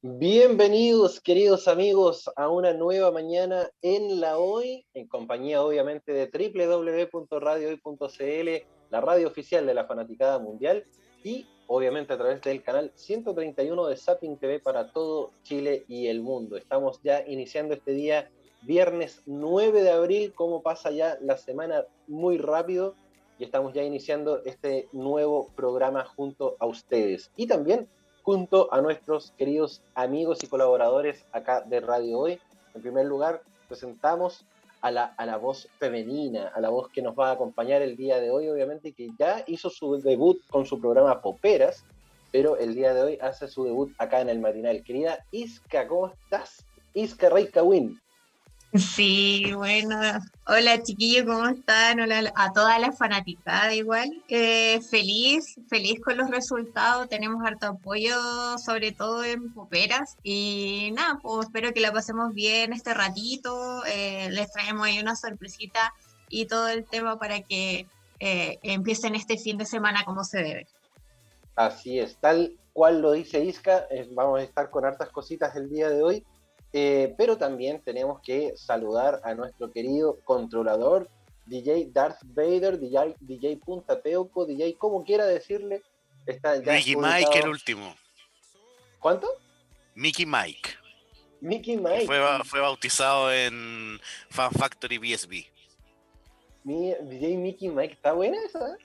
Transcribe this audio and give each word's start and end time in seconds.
Bienvenidos, 0.00 1.20
queridos 1.20 1.66
amigos, 1.66 2.30
a 2.36 2.48
una 2.48 2.72
nueva 2.72 3.10
mañana 3.10 3.68
en 3.82 4.20
la 4.20 4.38
hoy, 4.38 4.86
en 4.94 5.08
compañía 5.08 5.60
obviamente 5.60 6.12
de 6.12 6.30
www.radiohoy.cl, 6.30 8.66
la 8.90 9.00
radio 9.00 9.26
oficial 9.26 9.66
de 9.66 9.74
la 9.74 9.86
Fanaticada 9.86 10.38
Mundial, 10.38 10.84
y 11.24 11.48
obviamente 11.66 12.12
a 12.12 12.16
través 12.16 12.40
del 12.42 12.62
canal 12.62 12.92
131 12.94 13.88
de 13.88 13.96
Sapping 13.96 14.36
TV 14.36 14.60
para 14.60 14.92
todo 14.92 15.32
Chile 15.42 15.84
y 15.88 16.06
el 16.06 16.20
mundo. 16.20 16.56
Estamos 16.56 17.00
ya 17.02 17.26
iniciando 17.26 17.74
este 17.74 17.90
día, 17.90 18.30
viernes 18.62 19.22
9 19.26 19.82
de 19.82 19.90
abril, 19.90 20.32
como 20.32 20.62
pasa 20.62 20.92
ya 20.92 21.18
la 21.22 21.36
semana 21.36 21.86
muy 22.06 22.38
rápido, 22.38 22.94
y 23.36 23.42
estamos 23.42 23.72
ya 23.72 23.82
iniciando 23.82 24.44
este 24.44 24.88
nuevo 24.92 25.50
programa 25.56 26.04
junto 26.04 26.56
a 26.60 26.66
ustedes. 26.66 27.32
Y 27.34 27.48
también 27.48 27.88
junto 28.28 28.70
a 28.74 28.82
nuestros 28.82 29.32
queridos 29.38 29.80
amigos 29.94 30.44
y 30.44 30.48
colaboradores 30.48 31.24
acá 31.32 31.62
de 31.62 31.80
Radio 31.80 32.18
Hoy. 32.18 32.38
En 32.74 32.82
primer 32.82 33.06
lugar, 33.06 33.40
presentamos 33.68 34.44
a 34.82 34.90
la, 34.90 35.14
a 35.16 35.24
la 35.24 35.38
voz 35.38 35.66
femenina, 35.78 36.48
a 36.48 36.60
la 36.60 36.68
voz 36.68 36.90
que 36.90 37.00
nos 37.00 37.18
va 37.18 37.30
a 37.30 37.32
acompañar 37.32 37.80
el 37.80 37.96
día 37.96 38.20
de 38.20 38.30
hoy, 38.30 38.50
obviamente, 38.50 38.92
que 38.92 39.08
ya 39.18 39.42
hizo 39.46 39.70
su 39.70 39.96
debut 40.02 40.42
con 40.50 40.66
su 40.66 40.78
programa 40.78 41.22
Poperas, 41.22 41.84
pero 42.30 42.58
el 42.58 42.74
día 42.74 42.92
de 42.92 43.00
hoy 43.00 43.18
hace 43.22 43.48
su 43.48 43.64
debut 43.64 43.94
acá 43.96 44.20
en 44.20 44.28
el 44.28 44.40
matinal. 44.40 44.82
Querida 44.84 45.24
Isca, 45.30 45.88
¿cómo 45.88 46.08
estás? 46.08 46.66
Isca 46.92 47.30
Reika 47.30 47.62
Win. 47.62 47.98
Sí, 48.74 49.50
bueno, 49.54 49.98
hola 50.46 50.82
chiquillos, 50.82 51.24
¿cómo 51.24 51.48
están? 51.48 52.00
Hola 52.00 52.30
a 52.36 52.52
toda 52.52 52.78
la 52.78 52.92
fanaticada 52.92 53.74
igual. 53.74 54.22
Eh, 54.28 54.82
feliz, 54.82 55.58
feliz 55.70 55.98
con 56.02 56.18
los 56.18 56.30
resultados, 56.30 57.08
tenemos 57.08 57.42
harto 57.46 57.68
apoyo, 57.68 58.14
sobre 58.58 58.92
todo 58.92 59.24
en 59.24 59.54
Poperas. 59.54 60.18
Y 60.22 60.90
nada, 60.94 61.18
pues 61.22 61.46
espero 61.46 61.72
que 61.72 61.80
la 61.80 61.92
pasemos 61.92 62.34
bien 62.34 62.74
este 62.74 62.92
ratito. 62.92 63.86
Eh, 63.86 64.28
les 64.32 64.52
traemos 64.52 64.84
ahí 64.84 65.00
una 65.00 65.16
sorpresita 65.16 65.94
y 66.28 66.44
todo 66.44 66.68
el 66.68 66.84
tema 66.84 67.18
para 67.18 67.40
que 67.40 67.86
eh, 68.20 68.58
empiecen 68.62 69.14
este 69.14 69.38
fin 69.38 69.56
de 69.56 69.64
semana 69.64 70.04
como 70.04 70.24
se 70.24 70.42
debe. 70.42 70.66
Así 71.56 71.98
es, 71.98 72.18
tal 72.18 72.54
cual 72.74 73.00
lo 73.00 73.12
dice 73.12 73.42
Isca, 73.42 73.86
vamos 74.12 74.40
a 74.40 74.42
estar 74.42 74.68
con 74.68 74.84
hartas 74.84 75.08
cositas 75.08 75.56
el 75.56 75.70
día 75.70 75.88
de 75.88 76.02
hoy 76.02 76.26
eh, 76.72 77.14
pero 77.16 77.38
también 77.38 77.80
tenemos 77.82 78.20
que 78.20 78.56
saludar 78.56 79.20
a 79.24 79.34
nuestro 79.34 79.72
querido 79.72 80.18
controlador, 80.24 81.08
DJ 81.46 81.88
Darth 81.92 82.20
Vader, 82.24 82.78
DJ, 82.78 83.16
DJ 83.20 83.56
Punta 83.56 84.00
Peuco, 84.02 84.44
DJ 84.44 84.76
como 84.76 85.04
quiera 85.04 85.26
decirle. 85.26 85.82
Está 86.26 86.56
Mickey 86.60 86.94
Mike 86.94 87.38
el 87.38 87.48
último. 87.48 87.96
¿Cuánto? 88.98 89.28
Mickey 89.94 90.26
Mike. 90.26 90.70
Mickey 91.40 91.76
Mike. 91.78 92.06
Fue, 92.06 92.60
bautizado 92.60 93.32
en 93.32 93.98
Fan 94.28 94.50
Factory 94.52 94.98
BSB. 94.98 95.46
DJ 96.64 97.36
Mickey 97.38 97.68
Mike, 97.70 97.94
¿está 97.94 98.12
buena 98.12 98.36
esa? 98.44 98.76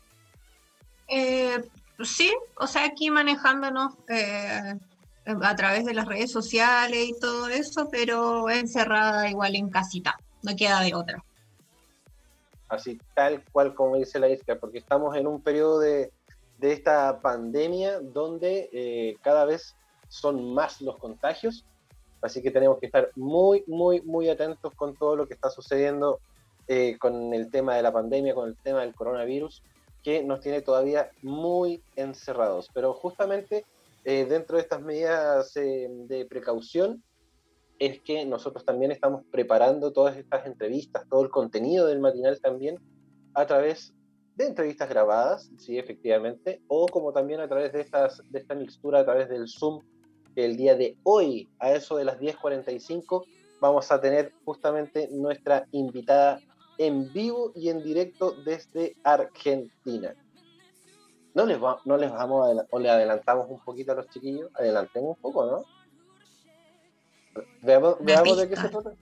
Eh, 1.10 1.58
sí, 2.04 2.32
o 2.56 2.66
sea, 2.66 2.84
aquí 2.84 3.10
manejándonos 3.10 3.94
eh, 4.08 4.74
a 5.26 5.56
través 5.56 5.84
de 5.84 5.94
las 5.94 6.06
redes 6.06 6.30
sociales 6.30 7.08
y 7.08 7.18
todo 7.18 7.48
eso, 7.48 7.88
pero 7.90 8.48
encerrada 8.50 9.28
igual 9.28 9.56
en 9.56 9.70
casita, 9.70 10.18
no 10.42 10.56
queda 10.56 10.80
de 10.80 10.94
otra. 10.94 11.24
Así 12.68 12.98
tal 13.14 13.42
cual 13.50 13.74
como 13.74 13.96
dice 13.96 14.18
la 14.18 14.28
Isca, 14.28 14.56
porque 14.56 14.78
estamos 14.78 15.16
en 15.16 15.26
un 15.26 15.42
periodo 15.42 15.80
de, 15.80 16.12
esta 16.60 17.20
pandemia 17.20 18.00
donde 18.00 18.68
eh, 18.72 19.16
cada 19.22 19.46
vez 19.46 19.74
son 20.08 20.52
más 20.52 20.82
los 20.82 20.98
contagios, 20.98 21.64
así 22.20 22.42
que 22.42 22.50
tenemos 22.50 22.78
que 22.78 22.86
estar 22.86 23.10
muy, 23.16 23.64
muy, 23.66 24.02
muy 24.02 24.28
atentos 24.28 24.74
con 24.74 24.94
todo 24.94 25.16
lo 25.16 25.26
que 25.26 25.32
está 25.32 25.48
sucediendo 25.48 26.20
eh, 26.68 26.98
con 26.98 27.32
el 27.32 27.50
tema 27.50 27.76
de 27.76 27.82
la 27.82 27.92
pandemia, 27.92 28.34
con 28.34 28.48
el 28.50 28.56
tema 28.56 28.80
del 28.80 28.94
coronavirus 28.94 29.62
que 30.02 30.22
nos 30.22 30.40
tiene 30.40 30.62
todavía 30.62 31.10
muy 31.22 31.82
encerrados. 31.96 32.68
Pero 32.72 32.94
justamente 32.94 33.64
eh, 34.04 34.24
dentro 34.24 34.56
de 34.56 34.62
estas 34.62 34.82
medidas 34.82 35.56
eh, 35.56 35.88
de 35.90 36.24
precaución 36.26 37.02
es 37.78 38.00
que 38.00 38.24
nosotros 38.26 38.64
también 38.64 38.92
estamos 38.92 39.24
preparando 39.30 39.92
todas 39.92 40.16
estas 40.16 40.46
entrevistas, 40.46 41.08
todo 41.08 41.22
el 41.22 41.30
contenido 41.30 41.86
del 41.86 42.00
matinal 42.00 42.38
también 42.40 42.78
a 43.34 43.46
través 43.46 43.94
de 44.36 44.46
entrevistas 44.46 44.88
grabadas, 44.88 45.50
sí, 45.58 45.78
efectivamente, 45.78 46.62
o 46.68 46.86
como 46.86 47.12
también 47.12 47.40
a 47.40 47.48
través 47.48 47.72
de, 47.72 47.86
de 48.30 48.38
esta 48.38 48.54
mixtura, 48.54 49.00
a 49.00 49.04
través 49.04 49.28
del 49.28 49.48
Zoom, 49.48 49.82
el 50.36 50.56
día 50.56 50.76
de 50.76 50.96
hoy, 51.02 51.48
a 51.58 51.72
eso 51.72 51.96
de 51.96 52.04
las 52.04 52.18
10.45, 52.18 53.24
vamos 53.60 53.90
a 53.90 54.00
tener 54.00 54.32
justamente 54.44 55.08
nuestra 55.10 55.66
invitada 55.72 56.40
en 56.80 57.12
vivo 57.12 57.52
y 57.54 57.68
en 57.68 57.82
directo 57.82 58.32
desde 58.42 58.96
Argentina. 59.04 60.14
No 61.34 61.44
les, 61.44 61.62
va, 61.62 61.78
no 61.84 61.98
les 61.98 62.10
vamos 62.10 62.58
a 62.58 62.66
o 62.70 62.78
le 62.78 62.88
adelantamos 62.88 63.50
un 63.50 63.60
poquito 63.62 63.92
a 63.92 63.96
los 63.96 64.08
chiquillos, 64.08 64.50
adelantemos 64.54 65.14
un 65.16 65.22
poco, 65.22 65.44
¿no? 65.44 65.64
Veamos, 67.60 67.98
de 68.38 68.48
qué 68.48 68.56
se 68.56 68.70
trata. 68.70 68.94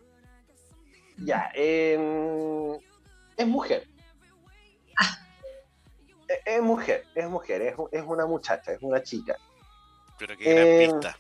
Ya, 1.19 1.53
em, 1.55 2.75
es 3.37 3.47
mujer. 3.47 3.87
Ah. 4.99 5.17
E, 6.27 6.57
es, 6.57 6.63
mujer, 6.63 7.05
es 7.15 7.31
mujer, 7.31 7.63
es, 7.93 8.03
una 8.05 8.27
muchacha, 8.27 8.73
es 8.73 8.83
una 8.83 9.01
chica. 9.05 9.37
Pero 10.19 10.37
qué 10.37 10.53
gran 10.53 10.67
em, 10.67 11.01
pista. 11.01 11.17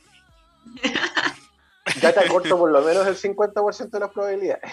Ya 2.02 2.12
te 2.12 2.20
acorto 2.20 2.58
por 2.58 2.70
lo 2.70 2.82
menos 2.82 3.06
el 3.06 3.16
50% 3.16 3.88
de 3.88 4.00
las 4.00 4.10
probabilidades. 4.10 4.70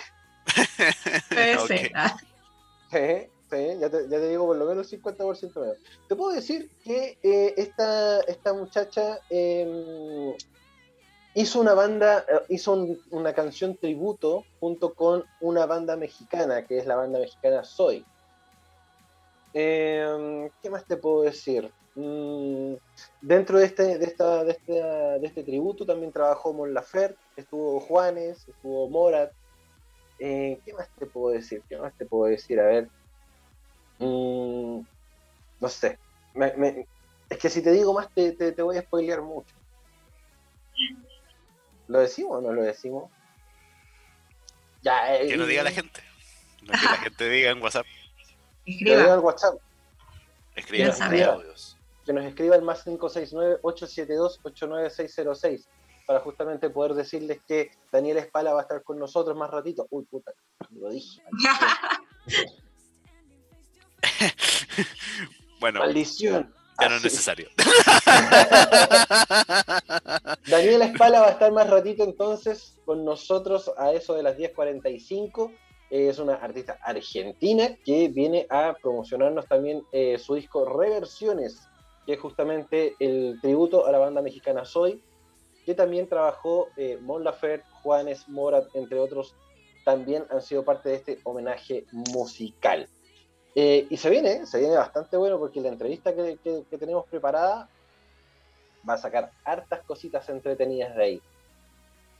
Sí, 2.92 3.32
ya, 3.80 3.90
te, 3.90 4.30
digo 4.30 4.48
por 4.48 4.58
lo 4.58 4.66
menos 4.66 4.92
50% 4.92 5.60
menos. 5.60 5.78
Te 6.08 6.16
puedo 6.16 6.32
decir 6.32 6.70
que 6.84 7.18
eh, 7.24 7.54
esta, 7.58 8.22
esta 8.22 8.54
muchacha 8.54 9.20
em, 9.30 10.34
hizo 11.34 11.60
una 11.60 11.74
banda, 11.74 12.26
eh, 12.28 12.42
hizo 12.50 12.74
una 13.12 13.34
canción 13.34 13.76
tributo 13.78 14.44
junto 14.60 14.94
con 14.94 15.24
una 15.42 15.66
banda 15.66 15.96
mexicana, 15.96 16.66
que 16.66 16.78
es 16.78 16.86
la 16.86 16.96
banda 16.96 17.20
mexicana 17.20 17.64
Soy. 17.64 18.06
Em, 19.54 20.50
¿Qué 20.62 20.70
más 20.70 20.86
te 20.86 20.98
puedo 20.98 21.22
decir? 21.22 21.72
Mm, 21.96 22.74
dentro 23.22 23.58
de 23.58 23.66
este, 23.66 23.98
de, 23.98 24.06
esta, 24.06 24.44
de, 24.44 24.52
este, 24.52 24.74
de 24.74 25.26
este 25.26 25.44
tributo 25.44 25.86
también 25.86 26.12
trabajó 26.12 26.52
Mon 26.52 26.74
Laferte, 26.74 27.18
estuvo 27.38 27.80
Juanes, 27.80 28.46
estuvo 28.50 28.90
Morat, 28.90 29.32
eh, 30.20 30.60
¿Qué 30.64 30.74
más 30.74 30.88
te 30.98 31.06
puedo 31.06 31.34
decir? 31.34 31.62
¿Qué 31.68 31.78
más 31.78 31.94
te 31.94 32.06
puedo 32.06 32.32
decir? 32.32 32.58
A 32.60 32.66
ver. 32.66 32.88
Mm, 34.00 34.82
no 35.60 35.70
sé. 35.70 36.00
es 37.30 37.38
que 37.38 37.50
si 37.50 37.62
te 37.62 37.72
digo 37.72 37.94
más, 37.94 38.10
te, 38.14 38.32
te, 38.34 38.62
voy 38.62 38.78
a 38.78 38.82
spoilear 38.82 39.22
mucho. 39.22 39.54
¿Lo 41.88 42.00
decimos 42.00 42.40
o 42.40 42.42
no 42.42 42.52
lo 42.52 42.64
decimos? 42.64 43.12
Ya, 44.82 45.16
eh, 45.16 45.28
que 45.28 45.38
lo 45.38 45.46
diga 45.46 45.64
la 45.64 45.72
gente. 45.72 46.02
que 46.60 46.68
la 46.68 46.98
gente 46.98 47.30
diga 47.30 47.52
en 47.52 47.62
WhatsApp. 47.62 47.86
Escriba. 48.66 49.14
en 49.14 49.20
WhatsApp. 49.20 49.60
Escriba, 50.56 50.94
audios. 51.34 51.78
que 52.06 52.14
nos 52.14 52.24
escriba 52.26 52.56
el 52.56 52.62
más 52.62 52.88
569-872-89606 52.88 55.68
para 56.06 56.20
justamente 56.20 56.70
poder 56.70 56.94
decirles 56.94 57.40
que 57.48 57.72
Daniel 57.92 58.18
Espala 58.18 58.54
va 58.54 58.60
a 58.60 58.64
estar 58.64 58.84
con 58.84 59.00
nosotros 59.00 59.36
más 59.36 59.50
ratito. 59.50 59.88
Uy, 59.90 60.06
puta, 60.06 60.32
lo 60.72 60.90
dije. 60.90 61.22
bueno. 65.60 65.80
Maldición. 65.80 66.54
Ya 66.80 66.90
no 66.90 66.98
es 66.98 67.04
necesario. 67.04 67.50
Daniel 70.48 70.82
Espala 70.82 71.22
va 71.22 71.28
a 71.28 71.32
estar 71.32 71.54
más 71.54 71.70
ratito 71.70 72.04
entonces 72.04 72.78
con 72.86 73.06
nosotros 73.06 73.72
a 73.78 73.94
eso 73.94 74.14
de 74.14 74.24
las 74.24 74.38
10.45. 74.38 75.56
Es 75.90 76.20
una 76.20 76.36
artista 76.36 76.78
argentina 76.82 77.70
que 77.86 78.10
viene 78.10 78.46
a 78.50 78.76
promocionarnos 78.82 79.48
también 79.48 79.84
eh, 79.94 80.20
su 80.20 80.36
disco 80.36 80.66
Reversiones, 80.66 81.62
que 82.06 82.14
es 82.14 82.20
justamente 82.20 82.96
el 83.00 83.40
tributo 83.42 83.86
a 83.86 83.92
la 83.92 84.00
banda 84.00 84.22
mexicana 84.22 84.66
Soy, 84.66 85.02
que 85.66 85.74
también 85.74 86.08
trabajó 86.08 86.68
eh, 86.78 87.00
Mon 87.02 87.24
Laferte, 87.24 87.66
Juanes, 87.82 88.28
Morat, 88.30 88.68
entre 88.76 89.00
otros, 89.00 89.36
también 89.84 90.26
han 90.30 90.42
sido 90.42 90.64
parte 90.64 90.90
de 90.90 90.96
este 90.96 91.20
homenaje 91.24 91.86
musical. 91.92 92.88
Eh, 93.56 93.88
y 93.90 93.98
se 93.98 94.10
viene, 94.10 94.46
se 94.46 94.60
viene 94.60 94.76
bastante 94.76 95.16
bueno 95.16 95.40
porque 95.40 95.62
la 95.62 95.70
entrevista 95.70 96.14
que, 96.14 96.38
tenemos 96.78 97.06
preparada 97.08 97.70
va 98.88 98.94
a 98.94 98.98
sacar 98.98 99.32
hartas 99.44 99.82
cositas 99.84 100.28
entretenidas 100.30 100.96
de 100.96 101.04
ahí. 101.04 101.22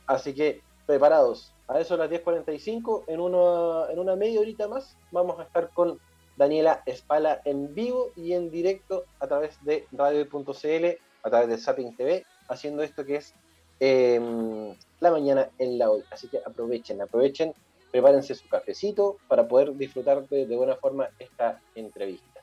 Así 0.08 0.34
que 0.34 0.62
preparados. 0.86 1.52
A 1.68 1.80
eso 1.80 1.96
a 1.96 1.98
las 1.98 2.10
10.45, 2.10 3.06
en 3.08 3.20
una, 3.20 3.92
en 3.92 4.00
una 4.00 4.16
media 4.16 4.40
horita 4.40 4.68
más, 4.68 4.96
vamos 5.12 5.40
a 5.40 5.44
estar 5.44 5.70
con 5.72 6.00
Daniela 6.38 6.84
Espala 6.86 7.42
en 7.44 7.74
vivo 7.74 8.12
y 8.16 8.34
en 8.34 8.52
directo 8.52 9.06
a 9.20 9.28
través 9.28 9.64
de 9.64 9.88
radio.cl, 9.92 10.86
a 11.24 11.30
través 11.30 11.50
de 11.50 11.58
Zapping 11.58 11.96
TV, 11.96 12.26
haciendo 12.48 12.84
esto 12.84 13.06
que 13.06 13.18
es 13.18 13.34
em, 13.80 14.76
la 15.00 15.12
mañana 15.12 15.50
en 15.58 15.78
la 15.78 15.90
hoy. 15.90 16.04
Así 16.12 16.28
que 16.28 16.40
aprovechen, 16.46 17.02
aprovechen 17.02 17.54
prepárense 17.92 18.36
su 18.36 18.48
cafecito 18.50 19.18
para 19.30 19.48
poder 19.48 19.74
disfrutar 19.76 20.28
de, 20.28 20.54
buena 20.56 20.76
forma 20.76 21.10
esta 21.18 21.62
entrevista. 21.76 22.42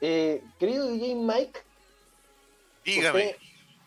Eh, 0.00 0.42
querido 0.58 0.88
DJ 0.88 1.14
Mike, 1.14 1.60
dígame. 2.84 3.36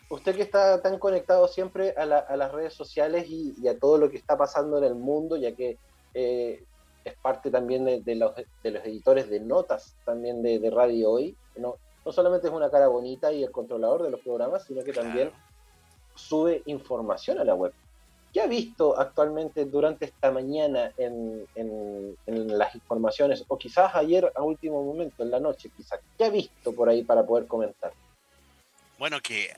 Usted, 0.08 0.36
que 0.36 0.42
está 0.42 0.80
tan 0.80 0.98
conectado 0.98 1.48
siempre 1.48 1.92
a, 1.96 2.06
las 2.06 2.52
redes 2.52 2.72
sociales 2.72 3.26
y, 3.28 3.68
a 3.68 3.78
todo 3.78 3.98
lo 3.98 4.08
que 4.08 4.16
está 4.16 4.38
pasando 4.38 4.78
en 4.78 4.84
el 4.84 4.94
mundo, 4.94 5.36
ya 5.36 5.52
que 5.52 5.76
eh, 6.14 6.64
es 7.04 7.14
parte 7.16 7.50
también 7.50 7.84
de, 7.84 8.14
los, 8.14 8.32
editores 8.62 9.28
de 9.28 9.40
notas 9.40 9.94
también 10.04 10.42
de, 10.42 10.70
Radio 10.70 11.10
Hoy, 11.10 11.36
no, 11.56 11.76
no 12.06 12.12
solamente 12.12 12.46
es 12.46 12.52
una 12.52 12.70
cara 12.70 12.86
bonita 12.86 13.32
y 13.32 13.42
el 13.42 13.50
controlador 13.50 14.04
de 14.04 14.10
los 14.10 14.20
programas, 14.20 14.64
sino 14.64 14.84
que 14.84 14.92
también 14.92 15.32
sube 16.14 16.62
información 16.66 17.40
a 17.40 17.44
la 17.44 17.56
web. 17.56 17.74
¿Qué 18.32 18.40
ha 18.40 18.46
visto 18.46 18.96
actualmente 18.96 19.64
durante 19.64 20.04
esta 20.04 20.30
mañana 20.30 20.92
en, 20.98 21.46
las 22.26 22.74
informaciones? 22.76 23.44
O 23.48 23.58
quizás 23.58 23.92
ayer 23.96 24.30
a 24.36 24.42
último 24.42 24.84
momento, 24.84 25.24
en 25.24 25.32
la 25.32 25.40
noche, 25.40 25.68
quizás. 25.76 25.98
¿Qué 26.16 26.24
ha 26.24 26.30
visto 26.30 26.72
por 26.72 26.88
ahí 26.88 27.02
para 27.02 27.26
poder 27.26 27.48
comentar? 27.48 27.92
Bueno, 28.98 29.20
que 29.20 29.52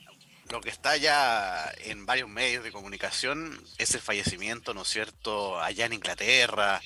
lo 0.51 0.63
que 0.63 0.71
está 0.71 0.97
ya 0.97 1.71
en 1.85 2.07
varios 2.07 2.31
medios 2.31 2.65
de 2.65 2.73
comunicación 2.73 3.63
es 3.77 3.95
el 3.95 4.01
fallecimiento, 4.01 4.73
¿no 4.73 4.83
es 4.83 4.89
cierto?, 4.89 5.61
allá 5.61 5.85
en 5.85 5.93
Inglaterra, 5.93 6.81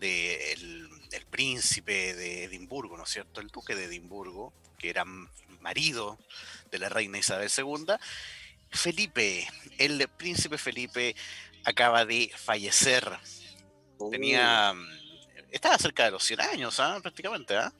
del 0.00 1.26
príncipe 1.30 2.14
de 2.14 2.44
Edimburgo, 2.44 2.96
¿no 2.96 3.04
es 3.04 3.10
cierto?, 3.10 3.40
el 3.40 3.48
duque 3.48 3.74
de 3.74 3.84
Edimburgo, 3.84 4.52
que 4.78 4.90
era 4.90 5.04
marido 5.60 6.18
de 6.70 6.78
la 6.78 6.88
reina 6.88 7.18
Isabel 7.18 7.50
II, 7.56 7.94
Felipe, 8.70 9.46
el 9.78 10.08
príncipe 10.08 10.56
Felipe 10.56 11.14
acaba 11.64 12.04
de 12.04 12.30
fallecer. 12.34 13.04
Tenía. 14.10 14.72
Mm, 14.72 14.88
estaba 15.50 15.76
cerca 15.78 16.04
de 16.04 16.12
los 16.12 16.24
100 16.24 16.40
años, 16.40 16.80
¿ah? 16.80 16.98
prácticamente. 17.02 17.56
¿ah? 17.56 17.72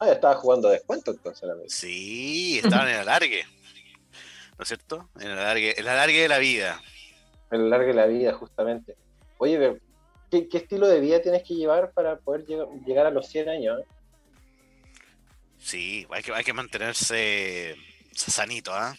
ah, 0.00 0.10
estaba 0.10 0.34
jugando 0.36 0.68
descuento 0.68 1.10
entonces. 1.10 1.48
Sí, 1.68 2.60
estaba 2.62 2.88
en 2.88 2.96
el 2.96 3.00
alargue. 3.02 3.44
¿No 4.58 4.62
es 4.62 4.68
cierto? 4.68 5.10
En 5.20 5.30
el 5.30 5.38
alargue, 5.38 5.78
el 5.78 5.86
alargue 5.86 6.22
de 6.22 6.28
la 6.28 6.38
vida. 6.38 6.80
En 7.50 7.60
el 7.60 7.66
alargue 7.66 7.88
de 7.88 7.94
la 7.94 8.06
vida, 8.06 8.32
justamente. 8.32 8.96
Oye, 9.38 9.78
¿qué, 10.30 10.48
estilo 10.52 10.86
de 10.86 11.00
vida 11.00 11.22
tienes 11.22 11.42
que 11.42 11.54
llevar 11.54 11.92
para 11.92 12.18
poder 12.18 12.44
llegar 12.86 13.06
a 13.06 13.10
los 13.10 13.28
100 13.28 13.48
años? 13.48 13.80
Ah? 13.82 13.92
Sí, 15.58 16.06
hay 16.10 16.22
que, 16.22 16.32
hay 16.32 16.44
que 16.44 16.52
mantenerse 16.52 17.76
sanito, 18.12 18.72
¿ah? 18.72 18.96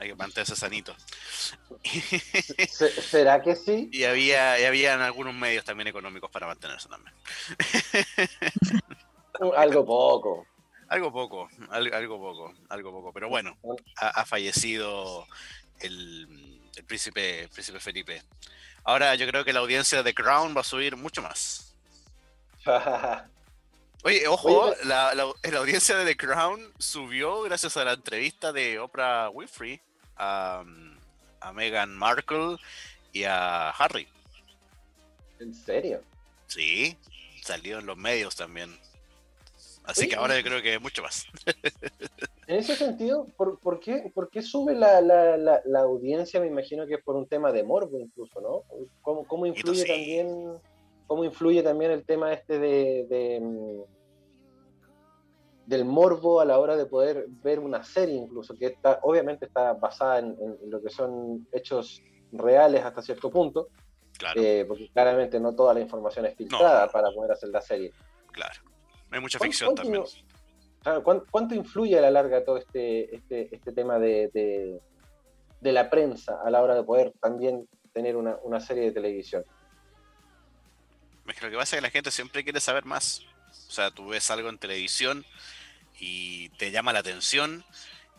hay 0.00 0.08
que 0.08 0.14
mantenerse 0.16 0.56
sanito. 0.56 0.96
¿Será 2.68 3.42
que 3.42 3.54
sí? 3.54 3.90
Y 3.92 4.04
había, 4.04 4.58
y 4.58 4.64
habían 4.64 5.02
algunos 5.02 5.34
medios 5.34 5.64
también 5.64 5.88
económicos 5.88 6.30
para 6.30 6.46
mantenerse 6.46 6.88
también. 6.88 7.14
algo 9.56 9.84
poco. 9.84 10.46
Algo 10.88 11.12
poco, 11.12 11.48
algo, 11.68 12.18
poco, 12.18 12.52
algo 12.68 12.90
poco. 12.90 13.12
Pero 13.12 13.28
bueno, 13.28 13.56
ha, 13.96 14.24
fallecido 14.24 15.24
el, 15.78 16.26
príncipe, 16.84 17.48
príncipe 17.52 17.78
Felipe. 17.78 18.22
Ahora 18.84 19.14
yo 19.14 19.26
creo 19.26 19.44
que 19.44 19.52
la 19.52 19.60
audiencia 19.60 19.98
de 19.98 20.04
The 20.04 20.14
Crown 20.14 20.56
va 20.56 20.62
a 20.62 20.64
subir 20.64 20.96
mucho 20.96 21.22
más. 21.22 21.74
Oye, 24.02 24.26
ojo, 24.28 24.74
la, 24.84 25.14
la, 25.14 25.58
audiencia 25.58 25.96
de 25.96 26.06
The 26.06 26.16
Crown 26.16 26.72
subió 26.78 27.42
gracias 27.42 27.76
a 27.76 27.84
la 27.84 27.92
entrevista 27.92 28.50
de 28.52 28.78
Oprah 28.78 29.28
Winfrey 29.28 29.80
a, 30.16 30.64
Meghan 31.52 31.96
Markle 31.96 32.56
y 33.12 33.24
a 33.24 33.70
Harry. 33.70 34.08
¿En 35.38 35.54
serio? 35.54 36.02
Sí, 36.46 36.96
salió 37.42 37.78
en 37.78 37.86
los 37.86 37.96
medios 37.96 38.36
también. 38.36 38.78
Así 39.84 40.08
que 40.08 40.16
ahora 40.16 40.36
yo 40.36 40.44
creo 40.44 40.62
que 40.62 40.78
mucho 40.78 41.02
más. 41.02 41.26
En 42.46 42.56
ese 42.56 42.74
sentido, 42.74 43.28
¿por, 43.36 43.60
por, 43.60 43.78
qué, 43.78 44.10
por 44.12 44.28
qué, 44.28 44.42
sube 44.42 44.74
la, 44.74 45.00
la, 45.00 45.36
la, 45.36 45.80
audiencia? 45.82 46.40
Me 46.40 46.48
imagino 46.48 46.84
que 46.84 46.94
es 46.94 47.02
por 47.04 47.14
un 47.14 47.28
tema 47.28 47.52
de 47.52 47.62
morbo 47.62 47.96
incluso, 48.00 48.40
¿no? 48.40 48.64
¿Cómo, 49.02 49.24
cómo 49.24 49.46
influye 49.46 49.84
también 49.84 50.58
cómo 51.06 51.24
influye 51.24 51.62
también 51.62 51.92
el 51.92 52.04
tema 52.04 52.32
este 52.32 52.58
de 52.58 53.38
mm, 53.40 53.82
del 55.70 55.84
morbo 55.84 56.40
a 56.40 56.44
la 56.44 56.58
hora 56.58 56.76
de 56.76 56.84
poder 56.84 57.26
ver 57.28 57.60
una 57.60 57.84
serie 57.84 58.16
incluso, 58.16 58.56
que 58.56 58.66
está, 58.66 58.98
obviamente 59.02 59.46
está 59.46 59.72
basada 59.74 60.18
en, 60.18 60.36
lo 60.66 60.82
que 60.82 60.90
son 60.90 61.46
hechos 61.52 62.02
reales 62.32 62.84
hasta 62.84 63.00
cierto 63.00 63.30
punto, 63.30 63.68
eh, 64.34 64.64
porque 64.66 64.90
claramente 64.92 65.38
no 65.38 65.54
toda 65.54 65.72
la 65.72 65.78
información 65.78 66.26
es 66.26 66.34
filtrada 66.34 66.88
para 66.88 67.12
poder 67.12 67.30
hacer 67.30 67.50
la 67.50 67.60
serie. 67.60 67.92
Claro, 68.32 68.60
hay 69.10 69.20
mucha 69.20 69.38
ficción 69.38 69.74
también. 69.74 70.04
¿cuánto, 71.30 71.54
influye 71.54 71.98
a 71.98 72.00
la 72.00 72.10
larga 72.10 72.44
todo 72.44 72.56
este, 72.56 73.14
este, 73.14 73.54
este 73.54 73.72
tema 73.72 73.98
de, 73.98 74.30
de, 75.60 75.72
la 75.72 75.90
prensa 75.90 76.38
a 76.44 76.50
la 76.50 76.62
hora 76.62 76.74
de 76.74 76.82
poder 76.82 77.12
también 77.20 77.68
tener 77.92 78.16
una, 78.16 78.36
una 78.42 78.60
serie 78.60 78.84
de 78.84 78.92
televisión? 78.92 79.44
Lo 81.26 81.50
que 81.50 81.56
pasa 81.56 81.76
es 81.76 81.80
que 81.80 81.86
la 81.86 81.90
gente 81.90 82.10
siempre 82.10 82.42
quiere 82.42 82.60
saber 82.60 82.84
más. 82.84 83.22
O 83.68 83.70
sea, 83.70 83.90
tú 83.90 84.08
ves 84.08 84.30
algo 84.30 84.48
en 84.48 84.58
televisión 84.58 85.24
y 85.98 86.48
te 86.50 86.70
llama 86.70 86.92
la 86.92 87.00
atención. 87.00 87.64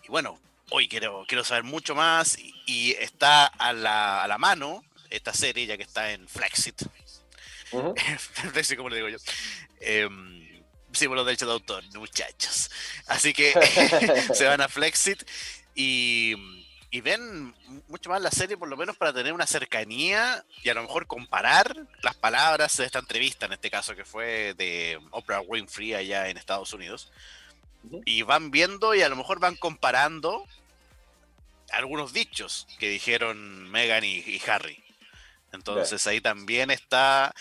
Y 0.04 0.08
bueno, 0.10 0.40
hoy 0.70 0.88
quiero, 0.88 1.26
quiero 1.28 1.44
saber 1.44 1.64
mucho 1.64 1.96
más 1.96 2.38
y, 2.66 2.92
está 3.00 3.46
a 3.46 3.74
la, 3.74 4.24
a 4.24 4.28
la, 4.28 4.38
mano 4.38 4.84
esta 5.10 5.34
serie, 5.34 5.66
ya 5.66 5.78
que 5.78 5.84
está 5.84 6.12
en 6.14 6.28
Flexit. 6.28 6.84
Flexit, 8.52 8.78
como 8.78 8.90
le 8.90 8.98
digo 8.98 9.10
yo. 9.10 9.18
Eh, 9.80 10.08
sí, 10.94 11.08
por 11.08 11.18
los 11.18 11.26
derechos 11.26 11.48
de 11.48 11.54
autor, 11.54 11.84
muchachos. 11.98 12.70
Así 13.08 13.34
que 13.34 13.54
se 14.34 14.46
van 14.46 14.62
a 14.62 14.68
Flexit 14.68 15.24
y, 15.76 16.36
y, 16.90 17.02
ven 17.02 17.56
mucho 17.88 18.10
más 18.10 18.22
la 18.22 18.32
serie, 18.32 18.58
por 18.58 18.70
lo 18.70 18.78
menos 18.78 18.98
para 18.98 19.14
tener 19.14 19.34
una 19.34 19.48
cercanía 19.48 20.44
y 20.64 20.70
a 20.70 20.74
lo 20.74 20.84
mejor 20.84 21.08
comparar 21.08 21.76
las 22.02 22.16
palabras 22.16 22.78
de 22.78 22.86
esta 22.86 23.00
entrevista, 23.00 23.46
en 23.46 23.54
este 23.54 23.70
caso 23.70 23.96
que 23.96 24.06
fue 24.06 24.54
de 24.56 25.00
Oprah 25.12 25.42
Winfrey 25.42 25.94
allá 25.94 26.28
en 26.30 26.38
Estados 26.38 26.74
Unidos 26.74 27.12
y 28.06 28.22
van 28.22 28.52
viendo 28.52 28.94
y 28.94 29.02
a 29.02 29.10
lo 29.10 29.16
mejor 29.16 29.40
van 29.40 29.56
comparando 29.56 30.46
algunos 31.72 32.14
dichos 32.14 32.68
que 32.80 32.90
dijeron 32.90 33.70
Megan 33.70 34.04
y, 34.04 34.42
Harry. 34.48 34.84
Entonces 35.52 36.06
ahí 36.08 36.22
también 36.22 36.72
está 36.72 37.34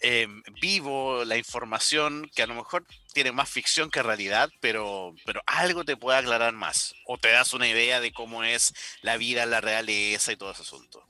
em, 0.00 0.42
vivo 0.60 1.24
la 1.24 1.36
información 1.36 2.30
que 2.34 2.42
a 2.42 2.46
lo 2.46 2.54
mejor 2.54 2.84
tiene 3.12 3.32
más 3.32 3.48
ficción 3.48 3.90
que 3.90 4.02
realidad, 4.02 4.50
pero, 4.60 5.14
pero 5.24 5.40
algo 5.46 5.84
te 5.84 5.96
puede 5.96 6.18
aclarar 6.18 6.52
más. 6.52 6.94
O 7.06 7.18
te 7.18 7.30
das 7.30 7.52
una 7.54 7.68
idea 7.68 8.00
de 8.00 8.12
cómo 8.12 8.44
es 8.44 8.72
la 9.02 9.16
vida, 9.16 9.46
la 9.46 9.60
realeza 9.60 10.32
y 10.32 10.36
todo 10.36 10.50
ese 10.50 10.62
asunto. 10.62 11.02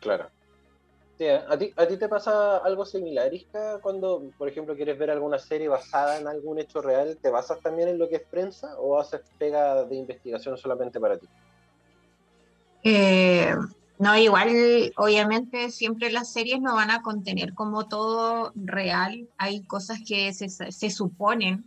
Claro. 0.00 0.30
¿a 1.48 1.56
ti, 1.56 1.72
¿A 1.76 1.86
ti 1.86 1.96
te 1.96 2.08
pasa 2.08 2.58
algo 2.58 2.84
similar, 2.84 3.32
Isca, 3.32 3.78
cuando, 3.80 4.24
por 4.36 4.48
ejemplo, 4.48 4.74
quieres 4.74 4.98
ver 4.98 5.10
alguna 5.10 5.38
serie 5.38 5.68
basada 5.68 6.18
en 6.18 6.26
algún 6.26 6.58
hecho 6.58 6.80
real? 6.80 7.18
¿Te 7.20 7.30
basas 7.30 7.60
también 7.60 7.88
en 7.88 7.98
lo 7.98 8.08
que 8.08 8.16
es 8.16 8.22
prensa 8.22 8.76
o 8.78 8.98
haces 8.98 9.20
pega 9.38 9.84
de 9.84 9.96
investigación 9.96 10.56
solamente 10.56 10.98
para 10.98 11.18
ti? 11.18 11.28
Eh, 12.84 13.54
no, 14.02 14.16
igual, 14.18 14.92
obviamente, 14.96 15.70
siempre 15.70 16.10
las 16.10 16.32
series 16.32 16.60
no 16.60 16.74
van 16.74 16.90
a 16.90 17.02
contener 17.02 17.54
como 17.54 17.86
todo 17.86 18.50
real. 18.56 19.28
Hay 19.38 19.62
cosas 19.62 20.00
que 20.04 20.32
se, 20.34 20.48
se 20.48 20.90
suponen. 20.90 21.64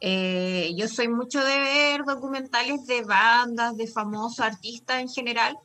Eh, 0.00 0.74
yo 0.76 0.88
soy 0.88 1.06
mucho 1.06 1.44
de 1.44 1.58
ver 1.58 2.04
documentales 2.04 2.86
de 2.86 3.02
bandas, 3.04 3.76
de 3.76 3.86
famosos 3.86 4.40
artistas 4.40 5.00
en 5.00 5.08
general, 5.08 5.56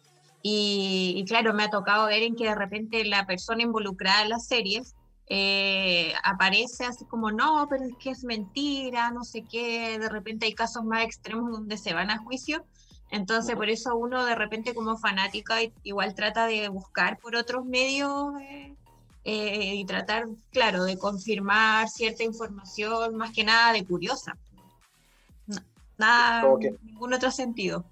y, 0.44 1.26
claro, 1.28 1.56
me 1.56 1.64
ha 1.64 1.72
tocado 1.72 2.06
ver 2.06 2.22
en 2.22 2.36
que 2.36 2.44
de 2.46 2.56
repente 2.56 3.04
la 3.06 3.26
persona 3.26 3.64
involucrada 3.64 4.22
en 4.22 4.30
las 4.30 4.46
series 4.46 4.96
eh, 5.28 6.14
aparece 6.24 6.86
así 6.86 7.04
como, 7.06 7.32
no, 7.32 7.66
pero 7.68 7.86
es 7.86 7.96
que 7.98 8.12
es 8.12 8.24
mentira, 8.24 9.10
no 9.10 9.24
sé 9.24 9.44
qué, 9.44 9.98
de 9.98 10.10
repente 10.10 10.46
hay 10.46 10.54
casos 10.54 10.84
más 10.84 11.04
extremos 11.04 11.52
donde 11.52 11.78
se 11.78 11.96
van 11.96 12.12
a 12.12 12.20
juicio, 12.20 12.64
entonces 13.12 13.56
por 13.56 13.70
eso 13.70 13.96
uno 13.96 14.26
de 14.26 14.36
repente 14.36 14.74
como 14.74 14.98
fanática 14.98 15.58
igual 15.84 16.16
trata 16.16 16.48
de 16.48 16.70
buscar 16.70 17.18
por 17.20 17.36
otros 17.36 17.66
medios 17.66 18.34
eh, 18.42 18.76
eh, 19.24 19.76
y 19.76 19.86
tratar, 19.86 20.26
claro, 20.52 20.84
de 20.84 20.98
confirmar 20.98 21.88
cierta 21.90 22.24
información, 22.24 23.16
más 23.16 23.32
que 23.32 23.44
nada 23.44 23.74
de 23.74 23.86
curiosa. 23.86 24.36
nada, 25.98 26.44
en 26.62 26.78
ningún 26.84 27.14
otro 27.14 27.30
sentido 27.30 27.86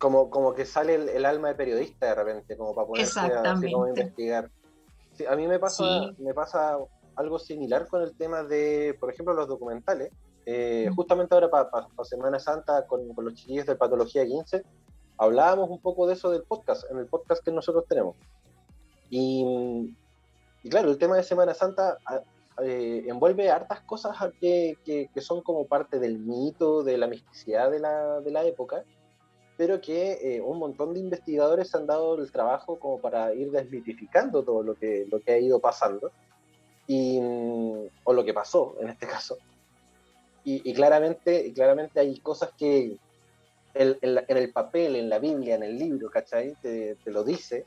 como, 0.00 0.30
como 0.30 0.54
que 0.54 0.64
sale 0.64 0.94
el, 0.94 1.26
alma 1.26 1.48
de 1.48 1.54
periodista 1.54 2.06
de 2.06 2.14
repente, 2.14 2.56
como 2.56 2.74
para 2.74 2.86
poder 2.86 3.04
así 3.04 3.70
como 3.70 3.86
investigar. 3.86 4.50
a 5.28 5.36
mí 5.36 5.46
me 5.46 5.58
pasa, 5.58 5.84
me 6.16 6.32
pasa 6.32 6.78
algo 7.16 7.38
similar 7.38 7.86
con 7.86 8.00
el 8.00 8.16
tema 8.16 8.42
de, 8.42 8.96
por 8.98 9.12
ejemplo, 9.12 9.34
los 9.34 9.46
documentales. 9.46 10.10
Eh, 10.46 10.88
mm. 10.90 10.94
Justamente 10.94 11.34
ahora 11.34 11.50
para 11.50 11.86
Semana 12.04 12.38
Santa 12.38 12.86
con, 12.86 13.12
con, 13.14 13.24
los 13.24 13.34
chiquillos 13.34 13.66
de 13.66 13.76
Patología 13.76 14.24
15, 14.24 14.64
hablábamos 15.18 15.70
un 15.70 15.80
poco 15.80 16.06
de 16.06 16.14
eso 16.14 16.30
del 16.30 16.42
podcast, 16.42 16.90
en 16.90 16.98
el 16.98 17.06
podcast 17.06 17.44
que 17.44 17.52
nosotros 17.52 17.84
tenemos. 17.88 18.16
Y, 19.10 19.94
y 20.62 20.68
claro, 20.68 20.90
el 20.90 20.98
tema 20.98 21.16
de 21.16 21.22
Semana 21.22 21.54
Santa 21.54 21.98
eh, 22.62 23.04
envuelve 23.06 23.50
hartas 23.50 23.80
cosas 23.82 24.16
que, 24.40 24.76
que, 24.84 25.08
que, 25.12 25.20
son 25.20 25.42
como 25.42 25.66
parte 25.66 25.98
del 25.98 26.18
mito, 26.18 26.82
de 26.82 26.98
la 26.98 27.06
misticidad 27.06 27.70
de 27.70 27.80
la, 27.80 28.20
de 28.20 28.30
la 28.30 28.44
época, 28.44 28.84
pero 29.56 29.80
que 29.80 30.36
eh, 30.36 30.40
un 30.40 30.58
montón 30.58 30.94
de 30.94 31.00
investigadores 31.00 31.74
han 31.74 31.86
dado 31.86 32.18
el 32.18 32.32
trabajo 32.32 32.78
como 32.78 32.98
para 32.98 33.34
ir 33.34 33.50
desmitificando 33.50 34.42
todo 34.42 34.62
lo 34.62 34.74
que, 34.74 35.06
lo 35.10 35.20
que 35.20 35.32
ha 35.32 35.38
ido 35.38 35.60
pasando, 35.60 36.10
y, 36.86 37.20
o 38.04 38.12
lo 38.12 38.24
que 38.24 38.34
pasó 38.34 38.74
en 38.80 38.88
este 38.88 39.06
caso. 39.06 39.36
Y, 40.44 40.72
claramente, 40.72 41.52
claramente 41.52 42.00
hay 42.00 42.18
cosas 42.20 42.50
que 42.56 42.96
en, 43.74 43.98
el 44.02 44.52
papel, 44.52 44.96
en 44.96 45.08
la 45.08 45.18
Biblia, 45.18 45.54
en 45.54 45.62
el 45.62 45.78
libro, 45.78 46.10
¿cachai? 46.10 46.54
Te, 46.62 46.96
lo 47.06 47.22
dice, 47.22 47.66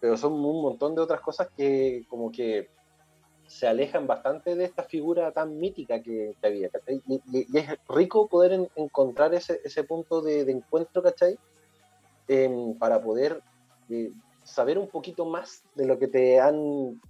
pero 0.00 0.16
son 0.16 0.32
un 0.32 0.62
montón 0.62 0.94
de 0.94 1.02
otras 1.02 1.20
cosas 1.20 1.48
que 1.56 2.04
como 2.08 2.32
que 2.32 2.70
se 3.46 3.66
alejan 3.66 4.06
bastante 4.06 4.56
de 4.56 4.64
esta 4.64 4.82
figura 4.84 5.32
tan 5.32 5.58
mítica 5.58 6.02
que, 6.02 6.34
había, 6.42 6.70
¿cachai? 6.70 7.02
Y, 7.06 7.56
es 7.56 7.68
rico 7.88 8.26
poder 8.26 8.68
encontrar 8.74 9.34
ese, 9.34 9.60
ese 9.64 9.84
punto 9.84 10.22
de, 10.22 10.40
encuentro, 10.50 11.02
¿cachai? 11.02 11.38
Em, 12.26 12.74
para 12.78 13.00
poder 13.00 13.42
eh, 13.90 14.12
saber 14.44 14.78
un 14.78 14.88
poquito 14.88 15.24
más 15.24 15.62
de 15.74 15.86
lo 15.86 15.98
que 15.98 16.08
te 16.08 16.40
han 16.40 17.00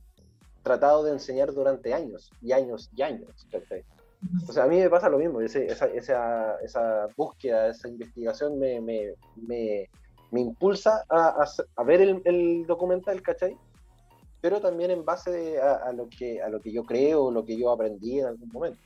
tratado 0.63 1.03
de 1.05 1.13
enseñar 1.13 1.53
durante 1.53 1.95
años 1.95 2.31
y 2.43 2.53
años 2.53 2.91
y 2.95 3.03
años, 3.03 3.47
¿cachai? 3.51 3.85
O 4.49 4.53
sea, 4.53 4.65
a 4.65 4.67
mí 4.67 4.77
me 4.77 4.91
pasa 4.91 5.09
lo 5.09 5.19
mismo, 5.19 5.41
esa, 5.41 5.61
esa, 5.61 6.57
esa 6.63 7.07
búsqueda, 7.17 7.69
esa 7.69 7.89
investigación 7.89 8.59
me, 8.59 8.81
me, 8.81 9.15
me, 9.37 9.89
me 10.33 10.41
impulsa 10.41 11.05
a, 11.09 11.45
a, 11.77 11.83
ver 11.85 12.01
el, 12.01 12.21
el 12.25 12.67
documental, 12.67 13.23
¿cachai? 13.23 13.57
pero 14.41 14.61
también 14.61 14.91
en 14.91 15.05
base 15.05 15.61
a, 15.61 15.93
lo 15.93 16.09
que, 16.09 16.41
a 16.41 16.49
lo 16.49 16.61
que 16.61 16.73
yo 16.73 16.85
creo, 16.85 17.31
lo 17.31 17.45
que 17.45 17.59
yo 17.59 17.73
aprendí 17.73 18.21
en 18.21 18.27
algún 18.27 18.49
momento. 18.51 18.79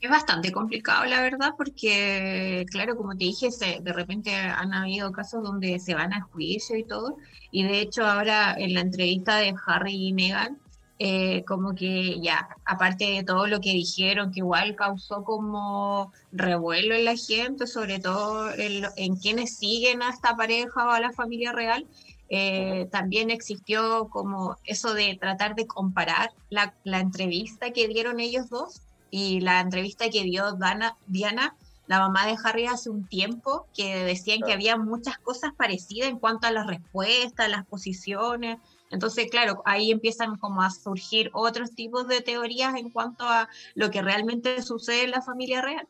Es 0.00 0.10
bastante 0.10 0.50
complicado, 0.50 1.04
la 1.04 1.20
verdad, 1.20 1.50
porque, 1.56 2.66
claro, 2.70 2.96
como 2.96 3.12
te 3.12 3.24
dije, 3.24 3.48
de 3.80 3.92
repente 3.92 4.34
han 4.34 4.72
habido 4.74 5.12
casos 5.12 5.44
donde 5.44 5.78
se 5.78 5.94
van 5.94 6.12
a 6.12 6.22
juicio 6.22 6.76
y 6.76 6.82
todo, 6.82 7.18
y 7.52 7.62
de 7.62 7.80
hecho 7.80 8.04
ahora 8.04 8.54
en 8.58 8.74
la 8.74 8.80
entrevista 8.80 9.36
de 9.36 9.54
Harry 9.64 10.08
y 10.08 10.12
Meghan, 10.12 10.58
eh, 11.04 11.42
como 11.48 11.74
que 11.74 12.20
ya, 12.20 12.48
aparte 12.64 13.06
de 13.06 13.24
todo 13.24 13.48
lo 13.48 13.60
que 13.60 13.72
dijeron, 13.72 14.30
que 14.30 14.38
igual 14.38 14.76
causó 14.76 15.24
como 15.24 16.12
revuelo 16.30 16.94
en 16.94 17.06
la 17.06 17.16
gente, 17.16 17.66
sobre 17.66 17.98
todo 17.98 18.52
en, 18.54 18.84
en 18.94 19.16
quienes 19.16 19.56
siguen 19.56 20.00
a 20.00 20.10
esta 20.10 20.36
pareja 20.36 20.86
o 20.86 20.90
a 20.90 21.00
la 21.00 21.10
familia 21.10 21.50
real, 21.50 21.88
eh, 22.28 22.88
también 22.92 23.30
existió 23.30 24.08
como 24.10 24.56
eso 24.64 24.94
de 24.94 25.18
tratar 25.20 25.56
de 25.56 25.66
comparar 25.66 26.30
la, 26.50 26.72
entrevista 26.84 27.72
que 27.72 27.88
dieron 27.88 28.20
ellos 28.20 28.48
dos 28.48 28.80
y 29.10 29.40
la 29.40 29.58
entrevista 29.58 30.08
que 30.08 30.22
dio 30.22 30.52
Dana, 30.52 30.96
Diana, 31.08 31.56
la 31.88 31.98
mamá 31.98 32.28
de 32.28 32.36
Harry, 32.44 32.66
hace 32.66 32.90
un 32.90 33.08
tiempo, 33.08 33.66
que 33.74 34.04
decían 34.04 34.38
que 34.46 34.52
había 34.52 34.76
muchas 34.76 35.18
cosas 35.18 35.50
parecidas 35.58 36.10
en 36.10 36.20
cuanto 36.20 36.46
a 36.46 36.52
las 36.52 36.68
respuestas, 36.68 37.50
las 37.50 37.66
posiciones. 37.66 38.58
Entonces, 38.92 39.30
claro, 39.30 39.62
ahí 39.64 39.90
empiezan 39.90 40.36
como 40.36 40.62
a 40.62 40.70
surgir 40.70 41.30
otros 41.32 41.74
tipos 41.74 42.06
de 42.06 42.20
teorías 42.20 42.76
en 42.76 42.90
cuanto 42.90 43.24
a 43.24 43.48
lo 43.74 43.90
que 43.90 44.02
realmente 44.02 44.62
sucede 44.62 45.04
en 45.04 45.10
la 45.10 45.22
familia 45.22 45.62
real. 45.62 45.88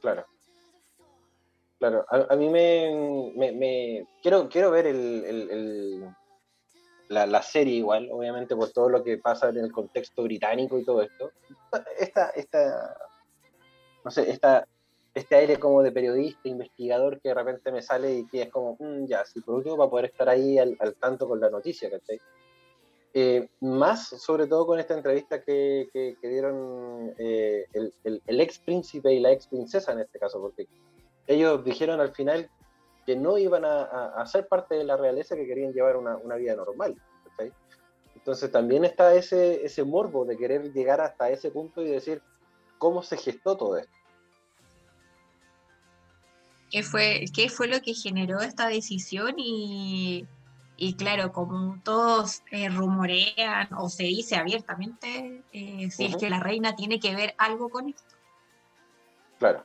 Claro. 0.00 0.26
Claro, 1.78 2.04
a, 2.10 2.36
mí 2.36 2.50
me, 2.50 4.06
quiero, 4.20 4.50
quiero 4.50 4.70
ver 4.70 4.86
el, 4.86 5.24
el, 5.24 6.14
la, 7.08 7.24
la, 7.24 7.40
serie 7.40 7.76
igual, 7.76 8.06
obviamente 8.12 8.54
por 8.54 8.70
todo 8.70 8.90
lo 8.90 9.02
que 9.02 9.16
pasa 9.16 9.48
en 9.48 9.56
el 9.56 9.72
contexto 9.72 10.22
británico 10.22 10.78
y 10.78 10.84
todo 10.84 11.00
esto. 11.00 11.32
Esta, 11.98 12.28
esta, 12.30 12.98
no 14.04 14.10
sé, 14.10 14.30
esta, 14.30 14.66
este 15.14 15.34
aire 15.34 15.56
como 15.56 15.82
de 15.82 15.92
periodista, 15.92 16.48
investigador 16.48 17.20
que 17.20 17.30
de 17.30 17.34
repente 17.34 17.72
me 17.72 17.82
sale 17.82 18.14
y 18.14 18.26
que 18.26 18.42
es 18.42 18.50
como, 18.50 18.76
mm, 18.78 19.06
ya, 19.06 19.24
si 19.24 19.40
por 19.40 19.56
último 19.56 19.76
va 19.76 19.86
a 19.86 19.90
poder 19.90 20.06
estar 20.06 20.28
ahí 20.28 20.58
al, 20.58 20.76
tanto 21.00 21.28
con 21.28 21.40
la 21.40 21.50
noticia, 21.50 21.90
¿cachai? 21.90 22.20
Eh, 23.12 23.48
más 23.60 24.06
sobre 24.06 24.46
todo 24.46 24.66
con 24.66 24.78
esta 24.78 24.94
entrevista 24.94 25.42
que, 25.42 25.88
que, 25.92 26.28
dieron 26.28 27.12
eh, 27.18 27.66
el, 27.72 28.22
el, 28.24 28.40
ex 28.40 28.60
príncipe 28.60 29.12
y 29.12 29.18
la 29.18 29.32
ex 29.32 29.48
princesa 29.48 29.92
en 29.92 29.98
este 29.98 30.20
caso, 30.20 30.40
porque 30.40 30.68
ellos 31.26 31.64
dijeron 31.64 32.00
al 32.00 32.12
final 32.12 32.48
que 33.06 33.16
no 33.16 33.38
iban 33.38 33.64
a, 33.64 34.24
ser 34.26 34.46
parte 34.46 34.76
de 34.76 34.84
la 34.84 34.96
realeza, 34.96 35.34
que 35.34 35.46
querían 35.46 35.72
llevar 35.72 35.96
una, 35.96 36.36
vida 36.36 36.54
normal. 36.54 36.94
Entonces 38.14 38.52
también 38.52 38.84
está 38.84 39.14
ese, 39.14 39.64
ese 39.64 39.82
morbo 39.82 40.24
de 40.24 40.36
querer 40.36 40.72
llegar 40.72 41.00
hasta 41.00 41.30
ese 41.30 41.50
punto 41.50 41.82
y 41.82 41.88
decir 41.88 42.22
cómo 42.78 43.02
se 43.02 43.16
gestó 43.16 43.56
todo 43.56 43.78
esto. 43.78 43.99
¿Qué 46.70 46.82
fue, 46.82 47.24
qué 47.34 47.48
fue 47.48 47.68
lo 47.68 47.80
que 47.80 47.94
generó 47.94 48.40
esta 48.40 48.68
decisión? 48.68 49.34
Y, 49.36 50.26
claro, 50.96 51.32
como 51.32 51.80
todos 51.82 52.42
eh, 52.50 52.68
rumorean 52.68 53.68
o 53.74 53.88
se 53.88 54.04
dice 54.04 54.36
abiertamente, 54.36 55.42
eh, 55.52 55.90
si 55.90 56.06
es 56.06 56.16
que 56.16 56.30
la 56.30 56.40
reina 56.40 56.74
tiene 56.76 57.00
que 57.00 57.14
ver 57.14 57.34
algo 57.38 57.68
con 57.68 57.88
esto. 57.88 58.16
Claro, 59.38 59.64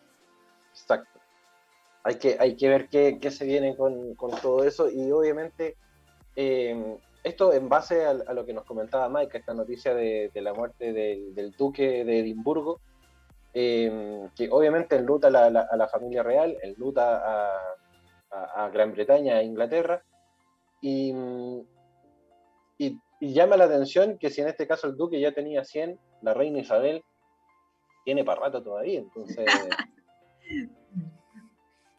exacto 0.72 1.16
hay 2.06 2.16
que, 2.20 2.38
hay 2.40 2.56
que 2.56 2.70
ver 2.70 2.88
qué, 2.88 3.18
qué 3.20 3.32
se 3.32 3.46
viene 3.46 3.76
con, 3.76 4.14
con, 4.14 4.30
todo 4.40 4.64
eso 4.64 4.92
y 4.92 5.12
obviamente 5.12 5.76
em, 6.36 6.98
esto 7.24 7.52
en 7.52 7.68
base 7.68 8.06
a, 8.06 8.14
lo 8.14 8.46
que 8.46 8.54
nos 8.54 8.64
comentaba 8.64 9.10
Mike, 9.10 9.40
esta 9.40 9.56
noticia 9.56 9.96
de, 9.96 10.30
de 10.32 10.42
la 10.42 10.54
muerte 10.54 10.94
del, 10.94 11.34
del, 11.34 11.52
duque 11.54 12.06
de 12.06 12.20
Edimburgo, 12.20 12.80
eh, 13.58 14.30
que 14.36 14.50
obviamente 14.52 14.98
enluta 14.98 15.28
a 15.28 15.32
la, 15.32 15.46
a 15.62 15.78
la, 15.78 15.88
familia 15.88 16.22
real, 16.24 16.58
enluta 16.62 17.22
a, 17.24 17.78
a, 18.30 18.66
a 18.66 18.70
Gran 18.70 18.92
Bretaña, 18.92 19.38
a 19.38 19.44
Inglaterra, 19.44 20.04
y, 20.82 21.14
y, 22.78 23.00
y, 23.22 23.34
llama 23.34 23.56
la 23.56 23.64
atención 23.64 24.18
que 24.20 24.30
si 24.30 24.42
en 24.42 24.50
este 24.50 24.68
caso 24.68 24.88
el 24.88 24.98
duque 24.98 25.22
ya 25.22 25.32
tenía 25.32 25.64
100, 25.64 25.98
la 26.22 26.34
reina 26.34 26.60
Isabel 26.60 27.02
tiene 28.04 28.26
para 28.26 28.42
rato 28.42 28.62
todavía, 28.62 29.00
entonces... 29.00 29.46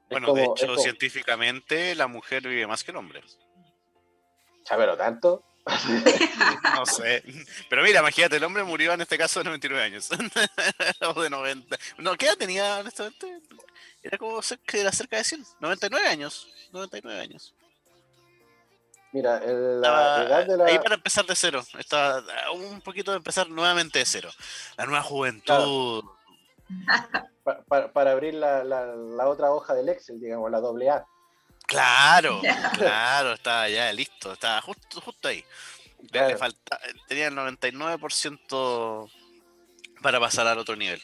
Bueno, 0.08 0.34
de 0.34 0.44
hecho, 0.44 0.76
científicamente 0.76 1.96
la 1.96 2.06
mujer 2.06 2.46
vive 2.46 2.64
más 2.68 2.84
que 2.84 2.92
el 2.92 2.96
hombre. 2.96 3.22
Ya, 4.70 4.76
pero 4.76 4.96
tanto. 4.96 5.42
no 6.76 6.86
sé. 6.86 7.24
Pero 7.68 7.82
mira, 7.82 8.00
imagínate, 8.00 8.36
el 8.36 8.44
hombre 8.44 8.62
murió 8.62 8.92
en 8.92 9.00
este 9.00 9.18
caso 9.18 9.40
de 9.40 9.44
99 9.44 9.82
años. 9.82 10.08
o 11.16 11.22
de 11.22 11.30
90. 11.30 11.76
No, 11.98 12.16
¿qué 12.16 12.26
edad 12.26 12.36
tenía 12.36 12.78
honestamente? 12.78 13.40
Era 14.02 14.18
como 14.18 14.40
cerca, 14.42 14.78
era 14.78 14.92
cerca 14.92 15.16
de 15.16 15.24
100. 15.24 15.44
99 15.60 16.06
años. 16.06 16.48
99 16.72 17.20
años. 17.20 17.54
Mira, 19.12 19.40
la 19.40 20.24
edad 20.24 20.46
de 20.46 20.56
la... 20.56 20.66
Ahí 20.66 20.78
para 20.78 20.96
empezar 20.96 21.24
de 21.24 21.34
cero. 21.34 21.62
Está 21.78 22.22
un 22.52 22.80
poquito 22.82 23.12
de 23.12 23.16
empezar 23.16 23.48
nuevamente 23.48 23.98
de 23.98 24.04
cero. 24.04 24.30
La 24.76 24.84
nueva 24.84 25.02
juventud. 25.02 26.04
para, 27.66 28.10
abrir 28.10 28.34
la, 28.34 28.62
la, 28.62 29.28
otra 29.28 29.50
hoja 29.52 29.74
del 29.74 29.88
Excel, 29.88 30.20
digamos, 30.20 30.50
la 30.50 30.60
doble 30.60 30.90
A. 30.90 31.06
Claro, 31.66 32.40
claro, 32.78 33.32
estaba 33.32 33.68
ya 33.68 33.92
listo, 33.92 34.32
estaba 34.32 34.60
justo, 34.62 35.00
justo 35.00 35.28
ahí. 35.28 35.44
tenía 37.08 37.28
el 37.28 37.34
99% 37.34 39.10
para 40.00 40.20
pasar 40.20 40.46
al 40.46 40.58
otro 40.58 40.76
nivel. 40.76 41.02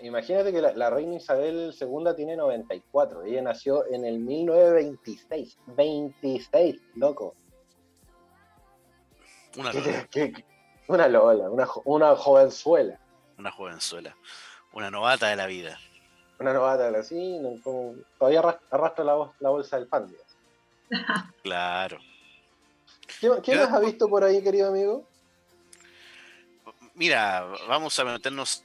Imagínate 0.00 0.50
que 0.50 0.62
la, 0.62 0.90
reina 0.90 1.16
Isabel 1.16 1.74
II 1.78 2.14
tiene 2.16 2.36
94. 2.36 3.24
Ella 3.24 3.42
nació 3.42 3.84
en 3.92 4.06
el 4.06 4.18
1926. 4.18 5.58
26, 5.66 6.80
loco. 6.94 7.34
Una 9.56 9.72
lola. 9.72 10.08
una 10.88 11.08
lola, 11.08 11.50
una, 11.50 11.68
una 11.84 12.16
jovenzuela. 12.16 12.98
Una 13.36 13.50
jovenzuela. 13.50 14.16
Una 14.72 14.90
novata 14.90 15.28
de 15.28 15.36
la 15.36 15.46
vida. 15.46 15.78
Una 16.44 16.52
novata 16.52 16.84
de 16.84 16.90
la 16.90 17.02
sí, 17.02 17.40
todavía 18.18 18.58
arrastra 18.70 19.02
la, 19.02 19.32
la 19.40 19.48
bolsa 19.48 19.78
del 19.78 19.88
pan. 19.88 20.14
claro. 21.42 21.98
¿Qué, 23.18 23.30
qué 23.42 23.56
más 23.56 23.72
ha 23.72 23.80
visto 23.80 24.06
por 24.10 24.22
ahí, 24.24 24.42
querido 24.42 24.68
amigo? 24.68 25.08
Mira, 26.92 27.46
vamos 27.66 27.98
a 27.98 28.04
meternos 28.04 28.62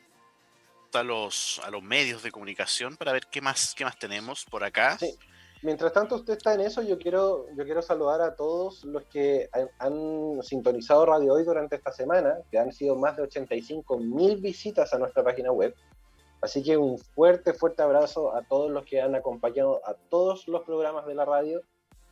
a 0.91 1.03
los, 1.03 1.61
a 1.63 1.71
los 1.71 1.81
medios 1.81 2.21
de 2.21 2.31
comunicación 2.31 2.97
para 2.97 3.13
ver 3.13 3.27
qué 3.27 3.39
más, 3.39 3.73
qué 3.73 3.85
más 3.85 3.97
tenemos 3.97 4.43
por 4.43 4.65
acá. 4.65 4.97
Sí. 4.97 5.17
Mientras 5.61 5.93
tanto 5.93 6.15
usted 6.15 6.33
está 6.33 6.53
en 6.53 6.59
eso, 6.61 6.81
yo 6.81 6.97
quiero, 6.97 7.45
yo 7.55 7.63
quiero 7.63 7.81
saludar 7.81 8.19
a 8.21 8.35
todos 8.35 8.83
los 8.83 9.05
que 9.05 9.49
han, 9.79 10.43
sintonizado 10.43 11.05
Radio 11.05 11.33
Hoy 11.33 11.45
durante 11.45 11.77
esta 11.77 11.93
semana, 11.93 12.39
que 12.51 12.59
han 12.59 12.73
sido 12.73 12.97
más 12.97 13.15
de 13.15 13.23
85 13.23 13.99
mil 13.99 14.35
visitas 14.41 14.93
a 14.93 14.97
nuestra 14.97 15.23
página 15.23 15.53
web. 15.53 15.73
Así 16.41 16.63
que 16.63 16.77
un 16.77 16.97
fuerte, 16.97 17.53
fuerte 17.53 17.81
abrazo 17.81 18.35
a 18.35 18.41
todos 18.43 18.71
los 18.71 18.85
que 18.85 19.01
han 19.01 19.15
acompañado 19.15 19.81
a 19.85 19.93
todos 19.93 20.47
los 20.47 20.63
programas 20.63 21.05
de 21.05 21.15
la 21.15 21.25
radio, 21.25 21.61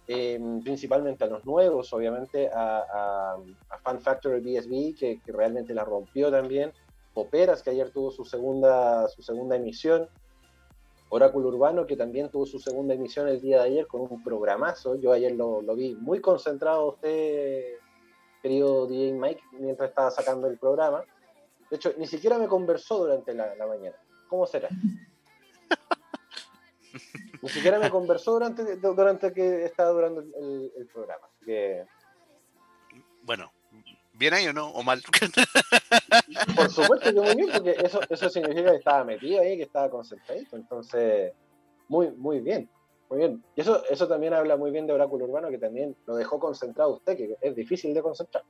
eh, 0.08 0.40
principalmente 0.64 1.24
a 1.24 1.28
los 1.28 1.46
nuevos, 1.46 1.94
obviamente 1.94 2.50
a, 2.54 3.38
Fan 3.84 4.02
Factory 4.02 4.42
BSB, 4.42 4.98
que, 4.98 5.22
que 5.22 5.32
realmente 5.32 5.74
la 5.74 5.86
rompió 5.86 6.30
también, 6.30 6.74
Operas, 7.14 7.64
que 7.64 7.72
ayer 7.72 7.90
tuvo 7.92 8.12
su 8.12 8.26
segunda, 8.26 9.08
su 9.08 9.22
segunda 9.22 9.56
emisión, 9.56 10.08
Oráculo 11.10 11.48
Urbano, 11.50 11.88
que 11.88 11.96
también 11.96 12.30
tuvo 12.30 12.46
su 12.46 12.60
segunda 12.60 12.94
emisión 12.94 13.28
el 13.30 13.40
día 13.40 13.62
de 13.62 13.70
ayer 13.70 13.88
con 13.88 14.02
un 14.02 14.24
programazo. 14.24 14.96
Yo 14.96 15.14
ayer 15.14 15.34
lo, 15.34 15.62
vi 15.76 15.96
muy 15.96 16.20
concentrado 16.20 16.90
usted, 16.90 17.64
querido 18.42 18.88
DJ 18.88 19.14
Mike, 19.14 19.42
mientras 19.54 19.90
estaba 19.90 20.12
sacando 20.12 20.48
el 20.48 20.58
programa. 20.58 21.04
De 21.70 21.78
hecho, 21.78 21.94
ni 21.98 22.08
siquiera 22.08 22.38
me 22.38 22.48
conversó 22.48 23.00
durante 23.00 23.34
la, 23.34 23.56
mañana. 23.68 23.96
¿Cómo 24.28 24.46
será? 24.48 24.70
ni 27.42 27.50
siquiera 27.50 27.80
me 27.80 27.90
conversó 27.90 28.34
durante, 28.34 28.78
durante 28.78 29.32
que 29.32 29.66
estaba 29.66 29.90
durando 29.92 30.22
el, 30.22 30.72
el 30.76 30.88
programa. 30.88 31.30
Que... 31.46 31.86
Bueno, 33.24 33.52
¿Bien 34.18 34.34
ahí 34.34 34.48
o 34.48 34.54
no? 34.54 34.70
¿O 34.70 34.82
mal? 34.82 35.02
Por 36.56 36.72
supuesto 36.72 37.14
que 37.14 37.22
muy 37.22 37.36
bien, 37.36 37.50
porque 37.54 37.76
eso, 37.84 38.00
eso 38.10 38.30
significa 38.30 38.72
que 38.72 38.78
estaba 38.78 39.04
metido 39.04 39.42
ahí, 39.42 39.58
que 39.58 39.64
estaba 39.64 39.92
concentrado. 39.92 40.42
Entonces, 40.54 41.34
muy, 41.88 42.10
muy 42.12 42.40
bien. 42.40 42.68
Muy 43.10 43.20
bien. 43.20 43.44
Y 43.56 43.62
eso, 43.62 43.84
eso 43.90 44.08
también 44.08 44.34
habla 44.34 44.58
muy 44.58 44.72
bien 44.72 44.88
de 44.88 44.94
Oráculo 44.94 45.26
Urbano, 45.26 45.50
que 45.50 45.60
también 45.60 45.96
lo 46.08 46.16
dejó 46.16 46.40
concentrado 46.40 46.96
usted, 46.96 47.16
que 47.16 47.38
es 47.40 47.56
difícil 47.56 47.94
de 47.94 48.02
concentrar. 48.02 48.44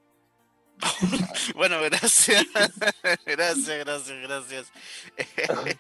bueno, 1.56 1.82
gracias. 1.90 2.46
gracias, 3.26 3.86
gracias, 3.86 4.22
gracias. 4.22 4.72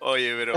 Oye, 0.00 0.34
pero, 0.36 0.54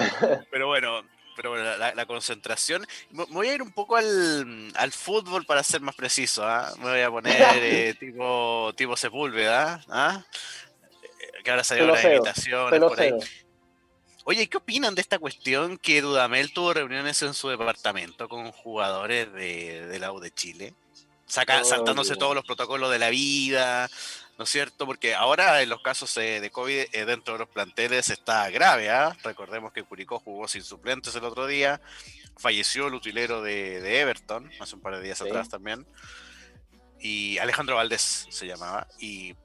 pero 0.50 0.68
bueno, 0.68 1.04
pero 1.36 1.56
la, 1.78 2.06
concentración. 2.06 2.86
Me 3.12 3.26
voy 3.26 3.48
a 3.50 3.56
ir 3.56 3.62
un 3.62 3.72
poco 3.72 3.96
al, 3.96 4.72
al 4.76 4.92
fútbol 4.92 5.46
para 5.46 5.64
ser 5.64 5.82
más 5.82 5.96
preciso. 5.96 6.44
¿ah? 6.46 6.74
Me 6.80 6.90
voy 6.90 7.02
a 7.02 7.10
poner 7.10 7.36
eh, 7.56 7.96
tipo, 8.00 8.74
tipo 8.76 8.96
Sepúlveda. 8.96 9.84
¿ah? 9.90 10.24
Que 11.44 11.52
ahora 11.52 11.64
salió 11.64 11.86
una 11.86 12.02
invitación 12.02 12.70
por 12.80 13.00
ahí. 13.00 13.14
Oye, 14.26 14.48
¿qué 14.48 14.56
opinan 14.56 14.96
de 14.96 15.02
esta 15.02 15.20
cuestión 15.20 15.78
que 15.78 16.02
Dudamel 16.02 16.54
tuvo 16.54 16.74
reuniones 16.74 17.22
en 17.24 17.34
su 17.34 17.50
departamento 17.50 18.30
con 18.30 18.54
jugadores 18.54 19.34
de, 19.34 19.86
de 19.88 20.00
la 20.00 20.14
U 20.14 20.22
de 20.22 20.32
Chile? 20.32 20.74
Saca, 21.34 21.64
saltándose 21.64 22.16
todos 22.16 22.36
los 22.36 22.46
protocolos 22.46 22.92
de 22.92 23.00
la 23.00 23.10
vida, 23.10 23.90
¿no 24.38 24.44
es 24.44 24.52
cierto? 24.52 24.86
Porque 24.86 25.16
ahora 25.16 25.64
en 25.64 25.70
los 25.70 25.82
casos 25.82 26.16
eh, 26.18 26.40
de 26.40 26.52
COVID 26.52 26.86
eh, 26.92 27.06
dentro 27.06 27.34
de 27.34 27.40
los 27.40 27.50
planteles 27.50 28.12
está 28.12 28.52
grave, 28.52 28.92
¿ah? 28.92 29.18
Recordemos 29.24 29.74
que 29.74 29.82
Curicó 29.82 30.20
jugó 30.20 30.48
sin 30.48 30.62
suplentes 30.62 31.16
el 31.16 31.24
otro 31.24 31.48
día, 31.48 31.82
falleció 32.38 32.86
el 32.86 32.94
utilero 32.94 33.42
de, 33.42 34.02
Everton 34.02 34.52
hace 34.60 34.76
un 34.76 34.82
par 34.82 34.96
de 34.96 35.02
días 35.02 35.24
atrás 35.24 35.50
también, 35.50 35.88
y 37.00 37.40
Alejandro 37.40 37.78
Valdés 37.78 38.28
se 38.30 38.46
llamaba, 38.46 38.88
y, 39.00 39.36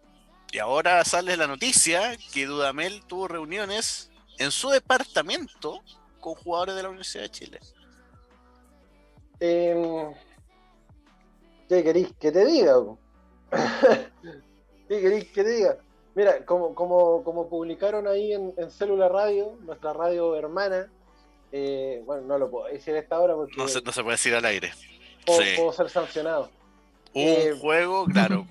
ahora 0.61 1.03
sale 1.07 1.39
la 1.39 1.47
noticia 1.47 2.19
que 2.35 2.45
Dudamel 2.45 3.03
tuvo 3.07 3.29
reuniones 3.29 4.11
en 4.37 4.51
su 4.51 4.69
departamento 4.69 5.83
con 6.21 6.35
jugadores 6.35 6.75
de 6.75 6.83
la 6.83 6.91
Universidad 6.91 7.23
de 7.23 7.31
Chile. 7.31 7.61
Em, 9.41 10.13
¿Qué 11.69 11.85
querís 11.85 12.13
que 12.19 12.33
te 12.33 12.45
diga? 12.47 12.77
¿Qué 14.89 15.01
queréis 15.01 15.31
que 15.33 15.45
te 15.45 15.51
diga? 15.51 15.77
Mira, 16.15 16.45
como, 16.45 16.75
como, 16.75 17.23
como 17.23 17.49
publicaron 17.49 18.09
ahí 18.09 18.33
en, 18.33 18.55
en 18.57 18.71
Célula 18.71 19.09
Radio, 19.09 19.57
nuestra 19.61 19.93
radio 19.93 20.35
hermana, 20.35 20.91
eh, 21.53 22.03
bueno, 22.05 22.23
no 22.23 22.39
lo 22.39 22.51
puedo 22.51 22.67
decir 22.67 22.95
a 22.95 22.99
esta 22.99 23.21
hora 23.21 23.35
porque... 23.35 23.57
No 23.57 23.69
se, 23.69 23.81
puede 23.81 24.13
decir 24.13 24.35
al 24.35 24.45
aire. 24.45 24.73
Puedo, 25.25 25.73
ser 25.73 25.91
sancionado. 25.91 26.51
Un 27.15 27.23
eh, 27.23 27.55
juego, 27.61 28.05
claro, 28.13 28.47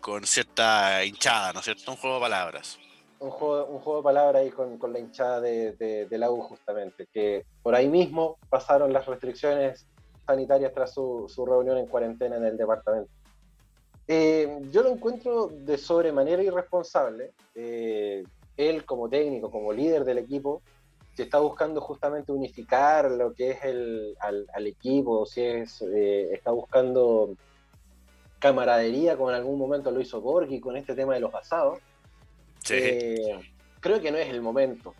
con, 0.00 0.24
cierta 0.24 1.04
hinchada, 1.04 1.52
¿no 1.52 1.58
es 1.60 1.64
cierto? 1.64 1.90
Un 1.90 1.96
juego 1.96 2.16
de 2.16 2.22
palabras. 2.22 2.78
Un 3.18 3.30
juego, 3.30 3.66
un 3.66 3.78
juego 3.80 3.98
de 4.00 4.04
palabras 4.04 4.42
ahí 4.42 4.50
con, 4.50 4.92
la 4.92 4.98
hinchada 4.98 5.40
de, 5.40 5.72
de, 5.72 6.18
la 6.18 6.30
U 6.30 6.42
justamente, 6.42 7.06
que 7.12 7.44
por 7.62 7.74
ahí 7.74 7.88
mismo 7.88 8.38
pasaron 8.50 8.92
las 8.92 9.06
restricciones 9.06 9.86
sanitarias 10.26 10.72
tras 10.72 10.92
su, 10.92 11.26
su 11.28 11.44
reunión 11.46 11.78
en 11.78 11.86
cuarentena 11.86 12.36
en 12.36 12.44
el 12.44 12.56
departamento. 12.56 13.10
Eh, 14.06 14.60
yo 14.70 14.82
lo 14.82 14.90
encuentro 14.90 15.46
de 15.46 15.78
sobremanera 15.78 16.42
irresponsable. 16.42 17.32
Eh, 17.54 18.22
él 18.56 18.84
como 18.84 19.08
técnico, 19.08 19.50
como 19.50 19.72
líder 19.72 20.04
del 20.04 20.18
equipo, 20.18 20.62
se 21.14 21.22
está 21.22 21.38
buscando 21.38 21.80
justamente 21.80 22.32
unificar 22.32 23.10
lo 23.10 23.32
que 23.34 23.52
es 23.52 23.64
el, 23.64 24.16
al, 24.20 24.66
equipo, 24.66 25.24
si 25.26 25.42
es, 25.42 25.82
eh, 25.82 26.30
está 26.32 26.50
buscando 26.50 27.36
camaradería, 28.38 29.16
como 29.16 29.30
en 29.30 29.36
algún 29.36 29.58
momento 29.58 29.90
lo 29.90 30.00
hizo 30.00 30.20
Borghi 30.20 30.60
con 30.60 30.76
este 30.76 30.94
tema 30.94 31.14
de 31.14 31.20
los 31.20 31.32
basados. 31.32 31.78
creo 33.80 34.00
que 34.00 34.10
no 34.10 34.18
es 34.18 34.28
el 34.28 34.42
momento. 34.42 34.94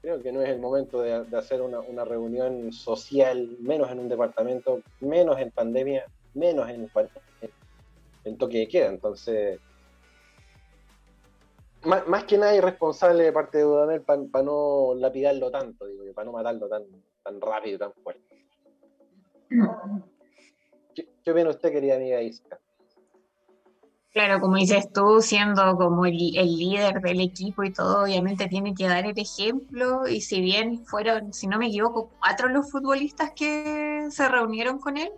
Creo 0.00 0.22
que 0.22 0.32
no 0.32 0.42
es 0.42 0.48
el 0.48 0.60
momento 0.60 1.02
de, 1.02 1.36
hacer 1.36 1.60
una, 1.60 2.04
reunión 2.04 2.72
social, 2.72 3.56
menos 3.60 3.90
en 3.90 3.98
un 4.00 4.08
departamento, 4.08 4.80
menos 5.00 5.38
en 5.38 5.50
pandemia, 5.50 6.06
menos 6.34 6.68
en, 6.70 6.90
en 8.24 8.38
toque 8.38 8.58
de 8.58 8.68
queda. 8.68 8.86
Entonces, 8.86 9.60
más, 11.84 12.24
que 12.24 12.38
nada 12.38 12.56
irresponsable 12.56 13.24
de 13.24 13.32
parte 13.32 13.58
de 13.58 13.64
Dudamel 13.64 14.02
para 14.02 14.44
no 14.44 14.94
lapidarlo 14.96 15.50
tanto, 15.50 15.86
digo, 15.86 16.04
para 16.14 16.26
no 16.26 16.32
matarlo 16.32 16.68
tan, 16.68 16.84
tan 17.22 17.40
rápido, 17.40 17.78
tan 17.78 17.92
fuerte. 17.94 18.44
¿Qué, 20.94 21.08
qué 21.22 21.30
opina 21.30 21.50
usted, 21.50 21.72
querida 21.72 21.96
amiga 21.96 22.20
Isca? 22.20 22.58
Claro, 24.12 24.40
como 24.40 24.56
dices 24.56 24.90
tú, 24.92 25.20
siendo 25.20 25.76
como 25.76 26.06
el, 26.06 26.16
líder 26.16 27.00
del 27.00 27.20
equipo 27.20 27.62
y 27.62 27.72
todo, 27.72 28.02
obviamente 28.04 28.48
tiene 28.48 28.74
que 28.74 28.88
dar 28.88 29.04
el 29.06 29.18
ejemplo. 29.18 30.08
Y 30.08 30.22
si 30.22 30.40
bien 30.40 30.84
fueron, 30.86 31.32
si 31.32 31.46
no 31.46 31.58
me 31.58 31.68
equivoco, 31.68 32.10
cuatro 32.18 32.48
los 32.48 32.70
futbolistas 32.70 33.32
que 33.36 34.08
se 34.10 34.28
reunieron 34.28 34.78
con 34.78 34.96
él, 34.96 35.10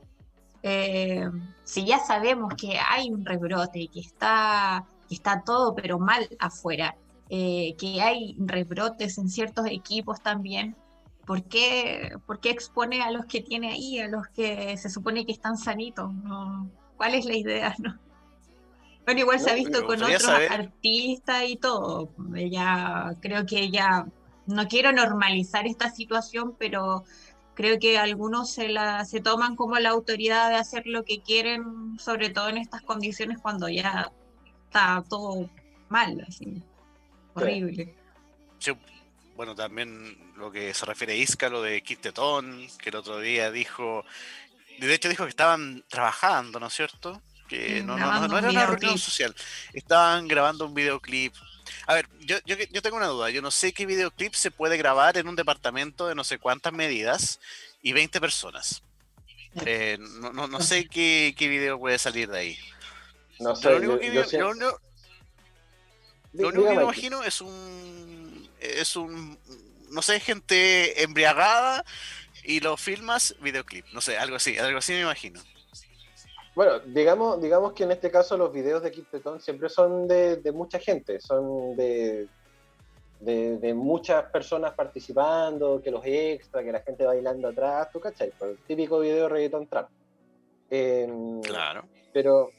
eh, 0.63 1.31
si 1.65 1.87
ya 1.87 1.99
sabemos 2.01 2.55
que 2.55 2.79
hay 2.79 3.11
un 3.11 3.25
rebrote, 3.25 3.89
que 3.89 4.01
está, 4.01 4.85
está 5.09 5.43
todo 5.45 5.75
pero 5.75 5.99
mal 5.99 6.29
afuera, 6.39 6.97
eh, 7.31 7.77
que 7.79 8.03
hay 8.03 8.37
rebrotes 8.39 9.19
en 9.19 9.29
ciertos 9.31 9.67
equipos 9.67 10.21
también, 10.21 10.77
¿por 11.27 11.45
qué, 11.45 12.17
¿por 12.27 12.41
qué, 12.41 12.51
expone 12.51 13.03
a 13.03 13.11
los 13.13 13.25
que 13.27 13.41
tiene 13.41 13.73
ahí, 13.73 14.01
a 14.01 14.09
los 14.09 14.27
que 14.29 14.77
se 14.77 14.91
supone 14.91 15.25
que 15.25 15.33
están 15.33 15.57
sanitos? 15.57 16.11
¿Cuál 16.97 17.15
es 17.15 17.25
la 17.25 17.37
idea? 17.37 17.75
No? 17.79 18.10
Bueno, 19.05 19.21
igual 19.21 19.41
se 19.41 19.51
ha 19.51 19.55
visto 19.55 19.85
con 19.87 20.03
otros 20.03 20.29
artistas 20.29 21.45
y 21.47 21.57
todo. 21.57 22.11
Ya 22.35 23.17
creo 23.21 23.47
que 23.47 23.71
ya 23.71 24.07
no 24.47 24.69
quiero 24.69 24.93
normalizar 24.93 25.67
esta 25.67 25.91
situación, 25.91 26.55
pero 26.59 27.05
creo 27.55 27.79
que 27.79 27.99
algunos 27.99 28.53
se, 28.53 28.69
la, 28.69 29.05
se 29.05 29.21
toman 29.21 29.57
como 29.57 29.79
la 29.79 29.91
autoridad 29.91 30.51
de 30.51 30.57
hacer 30.57 30.87
lo 30.87 31.05
que 31.05 31.21
quieren, 31.21 31.99
sobre 31.99 32.31
todo 32.31 32.49
en 32.49 32.59
estas 32.59 32.83
condiciones 32.83 33.39
cuando 33.39 33.69
ya 33.69 34.11
está 34.67 35.05
todo 35.09 35.51
mal, 35.89 36.25
así, 36.27 36.63
horrible. 37.35 37.95
bueno, 39.37 39.55
también 39.55 40.33
lo 40.37 40.51
que 40.51 40.73
se 40.73 40.87
refiere 40.87 41.15
a 41.15 41.17
Isca, 41.17 41.49
lo 41.49 41.63
de 41.63 41.83
Tetón, 41.83 42.67
que 42.83 42.91
el 42.91 42.97
otro 42.97 43.19
día 43.19 43.51
dijo, 43.51 44.05
de 44.79 44.95
hecho 44.95 45.09
dijo 45.09 45.25
que 45.25 45.31
estaban 45.31 45.85
trabajando, 45.89 46.61
¿no 46.61 46.69
es 46.69 46.75
cierto? 46.75 47.21
Que 47.51 47.83
no, 47.83 47.99
no, 47.99 48.29
no, 48.29 48.39
era 48.39 48.49
una 48.49 48.67
reunión 48.67 48.97
social, 48.97 49.35
estaban 49.73 50.29
grabando 50.29 50.67
un 50.67 50.73
videoclip. 50.73 51.35
A 51.89 51.95
ver, 51.95 52.09
yo, 52.21 52.37
yo, 52.47 52.55
yo 52.71 52.81
tengo 52.81 52.97
una 52.97 53.09
duda, 53.09 53.29
yo 53.31 53.43
no 53.43 53.51
sé 53.51 53.73
qué 53.73 53.87
videoclip 53.87 54.35
se 54.35 54.53
puede 54.53 54.77
grabar 54.77 55.19
en 55.19 55.27
un 55.27 55.35
departamento 55.35 56.07
de 56.07 56.15
no 56.15 56.23
sé 56.23 56.39
cuántas 56.39 56.73
medidas 56.73 57.41
y 57.83 57.93
20 57.93 58.21
personas. 58.21 58.85
Eh, 59.67 59.99
no, 59.99 60.33
no, 60.33 60.47
no, 60.47 60.61
sé 60.61 60.87
qué, 60.87 61.35
qué 61.37 61.49
video 61.49 61.77
puede 61.81 61.99
salir 61.99 62.31
de 62.31 62.39
ahí. 62.39 62.59
No 63.41 63.57
sé, 63.57 63.71
lo 63.71 63.77
único 63.79 63.99
que, 63.99 64.15
yo, 64.15 64.55
lo, 64.55 66.49
único 66.49 66.69
que 66.69 66.77
me 66.77 66.83
imagino 66.85 67.25
es 67.25 67.41
un 67.41 68.49
es 68.61 68.95
un 68.95 69.37
no 69.91 70.03
sé, 70.03 70.21
gente 70.21 71.03
embriagada 71.03 71.85
y 72.45 72.61
lo 72.61 72.77
filmas 72.77 73.35
videoclip, 73.41 73.87
no 73.93 74.01
sé, 74.01 74.17
algo 74.19 74.37
así, 74.37 74.57
algo 74.57 74.79
así 74.79 74.93
me 74.93 75.01
imagino. 75.01 75.43
Bueno, 76.61 76.79
digamos, 76.81 77.41
digamos 77.41 77.73
que 77.73 77.85
en 77.85 77.93
este 77.93 78.11
caso 78.11 78.37
los 78.37 78.53
videos 78.53 78.83
de 78.83 78.91
Kid 78.91 79.05
siempre 79.39 79.71
son 79.71 80.07
de, 80.07 80.53
mucha 80.53 80.79
gente, 80.79 81.19
son 81.19 81.75
de, 81.75 82.29
de, 83.19 83.73
muchas 83.73 84.25
personas 84.25 84.75
participando, 84.75 85.81
que 85.81 85.91
los 85.91 86.05
extra, 86.05 86.63
que 86.63 86.71
la 86.71 86.83
gente 86.83 87.07
bailando 87.07 87.49
atrás, 87.49 87.89
tú 87.91 87.99
cachai, 87.99 88.31
pues, 88.39 88.51
el 88.51 88.59
típico 88.67 89.01
video 89.01 89.23
de 89.23 89.29
reggaeton 89.31 89.69
trap. 89.69 89.89
Em, 90.69 91.41
claro. 91.41 91.85
Pero, 92.13 92.51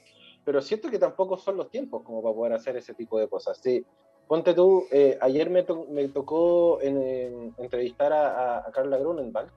pero 0.43 0.63
siento 0.63 0.89
que 0.89 0.97
tampoco 0.97 1.37
son 1.37 1.57
los 1.57 1.69
tiempos 1.69 2.01
como 2.01 2.23
para 2.23 2.33
poder 2.33 2.53
hacer 2.53 2.75
ese 2.77 2.95
tipo 2.95 3.19
de 3.19 3.27
cosas. 3.27 3.59
Sí, 3.61 3.85
ponte 4.27 4.55
tú, 4.55 4.87
eh, 4.91 5.15
ayer 5.21 5.47
me, 5.51 5.63
me 5.89 6.07
tocó 6.07 6.81
en, 6.81 7.53
entrevistar 7.59 8.11
a, 8.13 8.67
a, 8.67 8.71
Carla 8.71 8.97
Grunenbach, 8.97 9.51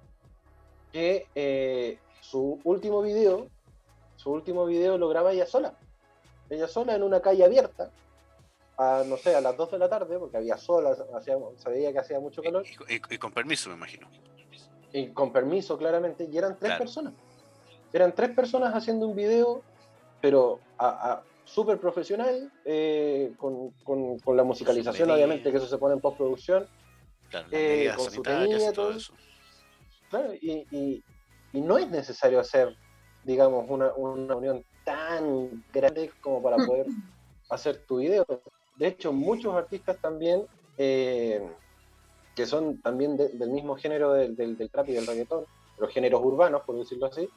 que 0.92 1.28
eh, 1.34 1.96
su 2.20 2.60
último 2.62 3.00
video, 3.00 3.48
su 4.24 4.30
último 4.30 4.64
video 4.64 4.96
lo 4.96 5.06
graba 5.08 5.32
ella 5.32 5.44
sola. 5.44 5.74
Ella 6.48 6.66
sola 6.66 6.94
en 6.94 7.02
una 7.02 7.20
calle 7.20 7.44
abierta, 7.44 7.90
a, 8.78 9.02
no 9.06 9.18
sé, 9.18 9.36
a 9.36 9.42
las 9.42 9.54
2 9.54 9.72
de 9.72 9.78
la 9.78 9.88
tarde, 9.90 10.18
porque 10.18 10.38
había 10.38 10.56
sol, 10.56 10.86
hacía, 11.14 11.36
se 11.56 11.68
veía 11.68 11.92
que 11.92 11.98
hacía 11.98 12.18
mucho 12.20 12.42
calor. 12.42 12.64
Y, 12.88 13.18
con 13.18 13.32
permiso, 13.32 13.68
me 13.68 13.76
imagino. 13.76 14.08
Y 14.94 15.08
con 15.08 15.30
permiso, 15.30 15.76
claramente, 15.76 16.26
y 16.30 16.38
eran 16.38 16.56
tres 16.58 16.78
personas. 16.78 17.12
Eran 17.92 18.14
tres 18.14 18.30
personas 18.30 18.74
haciendo 18.74 19.06
un 19.06 19.14
video, 19.14 19.62
pero 20.22 20.58
a, 20.78 21.22
súper 21.44 21.78
profesional, 21.78 22.50
eh, 22.64 23.34
con, 23.36 23.72
con, 23.84 24.36
la 24.36 24.42
musicalización, 24.42 25.10
obviamente, 25.10 25.50
que 25.50 25.58
eso 25.58 25.68
se 25.68 25.76
pone 25.76 25.94
en 25.94 26.00
postproducción. 26.00 26.66
Claro, 27.28 27.46
eh, 27.50 27.92
con 27.94 28.10
su 28.10 28.20
y 28.20 28.72
todo 28.72 28.90
eso 28.92 29.12
y, 30.40 31.02
no 31.52 31.78
es 31.78 31.88
necesario 31.88 32.40
hacer, 32.40 32.76
digamos, 33.24 33.64
una, 33.68 33.92
unión 33.94 34.64
tan 34.84 35.64
grande 35.72 36.10
como 36.20 36.42
para 36.42 36.56
poder 36.56 36.86
hacer 37.50 37.84
tu 37.86 37.98
video. 37.98 38.24
De 38.76 38.88
hecho, 38.88 39.12
muchos 39.12 39.54
artistas 39.54 39.96
también, 40.00 40.46
eh, 40.78 41.46
que 42.34 42.46
son 42.46 42.80
también 42.80 43.16
del 43.16 43.50
mismo 43.50 43.76
género 43.76 44.12
del, 44.12 44.36
del, 44.36 44.70
trap 44.70 44.88
y 44.88 44.92
del 44.92 45.06
reggaetón, 45.06 45.44
los 45.78 45.90
géneros 45.92 46.22
urbanos, 46.22 46.62
por 46.62 46.76
decirlo 46.76 47.06
así, 47.06 47.28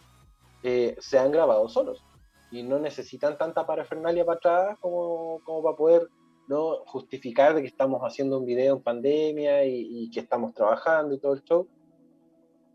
eh, 0.63 0.95
se 0.99 1.19
han 1.19 1.31
grabado 1.31 1.69
solos 1.69 2.03
y 2.51 2.63
no 2.63 2.79
necesitan 2.79 3.37
tanta 3.37 3.65
parafernalia 3.65 4.25
para 4.25 4.37
atrás 4.37 4.77
como, 4.79 5.39
como 5.43 5.63
para 5.63 5.77
poder 5.77 6.09
no 6.47 6.77
justificar 6.85 7.53
de 7.53 7.61
que 7.61 7.67
estamos 7.67 8.01
haciendo 8.01 8.37
un 8.39 8.45
video 8.45 8.77
en 8.77 8.81
pandemia 8.81 9.65
y, 9.65 9.87
y, 9.89 10.09
que 10.09 10.21
estamos 10.21 10.53
trabajando 10.53 11.13
y 11.13 11.19
todo 11.19 11.33
el 11.33 11.43
show, 11.43 11.67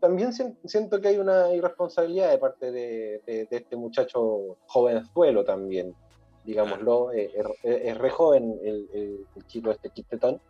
también 0.03 0.33
siento 0.33 0.99
que 0.99 1.07
hay 1.07 1.17
una 1.17 1.53
irresponsabilidad 1.53 2.31
de 2.31 2.37
parte 2.37 2.73
de, 2.73 3.47
este 3.49 3.77
muchacho 3.77 4.57
jovenzuelo 4.65 5.45
también, 5.45 5.95
digámoslo, 6.43 7.13
eh, 7.13 7.31
es, 7.63 7.97
re 7.97 8.09
joven 8.09 8.59
el, 8.61 9.25
chico 9.47 9.71
este 9.71 9.91
Quistetón. 9.91 10.41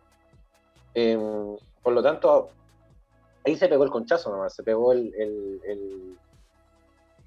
Em, 0.92 1.56
por 1.84 1.92
lo 1.92 2.02
tanto, 2.02 2.48
ahí 3.46 3.54
se 3.54 3.68
pegó 3.68 3.84
el 3.84 3.90
conchazo 3.90 4.28
nomás, 4.32 4.56
se 4.56 4.64
pegó 4.64 4.90
el, 4.92 5.14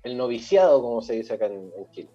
el, 0.04 0.18
noviciado, 0.18 0.82
como 0.82 1.02
se 1.02 1.14
dice 1.14 1.36
acá 1.36 1.46
en, 1.46 1.72
Chile. 1.92 2.10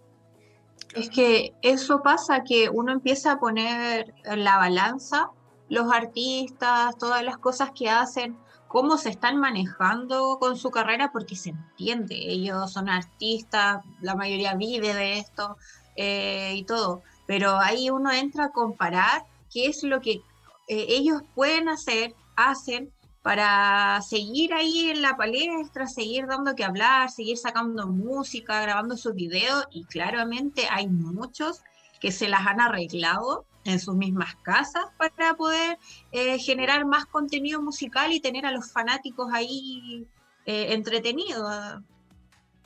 Es 0.94 1.08
que 1.08 1.54
eso 1.62 2.02
pasa 2.02 2.44
que 2.44 2.68
uno 2.68 2.92
empieza 2.92 3.32
a 3.32 3.40
poner 3.40 4.12
en 4.26 4.44
la 4.44 4.58
balanza 4.58 5.30
los 5.70 5.90
artistas, 5.90 6.98
todas 6.98 7.24
las 7.24 7.38
cosas 7.38 7.70
que 7.70 7.88
hacen, 7.88 8.36
cómo 8.72 8.96
se 8.96 9.10
están 9.10 9.36
manejando 9.36 10.38
con 10.40 10.56
su 10.56 10.70
carrera, 10.70 11.12
porque 11.12 11.36
se 11.36 11.50
entiende, 11.50 12.14
ellos 12.14 12.72
son 12.72 12.88
artistas, 12.88 13.84
la 14.00 14.14
mayoría 14.14 14.54
vive 14.54 14.94
de 14.94 15.18
esto 15.18 15.58
eh, 15.94 16.54
y 16.56 16.64
todo, 16.64 17.02
pero 17.26 17.58
ahí 17.60 17.90
uno 17.90 18.10
entra 18.10 18.46
a 18.46 18.50
comparar 18.50 19.26
qué 19.52 19.66
es 19.66 19.82
lo 19.82 20.00
que 20.00 20.22
eh, 20.68 20.86
ellos 20.88 21.20
pueden 21.34 21.68
hacer, 21.68 22.14
hacen 22.34 22.90
para 23.20 24.00
seguir 24.00 24.54
ahí 24.54 24.88
en 24.88 25.02
la 25.02 25.18
palestra, 25.18 25.86
seguir 25.86 26.26
dando 26.26 26.54
que 26.54 26.64
hablar, 26.64 27.10
seguir 27.10 27.36
sacando 27.36 27.86
música, 27.88 28.62
grabando 28.62 28.96
sus 28.96 29.14
videos 29.14 29.66
y 29.70 29.84
claramente 29.84 30.66
hay 30.70 30.88
muchos 30.88 31.60
que 32.00 32.10
se 32.10 32.26
las 32.26 32.46
han 32.46 32.62
arreglado 32.62 33.44
en 33.64 33.78
sus 33.78 33.94
mismas 33.94 34.34
casas 34.42 34.84
para 34.98 35.34
poder 35.34 35.78
eh, 36.10 36.38
generar 36.38 36.84
más 36.84 37.06
contenido 37.06 37.62
musical 37.62 38.12
y 38.12 38.20
tener 38.20 38.46
a 38.46 38.52
los 38.52 38.72
fanáticos 38.72 39.28
ahí 39.32 40.06
eh, 40.46 40.72
entretenidos. 40.72 41.80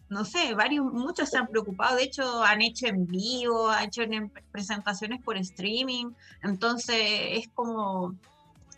No 0.08 0.24
sé, 0.24 0.54
varios, 0.54 0.84
muchos 0.84 1.30
se 1.30 1.36
han 1.36 1.48
preocupado, 1.48 1.96
de 1.96 2.04
hecho 2.04 2.42
han 2.44 2.62
hecho 2.62 2.86
en 2.86 3.06
vivo, 3.06 3.68
han 3.68 3.86
hecho 3.86 4.02
en 4.02 4.30
presentaciones 4.52 5.20
por 5.20 5.36
streaming, 5.36 6.12
entonces 6.42 6.96
es 7.00 7.48
como 7.48 8.14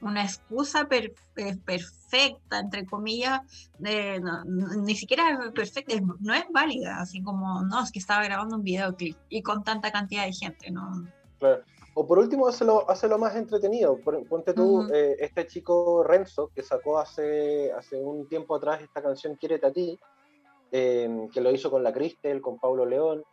una 0.01 0.25
excusa 0.25 0.89
eh, 0.91 1.57
perfecta, 1.65 2.61
entre 2.61 2.87
comillas, 2.87 3.41
ni 3.79 4.95
siquiera 4.95 5.51
perfecta, 5.55 5.95
no 6.21 6.33
es 6.33 6.45
válida, 6.51 6.99
así 7.01 7.23
como, 7.23 7.63
no, 7.63 7.83
es 7.83 7.93
que 7.93 7.99
estaba 7.99 8.25
grabando 8.25 8.57
un 8.57 8.63
videoclip 8.63 9.17
y 9.29 9.43
con 9.43 9.63
tanta 9.65 9.93
cantidad 9.93 10.25
de 10.25 10.33
gente, 10.33 10.71
¿no? 10.71 11.05
Claro. 11.39 11.63
O 12.01 12.07
por 12.07 12.21
último, 12.21 12.47
hazlo, 12.47 12.87
lo 12.87 13.19
más 13.19 13.35
entretenido. 13.35 13.99
Ponte 14.29 14.55
tú, 14.55 14.89
eh, 14.93 15.17
este 15.19 15.49
chico 15.49 16.05
Renzo, 16.05 16.49
que 16.55 16.63
sacó 16.63 16.97
hace, 16.97 17.73
hace 17.73 17.97
un 17.97 18.29
tiempo 18.29 18.55
atrás 18.55 18.81
esta 18.81 19.03
canción 19.03 19.35
Quiérete 19.35 19.67
a 19.67 19.73
ti, 19.73 19.99
em, 20.71 21.29
que 21.29 21.41
lo 21.41 21.51
hizo 21.51 21.73
con 21.73 21.83
la 21.83 21.93
Cristel, 21.93 22.41
con 22.41 22.61
Pablo 22.61 22.87
León, 22.87 23.25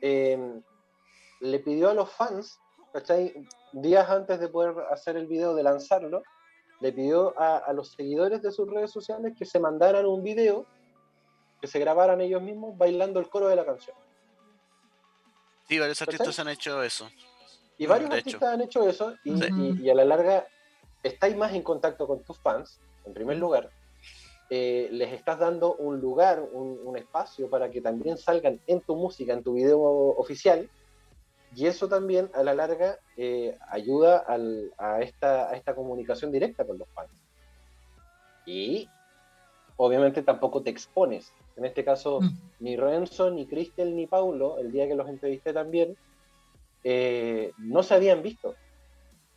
em, 0.00 0.60
le 1.38 1.60
pidió 1.60 1.88
a 1.88 1.94
los 1.94 2.10
fans, 2.10 2.58
¿cachai? 2.92 3.32
Días 3.72 4.10
antes 4.10 4.40
de 4.40 4.48
poder 4.48 4.74
hacer 4.90 5.16
el 5.16 5.28
video, 5.28 5.54
de 5.54 5.62
lanzarlo, 5.62 6.24
le 6.80 6.92
pidió 6.92 7.32
a, 7.38 7.72
los 7.74 7.92
seguidores 7.92 8.42
de 8.42 8.50
sus 8.50 8.68
redes 8.68 8.90
sociales 8.90 9.34
que 9.38 9.44
se 9.44 9.60
mandaran 9.60 10.04
un 10.04 10.24
video, 10.24 10.66
que 11.60 11.68
se 11.68 11.78
grabaran 11.78 12.20
ellos 12.20 12.42
mismos 12.42 12.76
bailando 12.76 13.20
el 13.20 13.28
coro 13.28 13.46
de 13.46 13.54
la 13.54 13.64
canción. 13.64 13.96
Sí, 15.68 15.78
varios 15.78 16.02
artistas 16.02 16.40
han 16.40 16.48
hecho 16.48 16.82
eso. 16.82 17.08
Y 17.78 17.86
varios 17.86 18.10
artistas 18.10 18.54
han 18.54 18.60
hecho 18.60 18.88
eso 18.88 19.14
y, 19.24 19.88
a 19.88 19.94
la 19.94 20.04
larga 20.04 20.46
estáis 21.02 21.36
más 21.36 21.52
en 21.52 21.62
contacto 21.62 22.06
con 22.06 22.22
tus 22.22 22.38
fans, 22.38 22.80
en 23.04 23.14
primer 23.14 23.36
lugar. 23.38 23.70
Eh, 24.50 24.88
les 24.92 25.12
estás 25.12 25.38
dando 25.38 25.74
un 25.74 26.00
lugar, 26.00 26.40
un, 26.40 26.96
espacio 26.96 27.50
para 27.50 27.70
que 27.70 27.80
también 27.80 28.16
salgan 28.16 28.60
en 28.66 28.80
tu 28.80 28.94
música, 28.94 29.32
en 29.32 29.42
tu 29.42 29.54
video 29.54 29.80
oficial. 29.80 30.68
Y 31.56 31.66
eso 31.66 31.88
también 31.88 32.30
a 32.34 32.42
la 32.42 32.54
larga 32.54 32.98
eh, 33.16 33.56
ayuda 33.68 34.24
a, 34.78 35.00
esta, 35.00 35.50
a 35.50 35.56
esta 35.56 35.74
comunicación 35.74 36.30
directa 36.30 36.64
con 36.64 36.78
los 36.78 36.88
fans. 36.90 37.10
Y 38.46 38.88
obviamente 39.76 40.22
tampoco 40.22 40.62
te 40.62 40.70
expones. 40.70 41.32
En 41.56 41.64
este 41.64 41.84
caso, 41.84 42.20
mm. 42.20 42.38
ni 42.60 42.76
Renzo, 42.76 43.30
ni 43.30 43.46
Cristel, 43.46 43.94
ni 43.94 44.06
Paulo, 44.06 44.58
el 44.58 44.72
día 44.72 44.88
que 44.88 44.94
los 44.94 45.08
entrevisté 45.08 45.52
también, 45.52 45.96
eh, 46.84 47.52
no 47.58 47.82
se 47.82 47.94
habían 47.94 48.22
visto. 48.22 48.54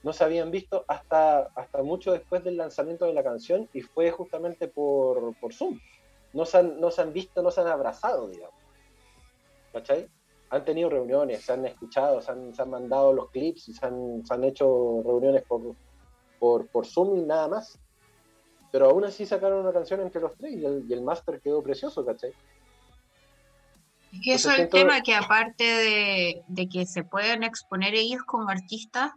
No 0.03 0.13
se 0.13 0.23
habían 0.23 0.51
visto 0.51 0.85
hasta, 0.87 1.47
hasta 1.55 1.81
mucho 1.81 2.11
después 2.13 2.43
del 2.43 2.57
lanzamiento 2.57 3.05
de 3.05 3.13
la 3.13 3.23
canción 3.23 3.67
y 3.73 3.81
fue 3.81 4.11
justamente 4.11 4.67
por, 4.67 5.35
por 5.39 5.53
Zoom. 5.53 5.79
No 6.33 6.45
se, 6.45 6.59
han, 6.59 6.79
no 6.79 6.91
se 6.91 7.01
han 7.01 7.13
visto, 7.13 7.41
no 7.41 7.51
se 7.51 7.61
han 7.61 7.67
abrazado, 7.67 8.29
digamos. 8.29 8.55
¿Cachai? 9.73 10.07
Han 10.49 10.63
tenido 10.63 10.89
reuniones, 10.89 11.43
se 11.43 11.51
han 11.51 11.65
escuchado, 11.65 12.21
se 12.21 12.31
han, 12.31 12.53
se 12.53 12.61
han 12.61 12.69
mandado 12.69 13.11
los 13.11 13.29
clips, 13.31 13.75
se 13.75 13.85
han, 13.85 14.25
se 14.25 14.33
han 14.33 14.43
hecho 14.43 15.01
reuniones 15.03 15.43
por, 15.43 15.75
por, 16.39 16.67
por 16.67 16.85
Zoom 16.85 17.17
y 17.17 17.23
nada 17.23 17.47
más. 17.47 17.79
pero 18.71 18.85
aún 18.89 19.03
así 19.03 19.25
sacaron 19.25 19.59
una 19.59 19.73
canción 19.73 19.99
entre 20.01 20.21
los 20.21 20.35
tres 20.35 20.53
y 20.53 20.63
el, 20.63 20.85
y 20.87 20.93
el 20.93 21.03
quedó 21.41 21.61
precioso, 21.63 22.05
¿cachai? 22.05 22.31
Es 24.13 24.21
que 24.23 24.33
eso 24.33 24.51
es 24.51 24.59
el 24.59 24.69
tema, 24.69 25.01
que 25.01 25.15
aparte 25.15 25.63
de, 25.63 26.43
de 26.47 26.69
que 26.69 26.85
se 26.85 27.03
pueden 27.03 27.43
exponer 27.43 27.93
ellos 27.93 28.21
como 28.25 28.49
artistas, 28.49 29.11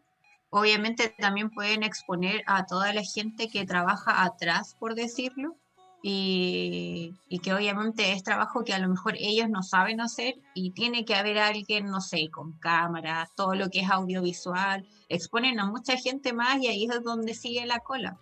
obviamente 0.51 1.15
también 1.19 1.51
pueden 1.51 1.83
exponer 1.83 2.43
a 2.47 2.67
toda 2.67 2.93
la 2.93 3.03
gente 3.03 3.49
que 3.49 3.65
trabaja 3.65 4.25
atrás, 4.25 4.77
por 4.79 4.95
decirlo, 4.95 5.57
y, 6.03 7.15
y, 7.29 7.41
que 7.41 7.53
obviamente 7.53 8.13
es 8.13 8.23
trabajo 8.23 8.65
que 8.65 8.73
a 8.73 8.79
lo 8.79 8.89
mejor 8.89 9.17
ellos 9.19 9.51
no 9.51 9.63
saben 9.63 10.01
hacer 10.01 10.37
y 10.55 10.71
tiene 10.71 11.05
que 11.05 11.15
haber 11.15 11.39
alguien, 11.39 11.87
no 11.87 12.01
sé, 12.01 12.31
con 12.31 12.59
cámaras, 12.59 13.29
todo 13.37 13.55
lo 13.55 13.69
que 13.69 13.81
es 13.81 13.91
audiovisual, 13.91 14.89
exponen 15.11 15.61
a 15.61 15.67
mucha 15.67 15.99
gente 15.99 16.33
más 16.33 16.59
y 16.59 16.69
ahí 16.69 16.85
es 16.85 17.03
donde 17.05 17.35
sigue 17.35 17.67
la 17.67 17.81
cola. 17.81 18.19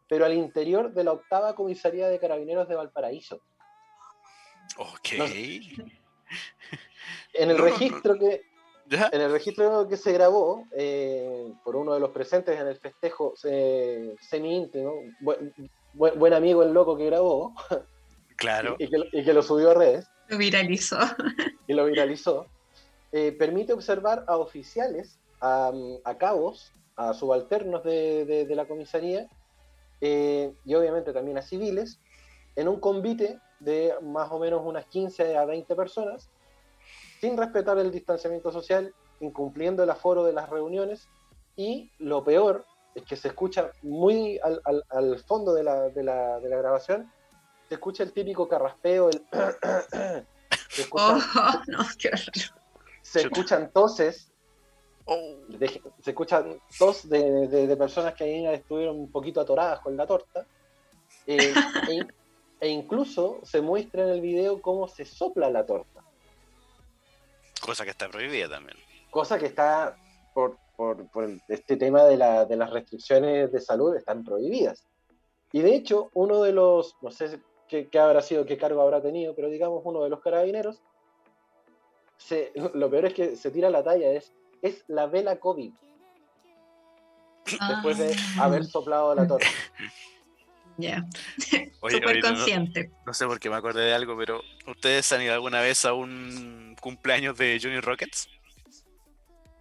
pero 0.09 0.25
al 0.25 0.33
interior 0.33 0.93
de 0.93 1.05
la 1.05 1.13
octava 1.13 1.55
comisaría 1.55 2.09
de 2.09 2.19
carabineros 2.19 2.69
de 2.69 2.75
Valparaíso. 2.75 3.41
Ok. 4.79 5.13
en 7.35 7.51
el 7.51 7.59
registro 7.59 8.19
que 8.19 8.43
en 8.91 9.21
el 9.21 9.33
registro 9.33 9.89
que 9.89 9.97
se 9.97 10.13
grabó 10.13 10.67
eh, 10.77 11.53
por 11.65 11.77
uno 11.77 11.95
de 11.95 12.01
los 12.01 12.11
presentes 12.11 12.61
en 12.61 12.67
el 12.67 12.77
festejo 12.77 13.35
eh, 13.45 14.15
semi 14.21 14.57
íntimo, 14.57 14.93
buen, 15.21 15.53
buen, 15.93 16.35
amigo 16.35 16.63
el 16.63 16.73
loco 16.73 16.97
que 16.97 17.07
grabó, 17.07 17.55
claro, 18.37 18.77
y, 18.79 18.89
que, 18.89 18.97
y, 19.13 19.25
que, 19.25 19.33
lo 19.33 19.43
subió 19.43 19.71
a 19.71 19.75
redes, 19.75 20.07
lo 20.29 20.37
viralizó, 20.37 20.99
y 21.67 21.73
lo 21.73 21.87
viralizó. 21.87 22.47
Eh, 23.17 23.31
permite 23.31 23.73
observar 23.73 24.25
a 24.27 24.37
oficiales, 24.39 25.21
a, 25.41 25.71
a 26.03 26.19
cabos, 26.19 26.73
a 26.97 27.15
subalternos 27.15 27.85
de, 27.85 28.25
de, 28.25 28.57
la 28.57 28.67
comisaría 28.67 29.29
eh, 30.01 30.53
y 30.65 30.75
obviamente 30.75 31.13
también 31.13 31.39
a 31.39 31.43
civiles 31.43 32.01
en 32.57 32.67
un 32.67 32.81
convite 32.81 33.39
de 33.61 33.95
más 34.03 34.33
o 34.33 34.41
menos 34.41 34.63
unas 34.65 34.87
15 34.87 35.37
a 35.37 35.45
20 35.45 35.77
personas, 35.77 36.29
sin 37.21 37.37
respetar 37.37 37.79
el 37.79 37.93
distanciamiento 37.93 38.51
social, 38.51 38.93
incumpliendo 39.21 39.85
el 39.85 39.91
aforo 39.91 40.25
de 40.25 40.33
las 40.33 40.51
reuniones 40.51 41.09
y 41.55 41.93
lo 42.01 42.25
peor 42.25 42.67
es 42.97 43.05
que 43.05 43.15
se 43.15 43.29
escucha 43.29 43.71
muy 43.83 44.41
al, 44.43 45.21
fondo 45.21 45.55
de 45.55 45.63
la, 45.63 46.41
grabación, 46.41 47.09
se 47.69 47.75
escucha 47.75 48.03
el 48.03 48.13
típico 48.13 48.49
carraspeo, 48.49 49.09
el... 49.09 49.25
oh, 50.91 51.21
no, 51.69 51.79
qué 51.97 52.11
se 53.15 53.29
escuchan 53.29 53.71
toses, 53.73 54.33
oh. 55.05 55.37
de, 55.49 55.81
se 56.01 56.11
escuchan 56.11 56.59
tos 56.77 57.09
de, 57.09 57.47
de, 57.47 57.67
de, 57.69 57.77
personas 57.77 58.15
que 58.15 58.25
ahí 58.25 58.45
estuvieron 58.47 58.99
un 58.99 59.11
poquito 59.13 59.41
atoradas 59.41 59.79
con 59.81 59.97
la 59.97 60.05
torta, 60.05 60.45
eh, 61.25 61.55
e, 61.91 62.07
e, 62.61 62.69
incluso 62.69 63.39
se 63.45 63.61
muestra 63.61 64.03
en 64.03 64.09
el 64.09 64.21
video 64.21 64.61
cómo 64.61 64.89
se 64.89 65.05
sopla 65.05 65.49
la 65.49 65.65
torta. 65.65 66.03
Cosa 67.65 67.85
que 67.85 67.91
está 67.91 68.09
prohibida 68.09 68.49
también. 68.49 68.77
Cosa 69.11 69.39
que 69.39 69.47
está, 69.47 69.97
por, 70.35 70.59
por, 70.77 71.09
por 71.11 71.31
este 71.47 71.77
tema 71.77 72.03
de, 72.03 72.17
la, 72.17 72.47
de 72.47 72.57
las 72.57 72.71
restricciones 72.71 73.53
de 73.53 73.61
salud, 73.61 73.95
están 73.95 74.25
prohibidas. 74.25 74.85
Y 75.53 75.61
de 75.61 75.77
hecho, 75.77 76.11
uno 76.15 76.43
de 76.43 76.53
los, 76.53 76.97
no 77.01 77.13
sé 77.13 77.39
qué, 77.69 77.89
qué 77.89 77.99
habrá 78.01 78.23
sido, 78.23 78.45
qué 78.45 78.59
cargo 78.59 78.83
habrá 78.83 79.01
tenido, 79.01 79.37
pero 79.37 79.49
digamos 79.49 79.83
uno 79.85 80.03
de 80.03 80.11
los 80.11 80.21
carabineros, 80.21 80.83
se, 82.17 82.53
lo 82.75 82.91
peor 82.91 83.07
es 83.07 83.15
que 83.15 83.37
se 83.37 83.51
tira 83.51 83.71
la 83.71 83.83
talla, 83.83 84.11
es, 84.11 84.33
es 84.63 84.85
la 84.89 85.07
vela 85.07 85.39
COVID. 85.39 85.73
Ah. 87.61 87.69
Después 87.73 87.99
de 87.99 88.17
haber 88.41 88.65
soplado 88.65 89.15
la 89.15 89.27
torta. 89.27 89.47
Ya. 90.77 91.07
Yeah. 91.53 91.69
Súper 91.81 92.21
consciente. 92.21 92.89
No, 92.89 93.03
no, 93.07 93.15
sé 93.15 93.27
por 93.27 93.39
qué 93.39 93.49
me 93.49 93.55
acordé 93.55 93.85
de 93.85 93.95
algo, 93.95 94.17
pero 94.19 94.43
¿ustedes 94.67 95.13
han 95.13 95.23
ido 95.23 95.33
alguna 95.33 95.61
vez 95.61 95.85
a 95.85 95.93
un 95.93 96.75
cumpleaños 96.81 97.39
de 97.39 97.61
Johnny 97.63 97.79
Rockets? 97.79 98.29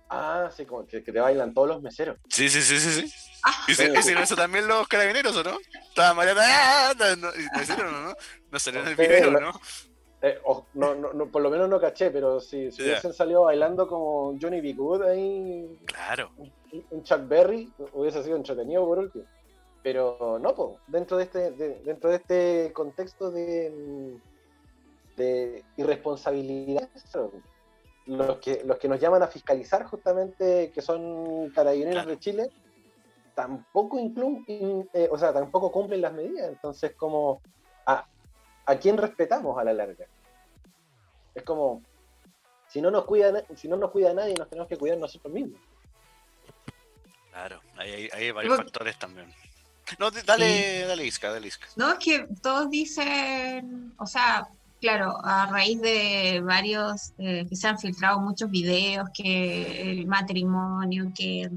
Ah, 0.09 0.49
sí, 0.55 0.65
como 0.65 0.87
que, 0.87 1.03
que 1.03 1.11
te 1.11 1.19
bailan 1.19 1.53
todos 1.53 1.67
los 1.67 1.83
meseros. 1.83 2.17
Sí, 2.29 2.49
sí, 2.49 2.63
sí, 2.63 2.79
sí, 2.79 3.01
sí. 3.01 3.13
Ah, 3.43 3.65
¿Y, 3.67 3.75
si, 3.75 3.83
¿Y 3.83 4.17
eso 4.17 4.35
también 4.35 4.67
los 4.67 4.87
carabineros 4.87 5.35
o 5.35 5.43
no? 5.43 5.59
Estaba 5.87 6.15
Mariana. 6.15 6.41
¡Ah! 6.45 6.93
No, 6.97 7.15
no, 7.15 7.31
no, 7.31 7.77
no, 7.77 8.01
no, 8.07 8.15
no 8.51 8.59
salió 8.59 8.81
en 8.81 8.87
el 8.87 8.95
video, 8.95 9.31
¿no? 9.31 9.51
Eh, 10.25 10.39
oh, 10.45 10.63
no, 10.75 10.95
no, 10.95 11.27
por 11.27 11.41
lo 11.41 11.49
menos 11.49 11.69
no 11.69 11.81
caché, 11.81 12.09
pero 12.09 12.39
si, 12.39 12.71
si 12.71 12.77
yeah. 12.77 12.93
hubiesen 12.93 13.11
salido 13.11 13.41
bailando 13.41 13.89
como 13.89 14.33
Johnny 14.41 14.61
B. 14.61 14.71
Good 14.71 15.01
ahí. 15.01 15.77
Claro. 15.83 16.31
Un, 16.37 16.49
un, 16.91 17.03
Chuck 17.03 17.27
Berry 17.27 17.69
hubiese 17.91 18.23
sido 18.23 18.37
entretenido 18.37 18.85
por 18.85 18.99
último. 18.99 19.25
Pero 19.83 20.39
no, 20.39 20.77
dentro 20.87 21.17
de 21.17 21.23
este, 21.23 21.51
de, 21.51 21.81
dentro 21.83 22.09
de 22.09 22.15
este 22.15 22.71
contexto 22.71 23.31
de, 23.31 24.17
de 25.17 25.61
irresponsabilidad, 25.75 26.87
los 28.05 28.37
que, 28.37 28.63
los 28.63 28.77
que 28.77 28.87
nos 28.87 29.01
llaman 29.01 29.23
a 29.23 29.27
fiscalizar 29.27 29.83
justamente, 29.83 30.71
que 30.71 30.81
son 30.81 31.49
carabineros 31.49 31.95
claro. 31.95 32.09
de 32.11 32.19
Chile, 32.19 32.49
tampoco 33.35 33.99
incluyen, 33.99 34.89
eh, 34.93 35.09
o 35.11 35.17
sea, 35.17 35.33
tampoco 35.33 35.69
cumplen 35.69 35.99
las 35.99 36.13
medidas. 36.13 36.47
Entonces, 36.47 36.93
como 36.95 37.41
a, 37.85 38.07
¿a 38.65 38.75
quién 38.77 38.95
respetamos 38.95 39.57
a 39.57 39.65
la 39.65 39.73
larga? 39.73 40.05
Es 41.35 41.43
como, 41.43 41.81
si 42.67 42.81
no 42.81 42.91
nos 42.91 43.05
cuida, 43.05 43.43
si 43.55 43.67
no 43.67 43.77
nos 43.77 43.91
cuida 43.91 44.13
nadie, 44.13 44.35
nos 44.35 44.49
tenemos 44.49 44.67
que 44.67 44.77
cuidar 44.77 44.97
nosotros 44.97 45.33
mismos. 45.33 45.59
Claro, 47.31 47.61
hay, 47.77 48.09
hay 48.13 48.31
varios 48.31 48.55
Pero, 48.55 48.63
factores 48.63 48.99
también. 48.99 49.33
No, 49.99 50.11
dale, 50.11 50.81
sí. 50.81 50.87
dale 50.87 51.05
Isca, 51.05 51.31
dale 51.31 51.47
Isca. 51.47 51.67
No, 51.75 51.91
es 51.93 51.99
que 51.99 52.27
todos 52.41 52.69
dicen, 52.69 53.93
o 53.97 54.05
sea, 54.05 54.47
claro, 54.79 55.17
a 55.23 55.47
raíz 55.47 55.81
de 55.81 56.41
varios, 56.43 57.13
eh, 57.17 57.45
que 57.49 57.55
se 57.55 57.67
han 57.67 57.79
filtrado 57.79 58.19
muchos 58.19 58.49
videos, 58.49 59.09
que 59.13 59.91
el 59.91 60.07
matrimonio, 60.07 61.11
que, 61.15 61.49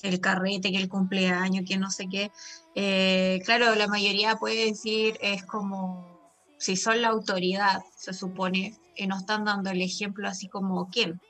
que, 0.00 0.08
el 0.08 0.20
carrete, 0.20 0.70
que 0.70 0.78
el 0.78 0.88
cumpleaños, 0.88 1.64
que 1.68 1.76
no 1.76 1.90
sé 1.90 2.08
qué, 2.08 2.30
eh, 2.74 3.40
claro, 3.44 3.74
la 3.74 3.86
mayoría 3.86 4.36
puede 4.36 4.66
decir 4.66 5.18
es 5.20 5.44
como 5.44 6.18
si 6.58 6.76
son 6.76 7.02
la 7.02 7.08
autoridad, 7.08 7.82
se 7.96 8.12
supone, 8.12 8.76
que 8.98 9.06
no 9.06 9.16
están 9.16 9.44
dando 9.44 9.70
el 9.70 9.80
ejemplo 9.80 10.28
así 10.28 10.48
como 10.48 10.90
quién. 10.90 11.20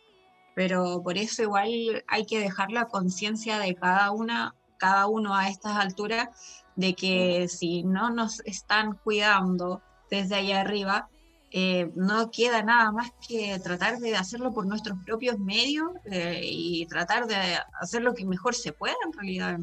Pero 0.56 1.02
por 1.04 1.18
eso 1.18 1.42
igual 1.42 1.68
hay 2.08 2.26
que 2.26 2.40
dejar 2.40 2.72
la 2.72 2.86
conciencia 2.86 3.58
de 3.58 3.76
cada 3.76 4.10
una, 4.10 4.56
cada 4.78 5.06
uno 5.06 5.36
a 5.36 5.48
estas 5.48 5.76
alturas, 5.76 6.28
de 6.74 6.94
que 6.94 7.46
si 7.48 7.84
no 7.84 8.10
nos 8.10 8.40
están 8.40 8.94
cuidando 9.04 9.82
desde 10.10 10.36
allá 10.36 10.62
arriba, 10.62 11.08
eh, 11.50 11.90
no 11.94 12.30
queda 12.30 12.62
nada 12.62 12.90
más 12.90 13.12
que 13.26 13.58
tratar 13.58 13.98
de 13.98 14.16
hacerlo 14.16 14.52
por 14.52 14.66
nuestros 14.66 14.98
propios 15.04 15.38
medios 15.38 15.90
eh, 16.06 16.40
y 16.42 16.86
tratar 16.86 17.26
de 17.26 17.36
hacer 17.80 18.02
lo 18.02 18.14
que 18.14 18.24
mejor 18.24 18.54
se 18.54 18.72
pueda 18.72 18.96
en 19.04 19.12
realidad. 19.12 19.58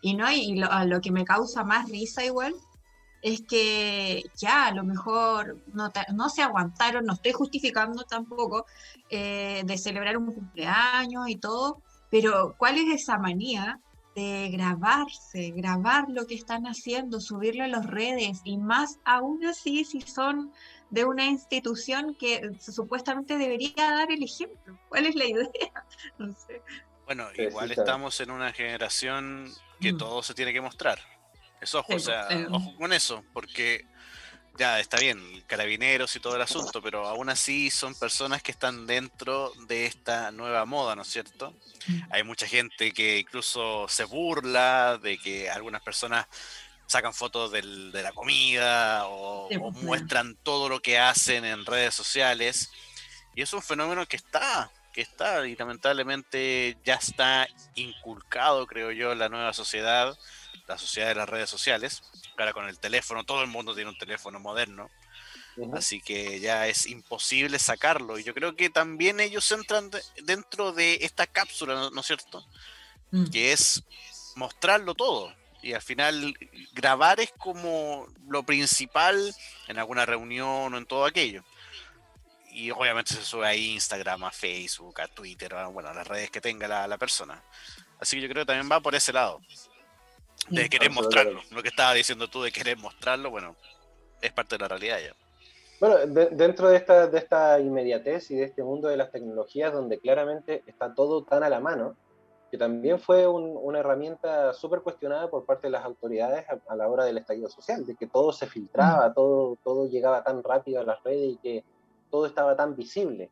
Y 0.00 0.14
no 0.14 0.30
y 0.30 0.56
lo, 0.56 0.70
a 0.70 0.84
lo 0.84 1.00
que 1.00 1.10
me 1.10 1.24
causa 1.24 1.64
más 1.64 1.88
risa 1.88 2.24
igual 2.24 2.54
es 3.24 3.40
que 3.40 4.22
ya 4.36 4.66
a 4.66 4.74
lo 4.74 4.84
mejor 4.84 5.56
no, 5.72 5.90
no 6.12 6.28
se 6.28 6.42
aguantaron, 6.42 7.06
no 7.06 7.14
estoy 7.14 7.32
justificando 7.32 8.04
tampoco, 8.04 8.66
eh, 9.08 9.62
de 9.64 9.78
celebrar 9.78 10.18
un 10.18 10.30
cumpleaños 10.30 11.30
y 11.30 11.36
todo, 11.36 11.80
pero 12.10 12.54
¿cuál 12.58 12.76
es 12.76 13.00
esa 13.02 13.16
manía 13.16 13.80
de 14.14 14.50
grabarse, 14.50 15.52
grabar 15.56 16.04
lo 16.10 16.26
que 16.26 16.34
están 16.34 16.66
haciendo, 16.66 17.18
subirlo 17.18 17.64
a 17.64 17.68
las 17.68 17.86
redes 17.86 18.42
y 18.44 18.58
más 18.58 18.98
aún 19.06 19.42
así 19.46 19.86
si 19.86 20.02
son 20.02 20.52
de 20.90 21.06
una 21.06 21.24
institución 21.24 22.14
que 22.14 22.50
supuestamente 22.60 23.38
debería 23.38 23.90
dar 23.90 24.12
el 24.12 24.22
ejemplo? 24.22 24.78
¿Cuál 24.90 25.06
es 25.06 25.14
la 25.14 25.24
idea? 25.24 25.48
No 26.18 26.30
sé. 26.34 26.60
Bueno, 27.06 27.28
igual 27.38 27.70
estamos 27.70 28.20
en 28.20 28.30
una 28.30 28.52
generación 28.52 29.50
que 29.80 29.94
mm. 29.94 29.98
todo 29.98 30.22
se 30.22 30.34
tiene 30.34 30.52
que 30.52 30.60
mostrar. 30.60 30.98
Es 31.64 31.74
ojo, 31.74 31.94
o 31.94 31.98
sea, 31.98 32.28
ojo 32.50 32.76
con 32.76 32.92
eso, 32.92 33.24
porque 33.32 33.86
ya 34.56 34.78
está 34.78 34.98
bien, 34.98 35.42
carabineros 35.46 36.14
y 36.14 36.20
todo 36.20 36.36
el 36.36 36.42
asunto, 36.42 36.82
pero 36.82 37.08
aún 37.08 37.30
así 37.30 37.70
son 37.70 37.94
personas 37.94 38.42
que 38.42 38.52
están 38.52 38.86
dentro 38.86 39.50
de 39.66 39.86
esta 39.86 40.30
nueva 40.30 40.64
moda, 40.66 40.94
¿no 40.94 41.02
es 41.02 41.08
cierto? 41.08 41.54
Hay 42.10 42.22
mucha 42.22 42.46
gente 42.46 42.92
que 42.92 43.18
incluso 43.18 43.88
se 43.88 44.04
burla 44.04 44.98
de 44.98 45.18
que 45.18 45.50
algunas 45.50 45.82
personas 45.82 46.26
sacan 46.86 47.14
fotos 47.14 47.50
de 47.50 47.62
la 48.02 48.12
comida 48.12 49.06
o, 49.06 49.48
pues, 49.48 49.82
muestran 49.82 50.36
todo 50.42 50.68
lo 50.68 50.80
que 50.80 50.98
hacen 50.98 51.44
en 51.44 51.64
redes 51.64 51.94
sociales. 51.94 52.70
Y 53.34 53.42
es 53.42 53.52
un 53.54 53.62
fenómeno 53.62 54.06
que 54.06 54.16
está, 54.16 54.70
que 54.92 55.00
está 55.00 55.46
y 55.46 55.56
lamentablemente 55.56 56.76
ya 56.84 56.96
está 56.96 57.48
inculcado, 57.74 58.66
creo 58.66 58.92
yo, 58.92 59.12
en 59.12 59.18
la 59.18 59.30
nueva 59.30 59.52
sociedad, 59.52 60.16
la 60.66 60.78
sociedad 60.78 61.08
de 61.08 61.14
las 61.14 61.28
redes 61.28 61.50
sociales. 61.50 62.02
Ahora 62.36 62.52
con 62.52 62.68
el 62.68 62.78
teléfono, 62.78 63.24
todo 63.24 63.42
el 63.42 63.48
mundo 63.48 63.74
tiene 63.74 63.90
un 63.90 63.98
teléfono 63.98 64.40
moderno. 64.40 64.90
Así 65.72 66.00
que 66.00 66.40
ya 66.40 66.66
es 66.66 66.86
imposible 66.86 67.58
sacarlo. 67.58 68.18
Y 68.18 68.24
yo 68.24 68.34
creo 68.34 68.56
que 68.56 68.70
también 68.70 69.20
ellos 69.20 69.50
entran 69.52 69.90
dentro 70.24 70.72
de 70.72 70.98
esta 71.02 71.26
cápsula, 71.26 71.90
¿no, 71.92 72.00
es 72.00 72.06
cierto? 72.06 72.44
Mm. 73.12 73.26
Que 73.26 73.52
es 73.52 73.84
mostrarlo 74.34 74.94
todo 74.94 75.32
y 75.64 75.72
al 75.72 75.80
final 75.80 76.36
grabar 76.74 77.20
es 77.20 77.32
como 77.38 78.06
lo 78.28 78.42
principal 78.42 79.34
en 79.66 79.78
alguna 79.78 80.04
reunión 80.04 80.74
o 80.74 80.76
en 80.76 80.84
todo 80.84 81.06
aquello. 81.06 81.42
Y 82.52 82.70
obviamente 82.70 83.14
se 83.14 83.24
sube 83.24 83.46
a 83.46 83.56
Instagram, 83.56 84.24
a 84.24 84.30
Facebook, 84.30 85.00
a 85.00 85.08
Twitter, 85.08 85.54
a, 85.54 85.66
bueno, 85.68 85.88
a 85.88 85.94
las 85.94 86.06
redes 86.06 86.30
que 86.30 86.42
tenga 86.42 86.86
la, 86.86 86.98
persona. 86.98 87.42
Así 87.98 88.16
que 88.16 88.22
yo 88.22 88.28
creo 88.28 88.42
que 88.42 88.48
también 88.52 88.70
va 88.70 88.80
por 88.80 88.94
ese 88.94 89.12
lado. 89.12 89.40
De 90.48 90.68
querer 90.68 90.90
mostrarlo. 90.90 91.40
Lo 91.50 91.62
que 91.62 91.68
estaba 91.68 91.94
diciendo 91.94 92.28
tú 92.28 92.42
de 92.42 92.52
querer 92.52 92.76
mostrarlo, 92.78 93.30
bueno, 93.30 93.56
es 94.20 94.32
parte 94.32 94.56
de 94.56 94.60
la 94.60 94.68
realidad 94.68 94.98
ya. 95.00 95.14
Bueno, 95.80 95.96
dentro 96.06 96.68
de 96.68 96.76
esta, 96.76 97.08
de 97.08 97.18
esta 97.18 97.58
inmediatez 97.60 98.30
y 98.30 98.36
de 98.36 98.44
este 98.44 98.62
mundo 98.62 98.88
de 98.88 98.96
las 98.96 99.10
tecnologías 99.10 99.72
donde 99.72 99.98
claramente 99.98 100.62
está 100.66 100.94
todo 100.94 101.24
tan 101.24 101.42
a 101.42 101.48
la 101.48 101.60
mano, 101.60 101.96
que 102.50 102.58
también 102.58 103.00
fue 103.00 103.26
una 103.26 103.80
herramienta 103.80 104.52
súper 104.54 104.80
cuestionada 104.80 105.28
por 105.28 105.44
parte 105.44 105.66
de 105.66 105.72
las 105.72 105.84
autoridades 105.84 106.46
a, 106.68 106.76
la 106.76 106.88
hora 106.88 107.04
del 107.04 107.18
estallido 107.18 107.48
social, 107.48 107.84
de 107.84 107.96
que 107.96 108.06
todo 108.06 108.32
se 108.32 108.46
filtraba, 108.46 109.12
todo, 109.12 109.58
todo 109.64 109.88
llegaba 109.88 110.22
tan 110.22 110.42
rápido 110.42 110.80
a 110.80 110.84
las 110.84 111.02
redes 111.02 111.32
y 111.32 111.36
que 111.38 111.64
todo 112.10 112.26
estaba 112.26 112.54
tan 112.54 112.76
visible. 112.76 113.30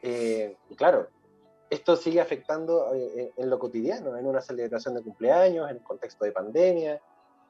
Eh, 0.00 0.56
y 0.70 0.76
claro, 0.76 1.08
esto 1.74 1.96
sigue 1.96 2.20
afectando 2.20 2.94
eh, 2.94 3.32
en 3.36 3.50
lo 3.50 3.58
cotidiano, 3.58 4.16
en 4.16 4.26
una 4.26 4.40
celebración 4.40 4.94
de 4.94 5.02
cumpleaños, 5.02 5.70
en 5.70 5.76
el 5.76 5.82
contexto 5.82 6.24
de 6.24 6.32
pandemia. 6.32 7.00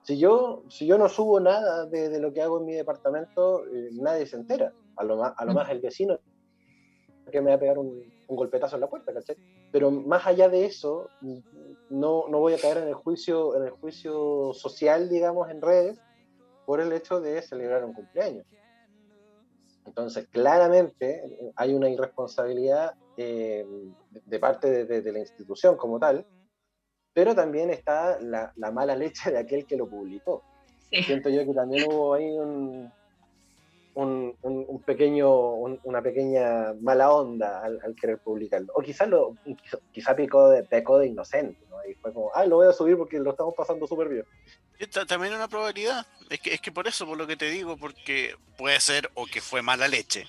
Si 0.03 0.19
yo, 0.19 0.65
si 0.69 0.87
yo 0.87 0.99
no 0.99 1.09
subo 1.09 1.41
nada 1.41 1.87
de, 1.87 2.19
lo 2.21 2.33
que 2.33 2.43
hago 2.43 2.59
en 2.59 2.67
mi 2.67 2.75
departamento, 2.75 3.65
eh, 3.67 3.91
nadie 3.93 4.27
se 4.27 4.37
entera. 4.37 4.73
A 4.97 5.05
lo, 5.05 5.17
más, 5.17 5.35
a 5.37 5.45
lo 5.45 5.55
más 5.55 5.71
el 5.71 5.81
vecino 5.81 6.19
que 7.31 7.41
me 7.41 7.51
va 7.51 7.57
a 7.57 7.59
pegar 7.59 7.79
un, 7.79 8.05
un 8.29 8.37
golpetazo 8.37 8.77
en 8.77 8.81
la 8.81 8.89
puerta, 8.89 9.13
¿cachai? 9.13 9.37
Pero 9.73 9.91
más 9.91 10.27
allá 10.27 10.49
de 10.49 10.67
eso, 10.67 11.09
no, 11.91 12.29
no 12.29 12.39
voy 12.39 12.55
a 12.55 12.59
caer 12.59 12.79
en 12.79 12.89
el 12.89 12.95
juicio, 12.95 13.57
en 13.57 13.65
el 13.65 13.71
juicio 13.71 14.53
social, 14.53 15.09
digamos, 15.09 15.51
en 15.51 15.61
redes, 15.61 16.01
por 16.67 16.81
el 16.81 16.93
hecho 16.93 17.21
de 17.21 17.43
celebrar 17.43 17.85
un 17.85 17.93
cumpleaños. 17.93 18.47
Entonces, 19.85 20.27
claramente 20.29 21.53
hay 21.57 21.75
una 21.75 21.89
irresponsabilidad 21.89 22.95
eh, 23.17 23.65
de 24.11 24.39
parte 24.39 24.85
de, 24.85 25.01
de, 25.03 25.13
la 25.13 25.21
institución 25.21 25.77
como 25.77 25.99
tal, 25.99 26.27
pero 27.13 27.35
también 27.35 27.71
está 27.71 28.19
la, 28.21 28.53
la, 28.57 28.71
mala 28.71 28.97
leche 28.97 29.31
de 29.31 29.39
aquel 29.39 29.67
que 29.67 29.77
lo 29.77 29.89
publicó. 29.89 30.43
Siento 30.91 31.29
yo 31.29 31.45
que 31.45 31.55
también 31.55 31.91
hubo 31.91 32.15
ahí 32.15 32.31
un, 32.31 32.93
un, 33.95 34.37
un, 34.43 34.83
pequeño, 34.83 35.55
una 35.55 36.03
pequeña 36.03 36.75
mala 36.81 37.11
onda 37.13 37.63
al, 37.63 37.95
querer 38.01 38.19
publicarlo. 38.19 38.73
O 38.75 38.83
quizás 38.83 39.09
lo, 39.09 39.37
quizá 39.93 40.15
picó 40.15 40.51
de, 40.51 40.65
pecó 40.65 40.99
de 40.99 41.09
inocente, 41.09 41.65
¿no? 41.71 41.77
Y 41.89 41.95
fue 41.95 42.13
como, 42.13 42.31
ah, 42.35 42.45
lo 42.47 42.57
voy 42.57 42.69
a 42.69 42.73
subir 42.73 42.97
porque 42.97 43.19
lo 43.19 43.31
estamos 43.31 43.55
pasando 43.57 43.87
súper 43.87 44.09
bien. 44.09 44.25
También 45.07 45.35
una 45.35 45.49
probabilidad. 45.49 46.07
Es 46.31 46.41
que, 46.41 46.55
es 46.55 46.61
que 46.61 46.73
por 46.73 46.87
eso, 46.89 47.07
por 47.07 47.17
lo 47.17 47.27
que 47.27 47.37
te 47.37 47.51
digo, 47.51 47.77
porque 47.77 48.35
puede 48.57 48.81
ser 48.81 49.11
o 49.15 49.27
que 49.27 49.41
fue 49.41 49.63
mala 49.63 49.87
leche, 49.89 50.27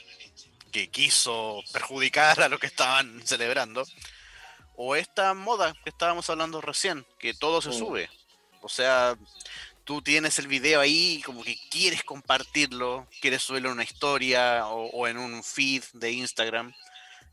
que 0.75 0.89
quiso 0.89 1.63
perjudicar 1.71 2.41
a 2.41 2.49
lo 2.49 2.59
que 2.59 2.67
estaban 2.67 3.25
celebrando, 3.25 3.85
o 4.75 4.97
esta 4.97 5.33
moda 5.33 5.73
que 5.85 5.89
estábamos 5.89 6.29
hablando 6.29 6.59
recién, 6.59 7.05
que 7.17 7.33
todo 7.33 7.61
se 7.61 7.71
sube. 7.71 8.09
O 8.59 8.67
sea, 8.67 9.15
tú 9.85 10.01
tienes 10.01 10.37
el 10.37 10.49
video 10.49 10.81
ahí, 10.81 11.21
como 11.25 11.45
que 11.45 11.55
quieres 11.71 12.03
compartirlo, 12.03 13.07
quieres 13.21 13.41
subirlo 13.43 13.69
en 13.69 13.75
una 13.75 13.85
historia 13.85 14.67
o, 14.67 15.07
en 15.07 15.17
un 15.17 15.45
feed 15.45 15.81
de 15.93 16.11
Instagram. 16.11 16.73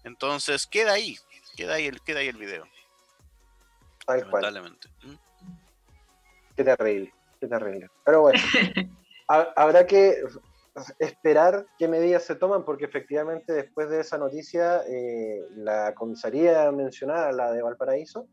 Entonces 0.05 0.65
queda 0.65 0.93
ahí, 0.93 1.19
queda 1.57 1.75
ahí 1.75 1.87
el, 1.87 2.01
queda 2.01 2.21
ahí 2.21 2.29
el 2.29 2.37
video. 2.37 2.69
Lamentablemente. 4.07 4.89
¿Mm? 5.03 5.15
Qué 6.55 6.63
terrible, 6.63 7.13
qué 7.41 7.49
terrible. 7.49 7.91
Pero 8.05 8.21
bueno, 8.21 8.39
habrá 9.27 9.85
que 9.85 10.23
esperar 10.99 11.67
qué 11.79 11.89
medidas 11.89 12.25
se 12.25 12.35
toman, 12.35 12.65
porque 12.65 12.85
efectivamente 12.85 13.53
después 13.53 13.91
de 13.91 14.01
esa 14.01 14.19
noticia, 14.19 14.83
eh, 14.89 15.41
la 15.57 15.95
comisaría 15.95 16.71
mencionada, 16.73 17.33
la 17.33 17.53
de 17.53 17.63
Valparaíso, 17.63 18.27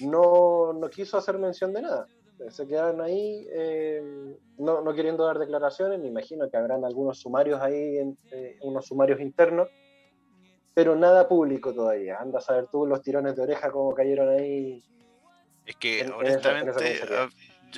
no, 0.00 0.72
no 0.72 0.90
quiso 0.90 1.18
hacer 1.18 1.38
mención 1.38 1.72
de 1.72 1.82
nada 1.82 2.06
se 2.50 2.66
quedaron 2.66 3.00
ahí 3.00 3.46
eh, 3.52 4.02
no, 4.58 4.80
no, 4.80 4.94
queriendo 4.94 5.24
dar 5.24 5.38
declaraciones, 5.38 6.00
me 6.00 6.08
imagino 6.08 6.50
que 6.50 6.56
habrán 6.56 6.84
algunos 6.84 7.18
sumarios 7.18 7.60
ahí, 7.60 7.98
eh, 8.30 8.56
unos 8.62 8.86
sumarios 8.86 9.20
internos, 9.20 9.68
pero 10.74 10.96
nada 10.96 11.28
público 11.28 11.74
todavía. 11.74 12.18
Anda 12.18 12.38
a 12.38 12.42
saber 12.42 12.66
tú 12.68 12.86
los 12.86 13.02
tirones 13.02 13.36
de 13.36 13.42
oreja 13.42 13.70
cómo 13.70 13.94
cayeron 13.94 14.28
ahí. 14.30 14.82
Es 15.66 15.76
que 15.76 16.10
honestamente, 16.10 16.72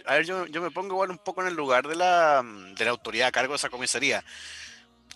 a 0.06 0.14
ver, 0.14 0.26
yo, 0.26 0.46
yo, 0.46 0.62
me 0.62 0.70
pongo 0.70 0.94
igual 0.94 1.10
un 1.10 1.18
poco 1.18 1.42
en 1.42 1.48
el 1.48 1.54
lugar 1.54 1.86
de 1.88 1.96
la, 1.96 2.42
de 2.42 2.84
la 2.84 2.90
autoridad 2.90 3.28
a 3.28 3.32
cargo 3.32 3.52
de 3.52 3.56
esa 3.56 3.70
comisaría. 3.70 4.24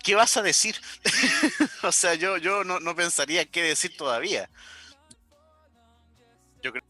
¿Qué 0.03 0.15
vas 0.15 0.37
a 0.37 0.41
decir? 0.41 0.75
o 1.83 1.91
sea, 1.91 2.15
yo, 2.15 2.37
yo 2.37 2.63
no, 2.63 2.79
no 2.79 2.95
pensaría 2.95 3.45
qué 3.45 3.63
decir 3.63 3.95
todavía. 3.97 4.49
Yo 6.61 6.71
creo 6.71 6.83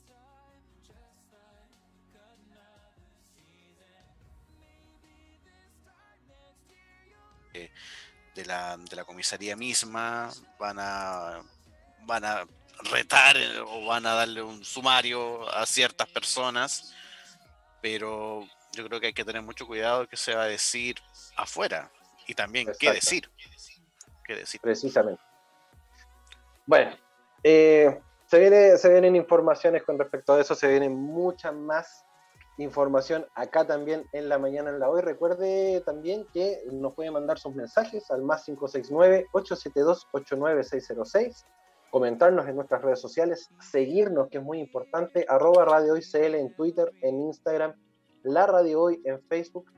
de 8.40 8.46
la, 8.46 8.78
de 8.78 8.96
la 8.96 9.04
comisaría 9.04 9.56
misma, 9.56 10.30
van 10.58 10.78
a, 10.80 11.42
van 12.06 12.24
a 12.24 12.46
retar 12.92 13.36
eh, 13.38 13.60
o 13.60 13.86
van 13.86 14.06
a 14.06 14.14
darle 14.14 14.42
un 14.42 14.64
sumario 14.64 15.50
a 15.54 15.66
ciertas 15.66 16.08
personas, 16.08 16.94
pero 17.82 18.46
yo 18.74 18.88
creo 18.88 19.00
que 19.00 19.08
hay 19.08 19.14
que 19.14 19.26
tener 19.26 19.42
mucho 19.42 19.66
cuidado 19.66 20.02
de 20.02 20.08
qué 20.08 20.18
se 20.18 20.36
va 20.36 20.44
a 20.44 20.48
decir 20.48 20.96
afuera 21.38 21.92
y 22.28 22.34
también 22.34 22.68
qué 22.80 22.92
decir. 22.92 23.30
qué 24.26 24.36
decir. 24.36 24.60
Precisamente. 24.62 25.22
Bueno, 26.66 26.92
eh, 27.44 28.00
se, 28.28 28.40
viene, 28.40 28.78
se 28.78 28.90
vienen 28.90 29.16
informaciones 29.16 29.84
con 29.84 29.98
respecto 29.98 30.34
a 30.34 30.42
eso, 30.42 30.54
se 30.54 30.68
vienen 30.68 30.94
muchas 30.94 31.54
más 31.54 32.06
información 32.64 33.26
acá 33.36 33.66
también 33.66 34.06
en 34.12 34.30
la 34.30 34.38
mañana 34.38 34.70
en 34.70 34.80
la 34.80 34.90
hoy. 34.90 35.02
Recuerde 35.02 35.82
también 35.82 36.26
que 36.34 36.64
nos 36.72 36.94
puede 36.94 37.12
mandar 37.12 37.38
sus 37.40 37.54
mensajes 37.56 38.10
al 38.12 38.22
más 38.22 38.48
569-872-89606, 38.48 41.44
comentarnos 41.92 42.48
en 42.48 42.56
nuestras 42.56 42.82
redes 42.82 43.00
sociales, 43.00 43.50
seguirnos, 43.60 44.30
que 44.30 44.38
es 44.38 44.44
muy 44.44 44.60
importante, 44.60 45.26
arroba 45.28 45.66
Radio 45.66 45.94
Hoy 45.94 46.02
CL 46.02 46.36
en 46.36 46.54
Twitter, 46.54 46.92
en 47.02 47.20
Instagram, 47.22 47.74
la 48.24 48.48
Radio 48.48 48.82
Hoy 48.82 49.02
en 49.06 49.22
Facebook 49.24 49.72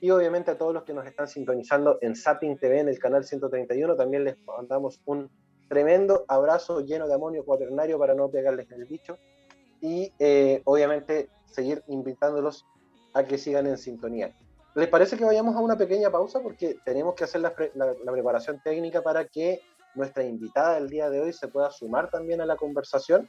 y 0.00 0.10
obviamente 0.10 0.50
a 0.50 0.58
todos 0.58 0.74
los 0.74 0.82
que 0.82 0.92
nos 0.92 1.06
están 1.06 1.28
sintonizando 1.28 1.98
en 2.00 2.16
Zapping 2.16 2.58
TV 2.58 2.80
en 2.80 2.88
el 2.88 2.98
canal 2.98 3.24
131 3.24 3.94
también 3.94 4.24
les 4.24 4.36
mandamos 4.44 5.00
un 5.04 5.30
tremendo 5.68 6.24
abrazo 6.28 6.80
lleno 6.80 7.06
de 7.06 7.14
amonio 7.14 7.44
cuaternario 7.44 7.98
para 7.98 8.14
no 8.14 8.28
pegarles 8.28 8.70
el 8.72 8.84
bicho 8.84 9.18
y 9.80 10.12
eh, 10.18 10.60
obviamente 10.64 11.30
seguir 11.46 11.82
invitándolos 11.86 12.66
a 13.14 13.24
que 13.24 13.38
sigan 13.38 13.66
en 13.66 13.78
sintonía. 13.78 14.34
¿Les 14.74 14.88
parece 14.88 15.16
que 15.16 15.24
vayamos 15.24 15.54
a 15.54 15.60
una 15.60 15.76
pequeña 15.76 16.10
pausa? 16.10 16.40
Porque 16.40 16.78
tenemos 16.84 17.14
que 17.14 17.24
hacer 17.24 17.42
la, 17.42 17.54
preparación 17.54 18.60
técnica 18.64 19.02
para 19.02 19.26
que 19.26 19.60
nuestra 19.94 20.24
invitada 20.24 20.74
del 20.74 20.88
día 20.88 21.10
de 21.10 21.20
hoy 21.20 21.32
se 21.32 21.48
pueda 21.48 21.70
sumar 21.70 22.10
también 22.10 22.40
a 22.40 22.46
la 22.46 22.56
conversación. 22.56 23.28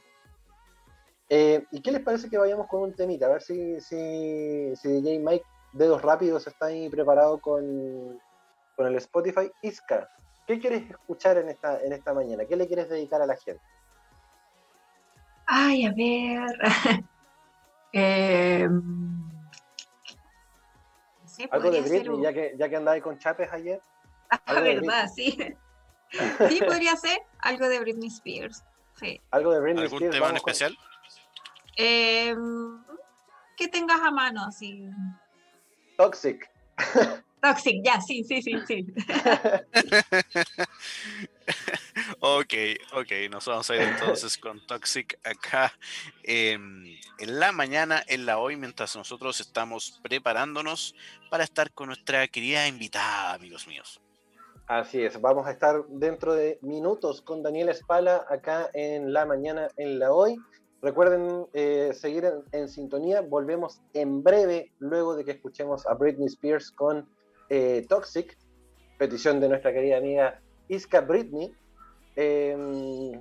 Eh, 1.28 1.64
¿Y 1.70 1.80
qué 1.80 1.90
les 1.92 2.02
parece 2.02 2.28
que 2.28 2.38
vayamos 2.38 2.66
con 2.68 2.82
un 2.82 2.94
temita? 2.94 3.26
A 3.26 3.30
ver 3.30 3.42
si, 3.42 3.80
si, 3.80 4.74
si 4.76 4.88
DJ 5.00 5.18
Mike, 5.20 5.44
dedos 5.72 6.02
rápidos, 6.02 6.46
está 6.46 6.66
ahí 6.66 6.88
preparado 6.88 7.38
con, 7.40 8.20
con 8.76 8.86
el 8.86 8.94
Spotify. 8.96 9.50
Iska, 9.62 10.08
¿qué 10.46 10.58
quieres 10.58 10.88
escuchar 10.90 11.38
en 11.38 11.48
esta, 11.48 11.80
en 11.80 11.92
esta 11.92 12.12
mañana? 12.14 12.44
¿Qué 12.44 12.56
le 12.56 12.66
quieres 12.66 12.88
dedicar 12.88 13.20
a 13.22 13.26
la 13.26 13.36
gente? 13.36 13.62
Ay, 15.46 15.86
a 15.86 15.92
ver. 15.94 17.04
Eh. 17.96 18.68
Algo 21.50 21.70
de 21.70 21.80
Britney, 21.82 22.08
un- 22.08 22.22
ya 22.22 22.32
que, 22.32 22.54
ya 22.58 22.68
que 22.68 22.74
andabas 22.76 23.00
con 23.02 23.18
chapes 23.18 23.52
ayer. 23.52 23.80
Ah, 24.30 24.40
verdad, 24.60 25.06
sí. 25.14 25.36
Sí, 26.48 26.60
podría 26.66 26.96
ser 26.96 27.18
algo 27.40 27.68
de 27.68 27.80
Britney 27.80 28.08
Spears. 28.08 28.62
Sí. 28.98 29.20
Algo 29.30 29.52
de 29.52 29.60
Britney 29.60 29.84
¿Algún 29.84 29.98
Spears, 29.98 30.16
tema 30.16 30.30
en 30.30 30.36
especial? 30.36 30.78
Em, 31.76 32.84
que 33.56 33.68
tengas 33.68 34.00
a 34.00 34.10
mano, 34.10 34.44
así. 34.44 34.88
Toxic. 35.96 36.48
Toxic, 37.40 37.84
ya, 37.84 38.00
sí, 38.00 38.24
sí, 38.24 38.42
sí, 38.42 38.54
sí. 38.66 38.86
Ok, 42.20 42.54
ok, 42.92 43.12
nos 43.30 43.44
vamos 43.46 43.68
a 43.70 43.76
ir 43.76 43.82
entonces 43.82 44.38
con 44.38 44.64
Toxic 44.66 45.18
acá 45.24 45.72
em, 46.22 46.96
en 47.18 47.38
la 47.38 47.52
mañana, 47.52 48.02
en 48.06 48.24
la 48.26 48.38
hoy, 48.38 48.56
mientras 48.56 48.96
nosotros 48.96 49.40
estamos 49.40 50.00
preparándonos 50.02 50.94
para 51.30 51.44
estar 51.44 51.70
con 51.72 51.88
nuestra 51.88 52.26
querida 52.28 52.66
invitada, 52.66 53.34
amigos 53.34 53.66
míos. 53.66 54.00
Así 54.66 55.02
es, 55.02 55.20
vamos 55.20 55.46
a 55.46 55.50
estar 55.50 55.84
dentro 55.88 56.34
de 56.34 56.58
minutos 56.62 57.20
con 57.20 57.42
Daniela 57.42 57.72
Espala 57.72 58.24
acá 58.28 58.70
en 58.72 59.12
la 59.12 59.26
mañana, 59.26 59.68
en 59.76 59.98
la 59.98 60.12
hoy. 60.12 60.38
Recuerden 60.80 61.46
eh, 61.52 61.92
seguir 61.92 62.30
en, 62.52 62.68
sintonía, 62.68 63.20
volvemos 63.20 63.82
en 63.92 64.22
breve 64.22 64.72
luego 64.78 65.16
de 65.16 65.24
que 65.24 65.32
escuchemos 65.32 65.86
a 65.86 65.94
Britney 65.94 66.28
Spears 66.28 66.70
con 66.70 67.06
eh, 67.50 67.84
Toxic, 67.88 68.38
petición 68.98 69.38
de 69.38 69.50
nuestra 69.50 69.72
querida 69.72 69.98
amiga 69.98 70.40
Iska 70.68 71.02
Britney. 71.02 71.54
eh, 72.16 73.20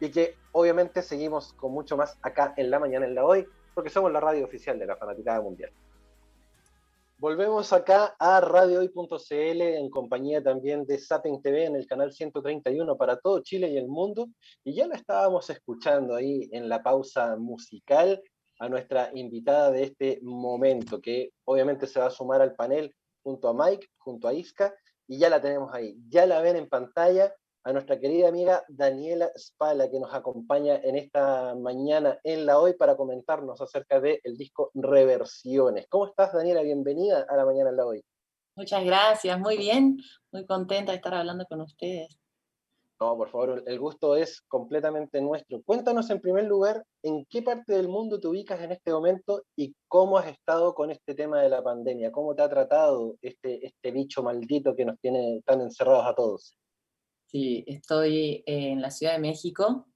y 0.00 0.10
que 0.10 0.36
obviamente 0.52 1.02
seguimos 1.02 1.52
con 1.54 1.72
mucho 1.72 1.96
más 1.96 2.18
acá 2.22 2.54
en 2.56 2.70
la 2.70 2.78
mañana, 2.78 3.06
en 3.06 3.14
la 3.14 3.24
hoy, 3.24 3.46
porque 3.74 3.90
somos 3.90 4.12
la 4.12 4.20
radio 4.20 4.44
oficial 4.44 4.78
de 4.78 4.86
la 4.86 4.96
Fanaticada 4.96 5.40
Mundial. 5.40 5.70
Volvemos 7.20 7.72
acá 7.72 8.14
a 8.20 8.40
radiohoy.cl 8.40 9.60
en 9.60 9.90
compañía 9.90 10.40
también 10.40 10.86
de 10.86 11.00
Satin 11.00 11.42
TV 11.42 11.64
en 11.64 11.74
el 11.74 11.84
canal 11.84 12.12
131 12.12 12.96
para 12.96 13.18
todo 13.18 13.42
Chile 13.42 13.68
y 13.70 13.76
el 13.76 13.88
mundo. 13.88 14.28
Y 14.62 14.74
ya 14.76 14.86
lo 14.86 14.94
estábamos 14.94 15.50
escuchando 15.50 16.14
ahí 16.14 16.48
en 16.52 16.68
la 16.68 16.80
pausa 16.80 17.34
musical 17.36 18.22
a 18.60 18.68
nuestra 18.68 19.10
invitada 19.14 19.72
de 19.72 19.82
este 19.82 20.20
momento, 20.22 21.00
que 21.00 21.32
obviamente 21.44 21.88
se 21.88 21.98
va 21.98 22.06
a 22.06 22.10
sumar 22.10 22.40
al 22.40 22.54
panel 22.54 22.94
junto 23.24 23.48
a 23.48 23.52
Mike, 23.52 23.88
junto 23.96 24.28
a 24.28 24.32
Iska, 24.32 24.72
y 25.08 25.18
ya 25.18 25.28
la 25.28 25.42
tenemos 25.42 25.74
ahí. 25.74 25.96
Ya 26.08 26.24
la 26.24 26.40
ven 26.40 26.54
en 26.54 26.68
pantalla 26.68 27.34
a 27.64 27.72
nuestra 27.72 27.98
querida 27.98 28.28
amiga 28.28 28.62
Daniela 28.68 29.30
Spala, 29.36 29.90
que 29.90 30.00
nos 30.00 30.14
acompaña 30.14 30.76
en 30.76 30.96
esta 30.96 31.54
mañana 31.54 32.18
en 32.24 32.46
la 32.46 32.58
hoy 32.58 32.74
para 32.74 32.96
comentarnos 32.96 33.60
acerca 33.60 34.00
del 34.00 34.36
disco 34.36 34.70
Reversiones. 34.74 35.86
¿Cómo 35.88 36.06
estás, 36.06 36.32
Daniela? 36.32 36.62
Bienvenida 36.62 37.26
a 37.28 37.36
la 37.36 37.44
mañana 37.44 37.70
en 37.70 37.76
la 37.76 37.86
hoy. 37.86 38.04
Muchas 38.56 38.84
gracias, 38.84 39.38
muy 39.38 39.56
bien, 39.56 39.98
muy 40.32 40.46
contenta 40.46 40.92
de 40.92 40.96
estar 40.96 41.14
hablando 41.14 41.44
con 41.46 41.60
ustedes. 41.60 42.18
No, 43.00 43.16
por 43.16 43.30
favor, 43.30 43.62
el 43.64 43.78
gusto 43.78 44.16
es 44.16 44.40
completamente 44.48 45.20
nuestro. 45.20 45.62
Cuéntanos 45.62 46.10
en 46.10 46.20
primer 46.20 46.44
lugar 46.46 46.84
en 47.04 47.24
qué 47.26 47.42
parte 47.42 47.74
del 47.74 47.86
mundo 47.86 48.18
te 48.18 48.26
ubicas 48.26 48.60
en 48.60 48.72
este 48.72 48.90
momento 48.90 49.44
y 49.54 49.76
cómo 49.86 50.18
has 50.18 50.26
estado 50.26 50.74
con 50.74 50.90
este 50.90 51.14
tema 51.14 51.40
de 51.40 51.48
la 51.48 51.62
pandemia, 51.62 52.10
cómo 52.10 52.34
te 52.34 52.42
ha 52.42 52.48
tratado 52.48 53.14
este, 53.22 53.64
este 53.64 53.92
bicho 53.92 54.24
maldito 54.24 54.74
que 54.74 54.84
nos 54.84 54.98
tiene 54.98 55.40
tan 55.44 55.60
encerrados 55.60 56.06
a 56.06 56.14
todos. 56.14 56.56
Sí, 57.30 57.62
estoy 57.66 58.42
en 58.46 58.80
la 58.80 58.90
Ciudad 58.90 59.12
de 59.12 59.18
México. 59.18 59.86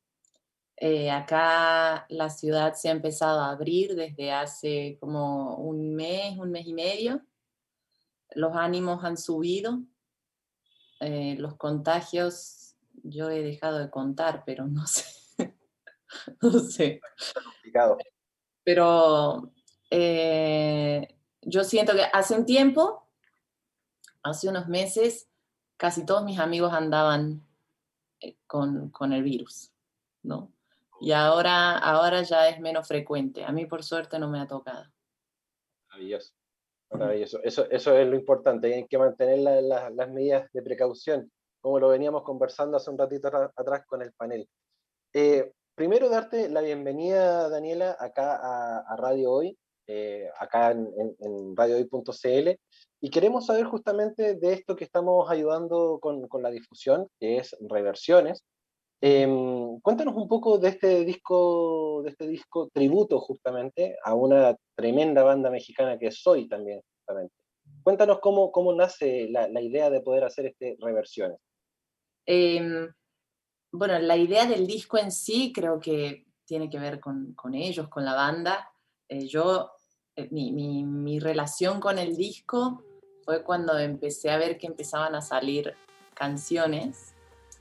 Eh, 0.76 1.10
acá 1.10 2.04
la 2.10 2.28
ciudad 2.28 2.74
se 2.74 2.90
ha 2.90 2.92
empezado 2.92 3.40
a 3.40 3.50
abrir 3.50 3.94
desde 3.94 4.32
hace 4.32 4.98
como 5.00 5.56
un 5.56 5.94
mes, 5.94 6.36
un 6.36 6.50
mes 6.50 6.66
y 6.66 6.74
medio. 6.74 7.22
Los 8.34 8.54
ánimos 8.54 9.02
han 9.02 9.16
subido. 9.16 9.80
Eh, 11.00 11.36
los 11.38 11.56
contagios, 11.56 12.76
yo 13.02 13.30
he 13.30 13.42
dejado 13.42 13.78
de 13.78 13.88
contar, 13.88 14.42
pero 14.44 14.66
no 14.66 14.86
sé. 14.86 15.06
no 16.42 16.50
sé. 16.58 17.00
Complicado. 17.42 17.96
Pero 18.62 19.54
eh, 19.88 21.16
yo 21.40 21.64
siento 21.64 21.94
que 21.94 22.04
hace 22.12 22.34
un 22.34 22.44
tiempo, 22.44 23.08
hace 24.22 24.50
unos 24.50 24.68
meses, 24.68 25.31
casi 25.82 26.06
todos 26.06 26.22
mis 26.22 26.38
amigos 26.38 26.72
andaban 26.72 27.44
eh, 28.20 28.36
con, 28.46 28.90
con 28.90 29.12
el 29.12 29.24
virus, 29.24 29.72
¿no? 30.22 30.52
Y 31.00 31.10
ahora, 31.10 31.76
ahora 31.76 32.22
ya 32.22 32.48
es 32.48 32.60
menos 32.60 32.86
frecuente. 32.86 33.44
A 33.44 33.50
mí, 33.50 33.66
por 33.66 33.82
suerte, 33.82 34.16
no 34.20 34.30
me 34.30 34.38
ha 34.38 34.46
tocado. 34.46 34.84
Maravilloso. 35.88 36.32
Maravilloso. 36.92 37.40
Eso, 37.42 37.68
eso 37.68 37.96
es 37.98 38.06
lo 38.06 38.14
importante. 38.14 38.72
Hay 38.72 38.86
que 38.86 38.96
mantener 38.96 39.40
la- 39.40 39.60
la- 39.60 39.90
las 39.90 40.08
medidas 40.08 40.48
de 40.52 40.62
precaución, 40.62 41.32
como 41.60 41.80
lo 41.80 41.88
veníamos 41.88 42.22
conversando 42.22 42.76
hace 42.76 42.88
un 42.88 42.98
ratito 42.98 43.26
atrás 43.56 43.84
con 43.84 44.02
el 44.02 44.12
panel. 44.12 44.48
Eh, 45.12 45.52
primero, 45.74 46.08
darte 46.08 46.48
la 46.48 46.60
bienvenida, 46.60 47.48
Daniela, 47.48 47.96
acá 47.98 48.36
a 48.86 48.96
Radio 48.96 49.32
Hoy, 49.32 49.58
eh, 49.86 50.28
acá 50.38 50.70
en, 50.70 50.90
en, 50.96 51.16
en 51.20 51.56
radiohoy.cl. 51.56 52.50
Y 53.00 53.10
queremos 53.10 53.46
saber 53.46 53.64
justamente 53.64 54.36
de 54.36 54.52
esto 54.52 54.76
que 54.76 54.84
estamos 54.84 55.30
ayudando 55.30 55.98
con, 56.00 56.28
con 56.28 56.42
la 56.42 56.50
difusión, 56.50 57.08
que 57.18 57.38
es 57.38 57.56
reversiones. 57.68 58.44
Em, 59.00 59.80
cuéntanos 59.80 60.14
un 60.14 60.28
poco 60.28 60.58
de 60.58 60.68
este 60.68 61.04
disco, 61.04 62.02
de 62.04 62.10
este 62.10 62.28
disco 62.28 62.68
tributo 62.72 63.18
justamente 63.18 63.96
a 64.04 64.14
una 64.14 64.56
tremenda 64.76 65.24
banda 65.24 65.50
mexicana 65.50 65.98
que 65.98 66.12
soy 66.12 66.48
también, 66.48 66.80
justamente. 66.98 67.34
Cuéntanos 67.82 68.20
cómo, 68.20 68.52
cómo 68.52 68.72
nace 68.72 69.26
la, 69.28 69.48
la 69.48 69.60
idea 69.60 69.90
de 69.90 70.02
poder 70.02 70.22
hacer 70.22 70.46
este 70.46 70.76
reversiones. 70.80 71.38
Em, 72.26 72.92
bueno, 73.72 73.98
la 73.98 74.16
idea 74.16 74.46
del 74.46 74.68
disco 74.68 74.98
en 74.98 75.10
sí 75.10 75.52
creo 75.52 75.80
que 75.80 76.26
tiene 76.44 76.70
que 76.70 76.78
ver 76.78 77.00
con, 77.00 77.34
con 77.34 77.54
ellos, 77.54 77.88
con 77.88 78.04
la 78.04 78.14
banda. 78.14 78.71
Eh, 79.12 79.26
yo, 79.26 79.70
eh, 80.16 80.28
mi, 80.30 80.52
mi- 80.52 80.84
mi 80.84 81.18
relación 81.20 81.80
con 81.80 81.98
el 81.98 82.16
disco 82.16 82.82
fue 83.26 83.42
cuando 83.42 83.78
empecé 83.78 84.30
a 84.30 84.38
ver 84.38 84.56
que 84.56 84.66
empezaban 84.66 85.14
a 85.14 85.20
salir 85.20 85.74
canciones, 86.14 87.12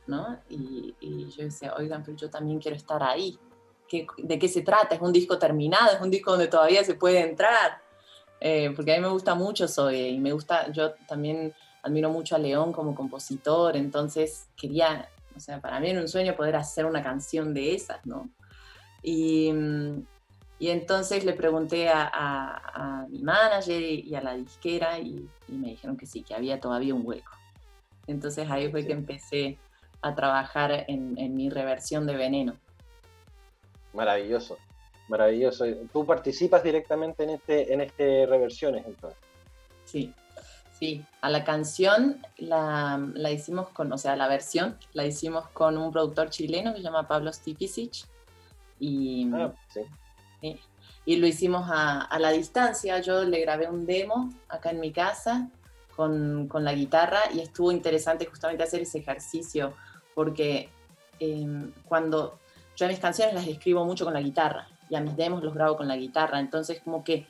¿no? 0.08 0.40
Y, 0.50 0.96
y 1.02 1.30
yo 1.30 1.44
decía, 1.44 1.74
oigan, 1.78 2.04
pero 2.04 2.16
yo 2.16 2.30
también 2.30 2.60
quiero 2.60 2.78
estar 2.78 3.04
ahí. 3.04 3.38
¿Qué- 3.90 4.08
¿De 4.18 4.40
qué 4.40 4.48
se 4.48 4.62
trata? 4.62 4.96
¿Es 4.96 5.02
un 5.02 5.12
disco 5.12 5.38
terminado? 5.38 5.94
¿Es 5.94 6.02
un 6.02 6.10
disco 6.10 6.32
donde 6.32 6.48
todavía 6.48 6.84
se 6.86 6.94
puede 6.96 7.20
entrar? 7.20 7.82
Eh, 8.40 8.72
porque 8.74 8.94
a 8.94 8.96
mí 8.96 9.02
me 9.02 9.10
gusta 9.12 9.36
mucho 9.36 9.68
Zoe 9.68 10.08
y 10.10 10.20
me 10.20 10.32
gusta, 10.32 10.72
yo 10.72 10.94
también 11.06 11.54
admiro 11.84 12.10
mucho 12.10 12.36
a 12.36 12.40
León 12.40 12.72
como 12.72 12.96
compositor, 12.96 13.76
entonces 13.76 14.48
quería, 14.56 15.10
o 15.36 15.40
sea, 15.40 15.60
para 15.60 15.80
mí 15.82 15.90
era 15.90 16.00
un 16.00 16.08
sueño 16.08 16.34
poder 16.36 16.56
hacer 16.56 16.86
una 16.86 17.04
canción 17.04 17.54
de 17.54 17.76
esas, 17.76 18.04
¿no? 18.06 18.30
Y, 19.04 19.52
mm, 19.52 20.06
y 20.62 20.70
entonces 20.70 21.26
le 21.26 21.34
pregunté 21.34 21.90
a, 21.90 22.04
a- 22.04 23.02
a 23.02 23.08
mi 23.08 23.24
manager 23.24 23.82
y, 23.82 24.14
a 24.14 24.22
la 24.22 24.36
disquera 24.36 25.00
y, 25.00 25.28
y 25.48 25.54
me 25.54 25.70
dijeron 25.70 25.98
que 25.98 26.06
sí, 26.06 26.22
que 26.22 26.36
había 26.36 26.60
todavía 26.60 26.94
un 26.94 27.02
hueco. 27.04 27.32
Entonces 28.06 28.48
ahí 28.50 28.70
fue 28.70 28.82
Sí. 28.82 28.88
que 28.88 28.94
empecé 28.94 29.58
a 30.04 30.14
trabajar 30.14 30.86
en, 30.88 31.18
en 31.18 31.36
mi 31.36 31.50
reversión 31.50 32.06
de 32.06 32.16
Veneno. 32.16 32.56
Maravilloso, 33.94 34.58
maravilloso. 35.08 35.66
Tú 35.92 36.06
participas 36.06 36.64
directamente 36.64 37.24
en 37.24 37.32
este, 37.32 37.74
en 37.74 37.82
este 37.82 38.28
reversiones, 38.28 38.86
entonces. 38.86 39.20
Sí, 39.86 40.14
sí. 40.80 41.04
A 41.22 41.30
la 41.32 41.44
canción 41.44 42.22
la, 42.38 43.04
la 43.16 43.32
hicimos 43.32 43.70
con, 43.70 43.92
o 43.92 43.98
sea, 43.98 44.16
la 44.16 44.28
versión 44.28 44.78
la 44.94 45.06
hicimos 45.08 45.48
con 45.50 45.78
un 45.78 45.92
productor 45.92 46.30
chileno 46.30 46.72
que 46.72 46.78
se 46.78 46.84
llama 46.84 47.08
Pablo 47.08 47.34
Stipicic 47.34 48.06
y, 48.80 49.28
Ah, 49.34 49.52
sí. 49.74 49.82
Sí, 50.42 50.60
y 51.06 51.16
lo 51.18 51.28
hicimos 51.28 51.70
a, 51.70 52.02
a 52.02 52.20
la 52.20 52.32
distancia. 52.32 53.00
Yo 53.00 53.24
le 53.24 53.40
grabé 53.42 53.70
un 53.70 53.86
demo 53.86 54.30
acá 54.50 54.72
en 54.72 54.80
mi 54.80 54.92
casa 54.92 55.50
con, 55.96 56.48
con 56.48 56.64
la 56.64 56.74
guitarra 56.74 57.20
y 57.34 57.40
estuvo 57.40 57.72
interesante 57.72 58.26
justamente 58.26 58.64
hacer 58.64 58.82
ese 58.82 59.00
ejercicio 59.00 59.74
porque 60.14 60.70
em, 61.20 61.72
cuando 61.86 62.40
yo 62.76 62.86
a 62.86 62.90
mis 62.90 63.00
canciones 63.00 63.34
las 63.34 63.48
escribo 63.48 63.86
mucho 63.86 64.06
con 64.06 64.14
la 64.14 64.22
guitarra 64.22 64.68
y 64.90 64.96
a 64.96 65.02
mis 65.02 65.16
demos 65.16 65.44
los 65.44 65.54
grabo 65.54 65.78
con 65.78 65.88
la 65.88 65.98
guitarra, 65.98 66.40
entonces 66.40 66.82
como 66.84 67.04
que 67.04 67.28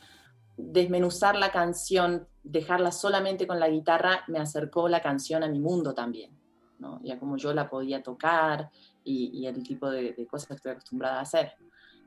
desmenuzar 0.57 1.35
la 1.35 1.51
canción, 1.51 2.27
dejarla 2.43 2.91
solamente 2.91 3.47
con 3.47 3.59
la 3.59 3.69
guitarra, 3.69 4.23
me 4.27 4.39
acercó 4.39 4.87
la 4.89 5.01
canción 5.01 5.43
a 5.43 5.47
mi 5.47 5.59
mundo 5.59 5.93
también, 5.93 6.31
¿no? 6.79 6.99
Ya 7.03 7.19
como 7.19 7.37
yo 7.37 7.53
la 7.53 7.69
podía 7.69 8.01
tocar 8.01 8.69
y, 9.03 9.31
y 9.33 9.47
el 9.47 9.63
tipo 9.63 9.89
de, 9.89 10.13
de 10.13 10.27
cosas 10.27 10.47
que 10.47 10.53
estoy 10.55 10.71
acostumbrada 10.71 11.19
a 11.19 11.21
hacer. 11.21 11.53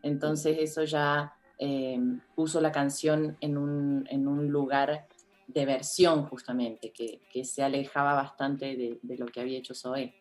Entonces 0.04 0.58
eso 0.60 0.84
ya 0.84 1.34
eh, 1.58 1.98
puso 2.34 2.60
la 2.60 2.70
canción 2.70 3.36
en 3.40 3.56
un, 3.56 4.06
en 4.10 4.28
un 4.28 4.48
lugar 4.48 5.06
de 5.46 5.66
versión 5.66 6.26
justamente, 6.26 6.92
que, 6.92 7.20
que 7.32 7.44
se 7.44 7.62
alejaba 7.62 8.14
bastante 8.14 8.76
de, 8.76 8.98
de 9.02 9.16
lo 9.16 9.26
que 9.26 9.40
había 9.40 9.58
hecho 9.58 9.74
Zoe. 9.74 10.14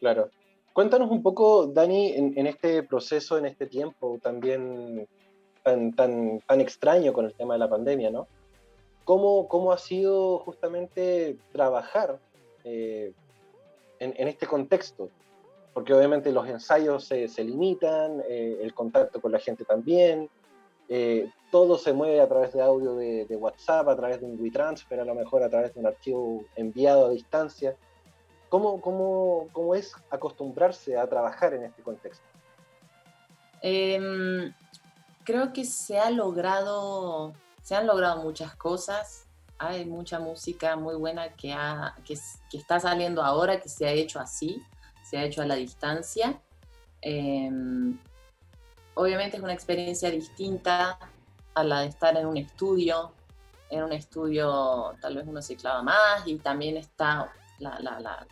Claro. 0.00 0.30
Cuéntanos 0.72 1.10
un 1.10 1.22
poco, 1.22 1.66
Dani, 1.66 2.12
en, 2.12 2.46
este 2.46 2.84
proceso, 2.84 3.36
en 3.36 3.46
este 3.46 3.66
tiempo 3.66 4.18
también 4.22 5.08
tan, 5.64 5.92
tan, 5.92 6.40
tan 6.46 6.60
extraño 6.60 7.12
con 7.12 7.26
el 7.26 7.34
tema 7.34 7.54
de 7.54 7.58
la 7.58 7.68
pandemia, 7.68 8.10
¿no? 8.10 8.28
¿cómo, 9.08 9.48
¿cómo, 9.48 9.72
ha 9.72 9.78
sido 9.78 10.38
justamente 10.40 11.38
trabajar 11.50 12.20
en, 12.62 13.14
en, 13.98 14.28
este 14.28 14.46
contexto? 14.46 15.08
Porque 15.78 15.94
obviamente 15.94 16.32
los 16.32 16.48
ensayos 16.48 17.04
se, 17.04 17.28
se 17.28 17.44
limitan, 17.44 18.20
el 18.28 18.74
contacto 18.74 19.20
con 19.20 19.30
la 19.30 19.38
gente 19.38 19.64
también, 19.64 20.28
eh, 20.88 21.30
todo 21.52 21.78
se 21.78 21.92
mueve 21.92 22.20
a 22.20 22.26
través 22.26 22.52
de 22.52 22.60
audio 22.60 22.96
de, 22.96 23.36
WhatsApp, 23.36 23.86
a 23.86 23.94
través 23.94 24.18
de 24.18 24.26
un 24.26 24.40
WeTransfer, 24.40 24.98
a 24.98 25.04
lo 25.04 25.14
mejor 25.14 25.44
a 25.44 25.48
través 25.48 25.72
de 25.72 25.78
un 25.78 25.86
archivo 25.86 26.44
enviado 26.56 27.06
a 27.06 27.10
distancia. 27.10 27.76
¿Cómo, 28.48 28.80
cómo, 28.80 29.46
cómo 29.52 29.76
es 29.76 29.94
acostumbrarse 30.10 30.98
a 30.98 31.06
trabajar 31.06 31.54
en 31.54 31.62
este 31.62 31.80
contexto? 31.80 32.26
Em, 33.62 34.52
creo 35.22 35.52
que 35.52 35.64
se 35.64 36.00
ha 36.00 36.10
logrado, 36.10 37.34
se 37.62 37.76
han 37.76 37.86
logrado 37.86 38.20
muchas 38.20 38.56
cosas. 38.56 39.28
Hay 39.58 39.84
mucha 39.84 40.18
música 40.18 40.74
muy 40.74 40.96
buena 40.96 41.36
que, 41.36 41.52
ha, 41.52 41.94
que, 42.04 42.16
que 42.50 42.58
está 42.58 42.80
saliendo 42.80 43.22
ahora, 43.22 43.60
que 43.60 43.68
se 43.68 43.86
ha 43.86 43.92
hecho 43.92 44.18
así, 44.18 44.60
se 45.08 45.16
ha 45.16 45.24
hecho 45.24 45.42
a 45.42 45.46
la 45.46 45.54
distancia. 45.54 46.40
Eh, 47.00 47.50
obviamente 48.94 49.36
es 49.36 49.42
una 49.42 49.54
experiencia 49.54 50.10
distinta 50.10 50.98
a 51.54 51.64
la 51.64 51.80
de 51.80 51.86
estar 51.86 52.16
en 52.16 52.26
un 52.26 52.36
estudio. 52.36 53.12
En 53.70 53.84
un 53.84 53.92
estudio 53.92 54.94
tal 55.00 55.16
vez 55.16 55.26
uno 55.26 55.40
se 55.40 55.56
clava 55.56 55.82
más 55.82 56.26
y 56.26 56.36
también 56.38 56.76
está 56.76 57.32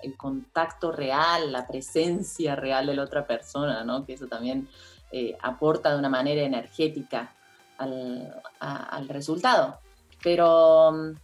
el 0.03 0.17
contacto 0.17 0.93
real, 0.93 1.51
la 1.51 1.67
presencia 1.67 2.55
real 2.55 2.87
de 2.87 2.95
la 2.95 3.03
otra 3.03 3.27
persona, 3.27 3.83
¿no? 3.83 4.05
que 4.05 4.13
eso 4.13 4.27
también 4.27 4.69
eh, 5.11 5.37
aporta 5.43 5.93
de 5.93 5.99
una 5.99 6.09
manera 6.09 6.43
energética 6.43 7.35
al, 7.79 9.09
resultado. 9.09 9.79
Pero, 10.23 11.15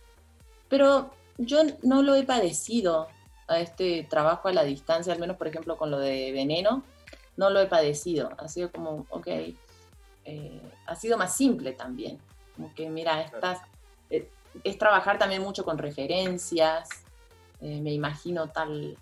pero 0.68 1.10
yo 1.38 1.60
no 1.82 2.02
lo 2.02 2.14
he 2.14 2.24
padecido 2.24 3.08
a 3.48 3.60
este 3.60 4.06
trabajo 4.08 4.48
a 4.48 4.52
la 4.52 4.64
distancia, 4.64 5.12
al 5.12 5.18
menos 5.18 5.36
por 5.36 5.48
ejemplo 5.48 5.76
con 5.76 5.90
lo 5.90 5.98
de 5.98 6.32
veneno, 6.32 6.82
no 7.36 7.50
lo 7.50 7.60
he 7.60 7.66
padecido. 7.66 8.30
Ha 8.38 8.48
sido 8.48 8.70
como, 8.70 9.06
ok, 9.10 9.26
eh, 10.24 10.62
ha 10.86 10.96
sido 10.96 11.18
más 11.18 11.36
simple 11.36 11.72
también. 11.72 12.18
Como 12.54 12.74
que, 12.74 12.88
mira, 12.90 13.22
estás, 13.22 13.60
eh, 14.10 14.28
es 14.62 14.78
trabajar 14.78 15.18
también 15.18 15.42
mucho 15.42 15.64
con 15.64 15.78
referencias. 15.78 16.88
Eh, 17.60 17.80
me 17.80 17.92
imagino 17.92 18.48
tal, 18.48 18.96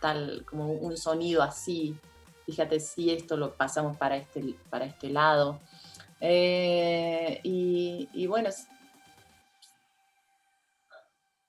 tal, 0.00 0.44
como 0.48 0.72
un 0.72 0.96
sonido 0.96 1.42
así. 1.42 1.96
Fíjate 2.46 2.80
si 2.80 3.10
esto 3.10 3.36
lo 3.36 3.54
pasamos 3.54 3.96
para 3.96 4.16
este, 4.16 4.54
para 4.70 4.84
este 4.86 5.10
lado. 5.10 5.60
y, 6.20 8.08
y 8.12 8.26
bueno, 8.26 8.48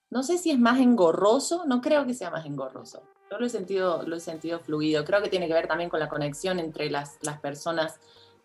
no 0.09 0.23
sé 0.23 0.37
si 0.37 0.51
es 0.51 0.59
más 0.59 0.79
engorroso, 0.79 1.65
no 1.65 1.81
creo 1.81 2.05
que 2.05 2.13
sea 2.13 2.29
más 2.29 2.45
engorroso. 2.45 3.03
Yo 3.29 3.37
lo 3.37 3.45
he 3.45 3.49
sentido, 3.49 4.03
lo 4.03 4.15
he 4.15 4.19
sentido 4.19 4.59
fluido. 4.59 5.03
Creo 5.03 5.21
que 5.21 5.29
tiene 5.29 5.47
que 5.47 5.53
ver 5.53 5.67
también 5.67 5.89
con 5.89 5.99
la 5.99 6.07
conexión 6.07 6.59
entre 6.59 6.89
las, 6.89 7.17
las 7.21 7.39
personas 7.39 7.99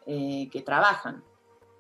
eh, 0.07 0.49
que 0.51 0.63
trabajan. 0.63 1.23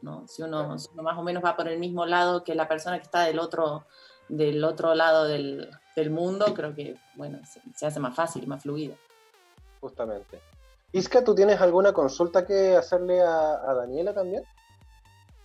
¿no? 0.02 0.26
Si, 0.28 0.42
uno, 0.42 0.68
más 0.68 1.18
o 1.18 1.22
menos 1.22 1.44
va 1.44 1.56
por 1.56 1.68
el 1.68 1.78
mismo 1.78 2.06
lado 2.06 2.44
que 2.44 2.54
la 2.54 2.68
persona 2.68 2.98
que 2.98 3.04
está 3.04 3.24
del 3.24 3.38
otro, 3.38 3.86
del 4.28 4.62
otro 4.62 4.94
lado 4.94 5.24
del, 5.24 5.68
del 5.96 6.10
mundo, 6.10 6.54
creo 6.54 6.74
que 6.74 6.96
bueno, 7.14 7.40
se, 7.74 7.86
hace 7.86 7.98
más 7.98 8.14
fácil, 8.14 8.46
más 8.46 8.62
fluido. 8.62 8.96
Justamente. 9.80 10.40
Isca, 10.92 11.24
¿tú 11.24 11.34
tienes 11.34 11.60
alguna 11.60 11.92
consulta 11.92 12.46
que 12.46 12.76
hacerle 12.76 13.20
a, 13.20 13.54
a 13.54 13.74
Daniela 13.74 14.14
también? 14.14 14.44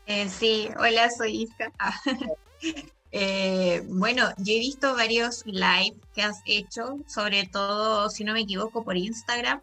Eh, 0.06 0.30
sí, 0.30 0.70
hola, 0.80 1.10
soy 1.10 1.44
Isca. 1.44 1.72
Eh, 3.12 3.84
bueno, 3.88 4.30
yo 4.38 4.54
he 4.54 4.60
visto 4.60 4.94
varios 4.96 5.46
live 5.46 5.96
que 6.14 6.24
has 6.24 6.42
hecho, 6.46 7.00
sobre 7.08 7.46
todo, 7.48 8.10
si 8.10 8.24
no 8.24 8.34
me 8.34 8.42
equivoco, 8.42 8.84
por 8.84 8.98
Instagram. 8.98 9.62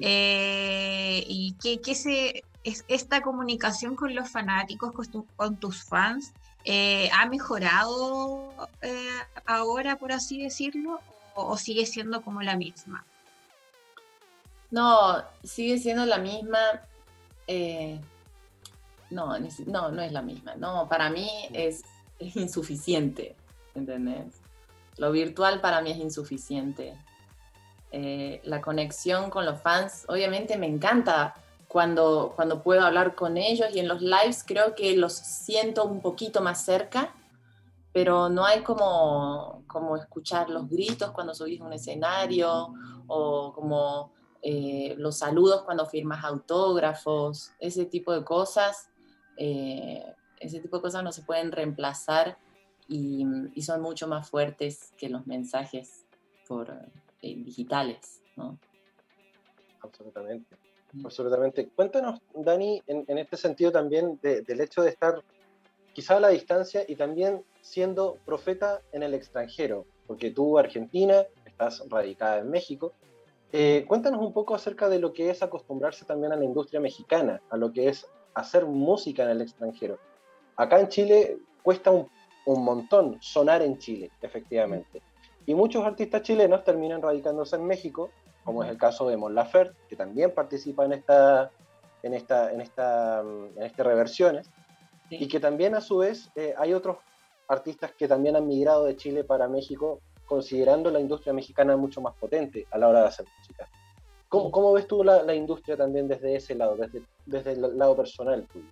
Eh, 0.00 1.24
y 1.28 1.52
que, 1.62 1.80
que 1.80 1.94
se, 1.94 2.44
es, 2.64 2.84
esta 2.88 3.22
comunicación 3.22 3.96
con 3.96 4.14
los 4.14 4.30
fanáticos, 4.30 4.92
con, 5.36 5.56
tus 5.56 5.84
fans, 5.84 6.32
eh, 6.64 7.10
¿ha 7.12 7.26
mejorado 7.26 8.52
ahora, 9.46 9.96
por 9.96 10.12
así 10.12 10.42
decirlo, 10.42 11.00
o, 11.34 11.56
sigue 11.56 11.86
siendo 11.86 12.22
como 12.22 12.42
la 12.42 12.56
misma? 12.56 13.04
No, 14.70 15.22
sigue 15.42 15.78
siendo 15.78 16.06
la 16.06 16.18
misma. 16.18 16.58
no, 19.10 19.38
no, 19.38 19.90
no 19.90 20.02
es 20.02 20.12
la 20.12 20.22
misma. 20.22 20.54
No, 20.56 20.88
para 20.88 21.10
mí 21.10 21.28
es 21.52 21.82
es 22.18 22.36
insuficiente, 22.36 23.36
¿entendés? 23.74 24.40
Lo 24.96 25.10
virtual 25.12 25.60
para 25.60 25.80
mí 25.80 25.90
es 25.90 25.98
insuficiente. 25.98 26.94
Eh, 27.90 28.40
la 28.44 28.60
conexión 28.60 29.30
con 29.30 29.44
los 29.44 29.60
fans, 29.60 30.04
obviamente 30.08 30.56
me 30.56 30.66
encanta 30.66 31.34
cuando, 31.68 32.32
cuando 32.36 32.62
puedo 32.62 32.82
hablar 32.82 33.14
con 33.14 33.36
ellos 33.36 33.68
y 33.74 33.80
en 33.80 33.88
los 33.88 34.02
lives 34.02 34.44
creo 34.46 34.74
que 34.74 34.96
los 34.96 35.12
siento 35.12 35.84
un 35.84 36.00
poquito 36.00 36.40
más 36.40 36.64
cerca, 36.64 37.14
pero 37.92 38.28
no 38.28 38.44
hay 38.44 38.62
como, 38.62 39.64
como 39.66 39.96
escuchar 39.96 40.48
los 40.50 40.68
gritos 40.68 41.10
cuando 41.12 41.34
subís 41.34 41.60
a 41.60 41.64
un 41.64 41.72
escenario 41.72 42.74
o 43.06 43.52
como 43.54 44.12
eh, 44.42 44.94
los 44.98 45.18
saludos 45.18 45.62
cuando 45.62 45.86
firmas 45.86 46.24
autógrafos, 46.24 47.52
ese 47.58 47.84
tipo 47.86 48.12
de 48.12 48.24
cosas. 48.24 48.88
Eh, 49.36 50.04
ese 50.42 50.60
tipo 50.60 50.76
de 50.76 50.82
cosas 50.82 51.04
no 51.04 51.12
se 51.12 51.22
pueden 51.22 51.52
reemplazar 51.52 52.36
y, 52.88 53.24
son 53.62 53.80
mucho 53.80 54.08
más 54.08 54.28
fuertes 54.28 54.92
que 54.98 55.08
los 55.08 55.26
mensajes 55.26 56.04
por, 56.46 56.70
eh, 57.22 57.36
digitales, 57.36 58.22
¿no? 58.36 58.58
Absolutamente, 59.80 60.56
absolutamente. 61.04 61.68
Cuéntanos, 61.68 62.20
Dani, 62.34 62.82
en, 62.86 63.18
este 63.18 63.36
sentido 63.36 63.72
también 63.72 64.18
del 64.22 64.60
hecho 64.60 64.82
de 64.82 64.90
estar 64.90 65.22
quizá 65.92 66.16
a 66.16 66.20
la 66.20 66.28
distancia 66.28 66.84
y 66.86 66.96
también 66.96 67.44
siendo 67.60 68.18
profeta 68.24 68.80
en 68.92 69.02
el 69.02 69.14
extranjero, 69.14 69.86
porque 70.06 70.30
tú, 70.30 70.58
Argentina, 70.58 71.24
estás 71.46 71.82
radicada 71.88 72.38
en 72.38 72.50
México. 72.50 72.92
Eh, 73.52 73.84
cuéntanos 73.86 74.20
un 74.20 74.32
poco 74.32 74.54
acerca 74.54 74.88
de 74.88 74.98
lo 74.98 75.12
que 75.12 75.30
es 75.30 75.42
acostumbrarse 75.42 76.04
también 76.04 76.32
a 76.32 76.36
la 76.36 76.44
industria 76.44 76.80
mexicana, 76.80 77.40
a 77.50 77.56
lo 77.56 77.72
que 77.72 77.88
es 77.88 78.06
hacer 78.34 78.66
música 78.66 79.24
en 79.24 79.30
el 79.30 79.42
extranjero 79.42 79.98
acá 80.56 80.80
en 80.80 80.88
Chile 80.88 81.38
cuesta 81.62 81.90
un, 81.90 82.08
montón 82.46 83.18
sonar 83.20 83.62
en 83.62 83.78
Chile, 83.78 84.10
efectivamente. 84.20 85.02
Y 85.46 85.54
muchos 85.54 85.84
artistas 85.84 86.22
chilenos 86.22 86.64
terminan 86.64 87.02
radicándose 87.02 87.56
en 87.56 87.66
México, 87.66 88.10
como 88.44 88.64
es 88.64 88.70
el 88.70 88.78
caso 88.78 89.08
de 89.08 89.16
Mon 89.16 89.34
Laferte, 89.34 89.76
que 89.88 89.96
también 89.96 90.32
participa 90.32 90.84
en 90.84 90.92
esta, 90.92 91.50
en 92.02 92.14
esta, 92.14 92.52
en 92.52 92.60
esta, 92.60 93.22
mm, 93.22 93.58
en 93.58 93.62
este 93.62 93.82
reversiones, 93.82 94.50
y 95.10 95.28
que 95.28 95.40
también 95.40 95.74
a 95.74 95.80
su 95.80 95.98
vez 95.98 96.30
eh, 96.36 96.54
hay 96.56 96.72
otros 96.72 96.96
artistas 97.48 97.92
que 97.92 98.08
también 98.08 98.34
han 98.36 98.46
migrado 98.46 98.84
de 98.84 98.96
Chile 98.96 99.24
para 99.24 99.48
México, 99.48 100.00
considerando 100.26 100.90
la 100.90 101.00
industria 101.00 101.32
mexicana 101.32 101.76
mucho 101.76 102.00
más 102.00 102.14
potente 102.14 102.66
a 102.70 102.78
la 102.78 102.88
hora 102.88 103.00
de 103.02 103.08
hacer 103.08 103.26
música. 103.38 103.68
¿Cómo, 104.28 104.50
cómo 104.50 104.72
ves 104.72 104.86
tú 104.86 105.04
la, 105.04 105.22
la, 105.22 105.34
industria 105.34 105.76
también 105.76 106.08
desde 106.08 106.34
ese 106.34 106.54
lado, 106.54 106.76
desde, 106.76 107.02
desde 107.26 107.52
el 107.52 107.78
lado 107.78 107.94
personal 107.94 108.46
tuyo? 108.50 108.66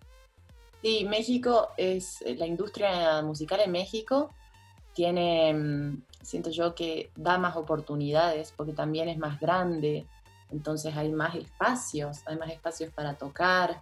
Sí, 0.82 1.04
México 1.04 1.68
es 1.76 2.22
eh, 2.22 2.34
la 2.36 2.46
industria 2.46 3.20
musical 3.22 3.60
en 3.60 3.72
México 3.72 4.30
tiene, 4.94 5.52
mm, 5.52 6.02
siento 6.22 6.50
yo 6.50 6.74
que 6.74 7.10
da 7.16 7.38
más 7.38 7.56
oportunidades 7.56 8.52
porque 8.56 8.72
también 8.72 9.08
es 9.08 9.18
más 9.18 9.38
grande, 9.40 10.06
entonces 10.50 10.96
hay 10.96 11.10
más 11.10 11.34
espacios, 11.34 12.18
hay 12.26 12.36
más 12.36 12.50
espacios 12.50 12.92
para 12.92 13.14
tocar, 13.14 13.80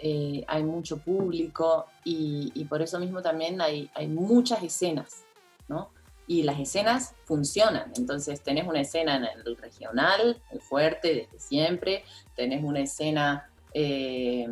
eh, 0.00 0.44
hay 0.46 0.62
mucho 0.62 0.98
público 0.98 1.86
y, 2.04 2.64
por 2.64 2.82
eso 2.82 2.98
mismo 2.98 3.20
también 3.20 3.60
hay, 3.60 3.90
hay 3.94 4.06
muchas 4.06 4.62
escenas, 4.62 5.24
¿no? 5.68 5.90
Y 6.26 6.42
las 6.42 6.60
escenas 6.60 7.14
funcionan, 7.24 7.92
entonces 7.96 8.40
tenés 8.42 8.66
una 8.66 8.80
escena 8.80 9.16
en 9.16 9.24
el 9.24 9.56
regional, 9.56 10.40
muy 10.50 10.60
fuerte 10.60 11.14
desde 11.14 11.38
siempre, 11.38 12.04
tenés 12.36 12.62
una 12.62 12.80
escena 12.80 13.50
eh, 13.74 14.46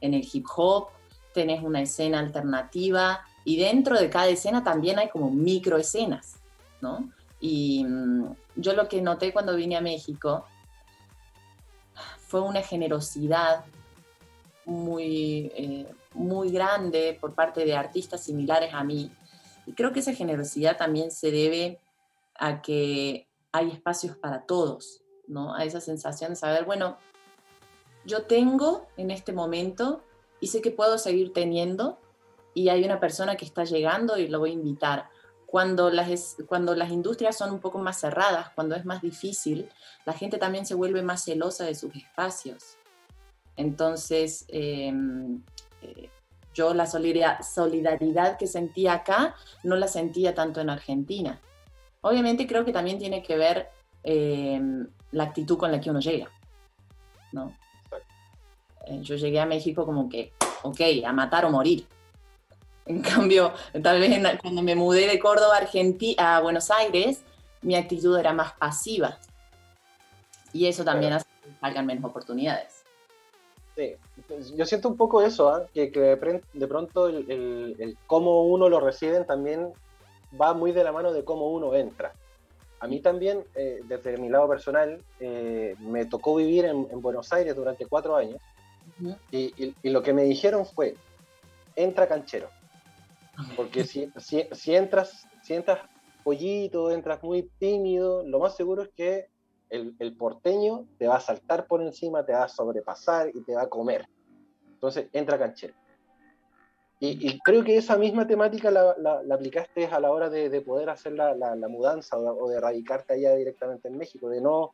en 0.00 0.14
el 0.14 0.28
hip 0.30 0.46
hop, 0.54 0.88
tenés 1.32 1.62
una 1.62 1.80
escena 1.80 2.18
alternativa 2.18 3.24
y 3.44 3.58
dentro 3.58 3.98
de 3.98 4.10
cada 4.10 4.28
escena 4.28 4.62
también 4.62 4.98
hay 4.98 5.08
como 5.08 5.30
microescenas, 5.30 6.36
¿no? 6.80 7.10
Y 7.40 7.84
mm, 7.84 8.34
yo 8.56 8.72
lo 8.74 8.88
que 8.88 9.02
noté 9.02 9.32
cuando 9.32 9.56
vine 9.56 9.76
a 9.76 9.80
México 9.80 10.46
fue 12.18 12.40
una 12.40 12.62
generosidad 12.62 13.64
muy, 14.64 15.52
eh, 15.56 15.86
muy 16.14 16.50
grande 16.50 17.18
por 17.20 17.34
parte 17.34 17.64
de 17.64 17.74
artistas 17.74 18.22
similares 18.22 18.72
a 18.72 18.84
mí. 18.84 19.10
Y 19.66 19.72
creo 19.72 19.92
que 19.92 20.00
esa 20.00 20.14
generosidad 20.14 20.76
también 20.76 21.10
se 21.10 21.30
debe 21.30 21.80
a 22.34 22.62
que 22.62 23.26
hay 23.52 23.70
espacios 23.70 24.16
para 24.16 24.46
todos, 24.46 25.02
¿no? 25.26 25.54
A 25.54 25.64
esa 25.64 25.80
sensación 25.80 26.30
de 26.30 26.36
saber, 26.36 26.64
bueno, 26.64 26.96
yo 28.04 28.22
tengo 28.22 28.86
en 28.96 29.10
este 29.10 29.32
momento 29.32 30.02
y 30.42 30.48
sé 30.48 30.60
que 30.60 30.72
puedo 30.72 30.98
seguir 30.98 31.32
teniendo 31.32 32.00
y 32.52 32.68
hay 32.68 32.84
una 32.84 32.98
persona 32.98 33.36
que 33.36 33.44
está 33.44 33.62
llegando 33.62 34.18
y 34.18 34.26
lo 34.26 34.40
voy 34.40 34.50
a 34.50 34.54
invitar. 34.54 35.08
Cuando 35.46 35.88
las, 35.88 36.36
cuando 36.48 36.74
las 36.74 36.90
industrias 36.90 37.38
son 37.38 37.52
un 37.52 37.60
poco 37.60 37.78
más 37.78 38.00
cerradas, 38.00 38.50
cuando 38.56 38.74
es 38.74 38.84
más 38.84 39.00
difícil, 39.02 39.68
la 40.04 40.12
gente 40.14 40.38
también 40.38 40.66
se 40.66 40.74
vuelve 40.74 41.00
más 41.00 41.22
celosa 41.24 41.64
de 41.64 41.76
sus 41.76 41.94
espacios. 41.94 42.76
Entonces, 43.56 44.44
em, 44.48 45.44
eh, 45.80 46.10
yo 46.52 46.74
la 46.74 46.86
solidaridad 46.86 48.36
que 48.36 48.48
sentía 48.48 48.94
acá 48.94 49.36
no 49.62 49.76
la 49.76 49.86
sentía 49.86 50.34
tanto 50.34 50.60
en 50.60 50.70
Argentina. 50.70 51.40
Obviamente 52.00 52.48
creo 52.48 52.64
que 52.64 52.72
también 52.72 52.98
tiene 52.98 53.22
que 53.22 53.36
ver 53.36 53.68
em, 54.02 54.88
la 55.12 55.22
actitud 55.22 55.56
con 55.56 55.70
la 55.70 55.80
que 55.80 55.90
uno 55.90 56.00
llega. 56.00 56.28
¿no? 57.30 57.54
Eh, 58.92 59.00
yo 59.02 59.16
llegué 59.16 59.40
a 59.40 59.46
México 59.46 59.86
como 59.86 60.08
que, 60.08 60.32
ok, 60.62 60.80
a 61.04 61.12
matar 61.12 61.44
o 61.44 61.50
morir. 61.50 61.86
En 62.84 63.00
cambio, 63.02 63.52
tal 63.82 64.00
vez 64.00 64.20
cuando 64.40 64.62
me 64.62 64.74
mudé 64.74 65.06
de 65.06 65.18
Córdoba 65.18 65.60
a 66.18 66.40
Buenos 66.40 66.70
Aires, 66.70 67.22
mi 67.62 67.74
actitud 67.76 68.16
era 68.18 68.32
más 68.32 68.52
pasiva. 68.54 69.18
Y 70.52 70.66
eso 70.66 70.84
también 70.84 71.14
hace 71.14 71.26
que 71.42 71.50
salgan 71.60 71.86
menos 71.86 72.04
oportunidades. 72.04 72.84
Sí, 73.74 73.94
pues, 74.28 74.54
yo 74.54 74.66
siento 74.66 74.88
un 74.88 74.98
poco 74.98 75.22
eso, 75.22 75.48
¿ah? 75.48 75.64
que, 75.72 75.90
de 75.90 76.66
pronto 76.66 77.08
el, 77.08 77.96
cómo 78.06 78.44
uno 78.44 78.68
lo 78.68 78.80
reciben 78.80 79.24
también 79.24 79.72
va 80.38 80.52
muy 80.52 80.72
de 80.72 80.84
la 80.84 80.92
mano 80.92 81.12
de 81.12 81.24
cómo 81.24 81.50
uno 81.50 81.74
entra. 81.74 82.12
A 82.80 82.86
mí 82.86 83.00
también, 83.00 83.44
eh, 83.54 83.80
desde 83.84 84.18
mi 84.18 84.28
lado 84.28 84.48
personal, 84.48 85.00
eh, 85.20 85.74
me 85.78 86.04
tocó 86.04 86.34
vivir 86.34 86.66
en, 86.66 87.00
Buenos 87.00 87.32
Aires 87.32 87.56
durante 87.56 87.86
cuatro 87.86 88.16
años 88.16 88.38
y, 89.30 89.74
lo 89.82 90.02
que 90.02 90.12
me 90.12 90.24
dijeron 90.24 90.66
fue, 90.66 90.94
entra 91.76 92.06
canchero. 92.06 92.48
Porque 93.56 93.84
si, 93.84 94.12
si, 94.18 94.74
entras, 94.74 95.26
si 95.42 95.54
entras 95.54 95.80
pollito, 96.22 96.90
entras 96.90 97.22
muy 97.22 97.50
tímido, 97.58 98.22
lo 98.24 98.38
más 98.38 98.56
seguro 98.56 98.82
es 98.82 98.90
que 98.90 99.28
el, 99.70 100.16
porteño 100.16 100.86
te 100.98 101.08
va 101.08 101.16
a 101.16 101.20
saltar 101.20 101.66
por 101.66 101.82
encima, 101.82 102.24
te 102.24 102.32
va 102.32 102.44
a 102.44 102.48
sobrepasar 102.48 103.30
y 103.34 103.40
te 103.42 103.54
va 103.54 103.62
a 103.62 103.68
comer. 103.68 104.06
Entonces, 104.74 105.08
entra 105.12 105.38
canchero. 105.38 105.74
Y, 107.04 107.40
creo 107.40 107.64
que 107.64 107.76
esa 107.76 107.96
misma 107.96 108.28
temática 108.28 108.70
la, 108.70 108.94
aplicaste 109.34 109.86
a 109.86 109.98
la 109.98 110.12
hora 110.12 110.30
de, 110.30 110.60
poder 110.60 110.88
hacer 110.88 111.14
la, 111.14 111.56
mudanza 111.68 112.16
o, 112.16 112.48
de 112.48 112.60
radicarte 112.60 113.14
allá 113.14 113.34
directamente 113.34 113.88
en 113.88 113.98
México, 113.98 114.28
de 114.28 114.40
no, 114.40 114.72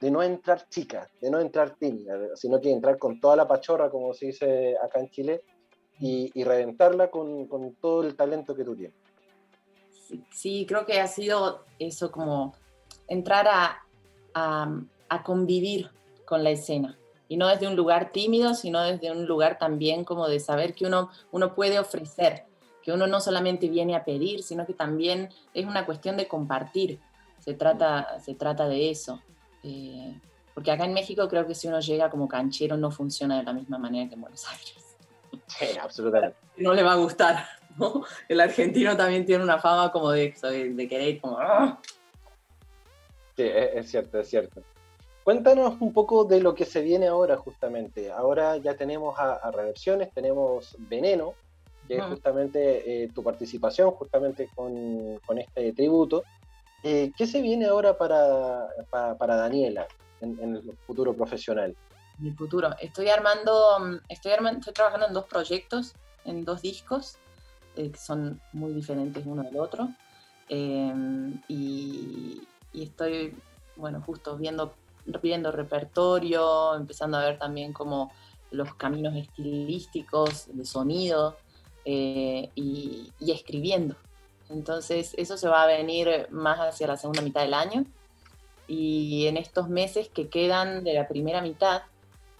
de 0.00 0.10
no 0.10 0.22
entrar 0.22 0.68
chica, 0.68 1.08
de 1.20 1.30
no 1.30 1.40
entrar 1.40 1.74
tímida, 1.76 2.36
sino 2.36 2.60
que 2.60 2.72
entrar 2.72 2.98
con 2.98 3.20
toda 3.20 3.36
la 3.36 3.48
pachorra, 3.48 3.90
como 3.90 4.14
se 4.14 4.26
dice 4.26 4.76
acá 4.82 5.00
en 5.00 5.10
Chile, 5.10 5.42
y, 6.00 6.44
reventarla 6.44 7.10
con, 7.10 7.46
con, 7.46 7.74
todo 7.74 8.04
el 8.04 8.14
talento 8.14 8.54
que 8.54 8.64
tú 8.64 8.76
tienes. 8.76 8.96
Sí, 10.32 10.64
creo 10.66 10.86
que 10.86 11.00
ha 11.00 11.08
sido 11.08 11.64
eso 11.80 12.12
como 12.12 12.54
entrar 13.08 13.48
a, 13.48 13.82
a, 14.34 15.22
convivir 15.24 15.90
con 16.24 16.44
la 16.44 16.50
escena. 16.50 16.96
Y 17.26 17.36
no 17.36 17.48
desde 17.48 17.66
un 17.66 17.74
lugar 17.74 18.12
tímido, 18.12 18.54
sino 18.54 18.80
desde 18.80 19.10
un 19.10 19.26
lugar 19.26 19.58
también 19.58 20.04
como 20.04 20.28
de 20.28 20.38
saber 20.38 20.72
que 20.72 20.86
uno, 20.86 21.10
uno 21.32 21.54
puede 21.54 21.80
ofrecer, 21.80 22.44
que 22.82 22.92
uno 22.92 23.08
no 23.08 23.20
solamente 23.20 23.68
viene 23.68 23.96
a 23.96 24.04
pedir, 24.04 24.44
sino 24.44 24.64
que 24.66 24.74
también 24.74 25.30
es 25.52 25.66
una 25.66 25.84
cuestión 25.84 26.16
de 26.16 26.28
compartir. 26.28 27.00
Se 27.40 27.54
trata, 27.54 28.20
se 28.20 28.34
trata 28.34 28.68
de 28.68 28.90
eso. 28.90 29.20
Eh, 29.62 30.20
porque 30.54 30.70
acá 30.70 30.84
en 30.84 30.92
México 30.92 31.28
creo 31.28 31.46
que 31.46 31.54
si 31.54 31.68
uno 31.68 31.80
llega 31.80 32.10
como 32.10 32.26
canchero 32.26 32.76
no 32.76 32.90
funciona 32.90 33.38
de 33.38 33.44
la 33.44 33.52
misma 33.52 33.78
manera 33.78 34.08
que 34.08 34.14
en 34.14 34.20
Buenos 34.20 34.46
Aires. 34.48 34.96
Sí, 35.46 35.66
absolutamente. 35.80 36.36
No 36.58 36.74
le 36.74 36.82
va 36.82 36.94
a 36.94 36.96
gustar. 36.96 37.44
El 38.28 38.40
argentino 38.40 38.96
también 38.96 39.24
tiene 39.24 39.44
una 39.44 39.58
fama 39.58 39.92
como 39.92 40.10
de, 40.10 40.34
de, 40.74 40.88
querer 40.88 41.20
como... 41.20 41.38
¡ah! 41.38 41.78
Sí, 43.36 43.44
es, 43.44 43.88
cierto, 43.88 44.18
es 44.18 44.28
cierto. 44.28 44.62
Cuéntanos 45.22 45.80
un 45.80 45.92
poco 45.92 46.24
de 46.24 46.40
lo 46.40 46.54
que 46.54 46.64
se 46.64 46.80
viene 46.80 47.06
ahora 47.06 47.36
justamente. 47.36 48.10
Ahora 48.10 48.56
ya 48.56 48.74
tenemos 48.74 49.16
a, 49.18 49.50
Reversiones, 49.52 50.12
tenemos 50.12 50.74
Veneno, 50.78 51.34
que 51.86 51.98
es 51.98 52.02
justamente 52.02 53.04
eh, 53.04 53.08
tu 53.14 53.22
participación 53.22 53.92
justamente 53.92 54.48
con, 54.54 55.20
este 55.38 55.72
tributo. 55.72 56.24
Eh, 56.82 57.12
¿Qué 57.16 57.26
se 57.26 57.42
viene 57.42 57.66
ahora 57.66 57.96
para, 57.96 58.68
para, 58.90 59.36
Daniela 59.36 59.86
en, 60.20 60.56
el 60.56 60.76
futuro 60.86 61.14
profesional? 61.14 61.76
En 62.20 62.26
el 62.26 62.36
futuro. 62.36 62.70
Estoy 62.80 63.08
armando, 63.08 64.00
estoy 64.08 64.32
armando, 64.32 64.60
estoy 64.60 64.74
trabajando 64.74 65.06
en 65.06 65.12
dos 65.12 65.24
proyectos, 65.24 65.94
en 66.24 66.44
dos 66.44 66.62
discos, 66.62 67.16
eh, 67.76 67.90
que 67.90 67.98
son 67.98 68.40
muy 68.52 68.72
diferentes 68.72 69.24
uno 69.26 69.42
del 69.42 69.58
otro. 69.58 69.88
y, 70.48 72.42
y 72.72 72.82
estoy, 72.82 73.36
bueno, 73.76 74.00
justo 74.00 74.36
viendo, 74.36 74.74
viendo 75.22 75.50
repertorio, 75.52 76.74
empezando 76.74 77.16
a 77.18 77.24
ver 77.24 77.38
también 77.38 77.72
como 77.72 78.10
los 78.50 78.74
caminos 78.74 79.14
estilísticos, 79.16 80.46
de 80.52 80.64
sonido 80.64 81.36
eh, 81.84 82.50
y, 82.54 83.12
escribiendo. 83.20 83.96
Entonces 84.50 85.14
eso 85.16 85.36
se 85.36 85.48
va 85.48 85.62
a 85.62 85.66
venir 85.66 86.28
más 86.30 86.58
hacia 86.58 86.86
la 86.86 86.96
segunda 86.96 87.22
mitad 87.22 87.42
del 87.42 87.54
año 87.54 87.84
y 88.66 89.26
en 89.26 89.36
estos 89.36 89.68
meses 89.68 90.08
que 90.08 90.28
quedan 90.28 90.84
de 90.84 90.94
la 90.94 91.08
primera 91.08 91.40
mitad 91.42 91.82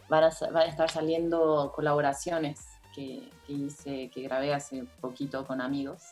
van 0.09 0.25
a, 0.25 0.31
van 0.51 0.63
a 0.63 0.67
estar 0.67 0.91
saliendo 0.91 1.73
colaboraciones 1.75 2.61
que, 2.95 3.29
que, 3.47 3.53
hice, 3.53 4.11
que 4.11 4.23
grabé 4.23 4.55
hace 4.55 4.85
poquito 5.01 5.47
con 5.47 5.61
amigos 5.61 6.03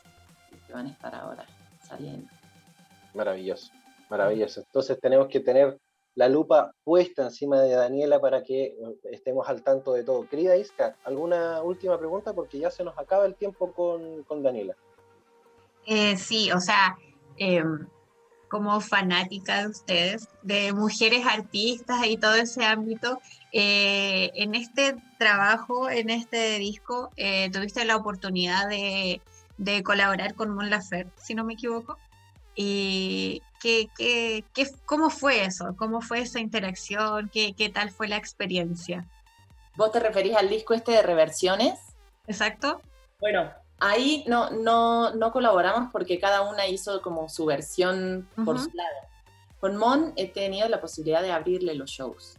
que 0.67 0.73
van 0.73 0.87
a 0.87 0.91
estar 0.91 1.15
ahora 1.15 1.47
saliendo. 1.83 2.29
Maravilloso. 3.15 3.73
Maravilloso. 4.11 4.61
Entonces 4.61 5.01
tenemos 5.01 5.29
que 5.29 5.41
tener 5.41 5.79
la 6.17 6.29
lupa 6.29 6.73
puesta 6.83 7.25
encima 7.25 7.61
de 7.61 7.75
Daniela 7.75 8.21
para 8.21 8.43
que 8.43 8.65
eh, 8.65 8.77
estemos 9.13 9.49
al 9.49 9.63
tanto 9.63 9.93
de 9.93 10.03
todo. 10.03 10.27
Querida 10.29 10.57
Isca, 10.57 10.97
¿alguna 11.05 11.63
última 11.63 11.99
pregunta? 11.99 12.33
Porque 12.33 12.59
ya 12.59 12.71
se 12.71 12.85
nos 12.85 12.99
acaba 12.99 13.27
el 13.27 13.35
tiempo 13.35 13.73
con, 13.73 14.43
Daniela. 14.43 14.75
Eh, 15.87 16.17
sí, 16.17 16.51
o 16.53 16.61
sea, 16.61 16.97
em, 17.37 17.87
como 18.49 18.81
fanática 18.81 19.63
de 19.63 19.69
ustedes, 19.69 20.29
de 20.43 20.73
mujeres 20.73 21.27
artistas 21.27 22.07
y 22.07 22.17
todo 22.17 22.35
ese 22.35 22.65
ámbito, 22.65 23.21
eh, 23.53 24.31
en 24.35 24.55
este 24.55 24.97
trabajo, 25.19 25.91
en 25.91 26.11
este 26.11 26.59
disco, 26.59 27.11
tuviste 27.53 27.85
la 27.85 27.97
oportunidad 27.97 28.69
de, 28.69 29.21
de 29.59 29.83
colaborar 29.83 30.35
con 30.35 30.51
Mon 30.51 30.71
Laferte, 30.71 31.13
si 31.21 31.35
no 31.35 31.45
me 31.45 31.55
equivoco. 31.55 31.99
¿Y 32.55 33.43
qué, 33.61 33.89
qué, 33.97 34.45
qué, 34.55 34.67
cómo 34.87 35.11
fue 35.11 35.45
eso? 35.45 35.75
¿Cómo 35.77 36.01
fue 36.01 36.21
esa 36.21 36.41
interacción? 36.41 37.31
¿Qué, 37.33 37.53
¿Qué 37.55 37.69
tal 37.69 37.91
fue 37.91 38.09
la 38.09 38.17
experiencia? 38.17 39.05
¿Vos 39.77 39.93
te 39.93 40.01
referís 40.01 40.35
al 40.37 40.49
disco 40.49 40.73
este 40.73 40.93
de 40.93 41.03
reversiones? 41.03 41.79
Exacto. 42.27 42.81
Bueno, 43.21 43.51
ahí 43.79 44.25
no, 44.27 44.51
no, 44.51 45.15
no 45.15 45.33
colaboramos 45.33 45.91
porque 45.93 46.19
cada 46.19 46.43
una 46.43 46.67
hizo 46.67 47.03
como 47.03 47.29
su 47.29 47.47
versión 47.47 48.29
por 48.45 48.59
su 48.59 48.71
lado. 48.73 48.97
Con 49.61 49.77
Mon 49.77 50.13
he 50.17 50.29
tenido 50.29 50.69
la 50.69 50.81
posibilidad 50.81 51.23
de 51.23 51.33
abrirle 51.33 51.75
los 51.75 51.91
shows, 51.91 52.39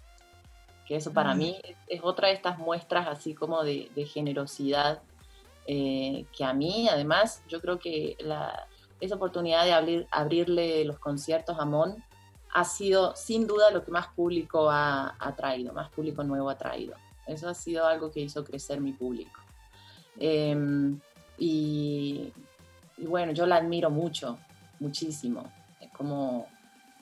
que 0.85 0.95
eso 0.95 1.11
para 1.13 1.33
mm. 1.33 1.37
mí 1.37 1.61
es 1.87 2.01
otra 2.03 2.29
de 2.29 2.35
estas 2.35 2.57
muestras 2.57 3.07
así 3.07 3.33
como 3.33 3.63
de, 3.63 3.91
de 3.95 4.05
generosidad, 4.05 5.01
eh, 5.65 6.25
que 6.35 6.43
a 6.45 6.53
mí 6.53 6.87
además 6.89 7.43
yo 7.49 7.59
creo 7.59 7.79
que 7.79 8.15
la, 8.19 8.67
esa 8.99 9.15
oportunidad 9.15 9.65
de 9.65 9.73
abrir, 9.73 10.07
abrirle 10.11 10.85
los 10.85 10.99
conciertos 10.99 11.57
a 11.59 11.65
Mon 11.65 12.03
ha 12.53 12.63
sido 12.63 13.15
sin 13.15 13.45
duda 13.45 13.69
lo 13.71 13.83
que 13.83 13.91
más 13.91 14.07
público 14.07 14.69
ha, 14.71 15.13
traído, 15.35 15.73
más 15.73 15.89
público 15.89 16.23
nuevo 16.23 16.49
ha 16.49 16.57
traído. 16.57 16.95
Eso 17.27 17.49
ha 17.49 17.53
sido 17.53 17.85
algo 17.85 18.09
que 18.09 18.21
hizo 18.21 18.43
crecer 18.43 18.79
mi 18.79 18.93
público. 18.93 19.39
Em, 20.19 20.99
y, 21.37 22.31
bueno, 22.97 23.31
yo 23.31 23.45
la 23.45 23.57
admiro 23.57 23.89
mucho, 23.89 24.37
muchísimo, 24.79 25.51
como, 25.95 26.47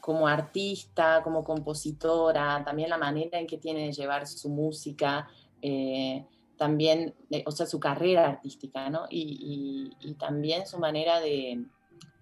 como 0.02 0.28
artista, 0.28 1.22
como 1.24 1.44
compositora, 1.44 2.64
también 2.66 2.90
la 2.90 2.98
manera 2.98 3.40
en 3.40 3.48
que 3.48 3.58
tiene 3.58 3.86
de 3.86 3.92
llevar 3.92 4.28
su 4.28 4.50
música. 4.50 5.28
Eh, 5.62 6.26
también, 6.58 7.14
eh, 7.32 7.44
o 7.46 7.52
sea, 7.52 7.66
su 7.66 7.80
carrera 7.80 8.28
artística, 8.28 8.90
¿no? 8.90 9.08
y, 9.10 9.92
también 10.18 10.66
su 10.66 10.80
manera 10.80 11.20
de, 11.20 11.66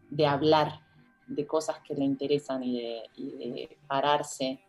de 0.10 0.26
hablar 0.26 0.82
de 1.28 1.46
cosas 1.46 1.80
que 1.80 1.96
le 1.96 2.04
interesan 2.04 2.64
y 2.64 2.82
de, 3.16 3.78
pararse 3.88 4.60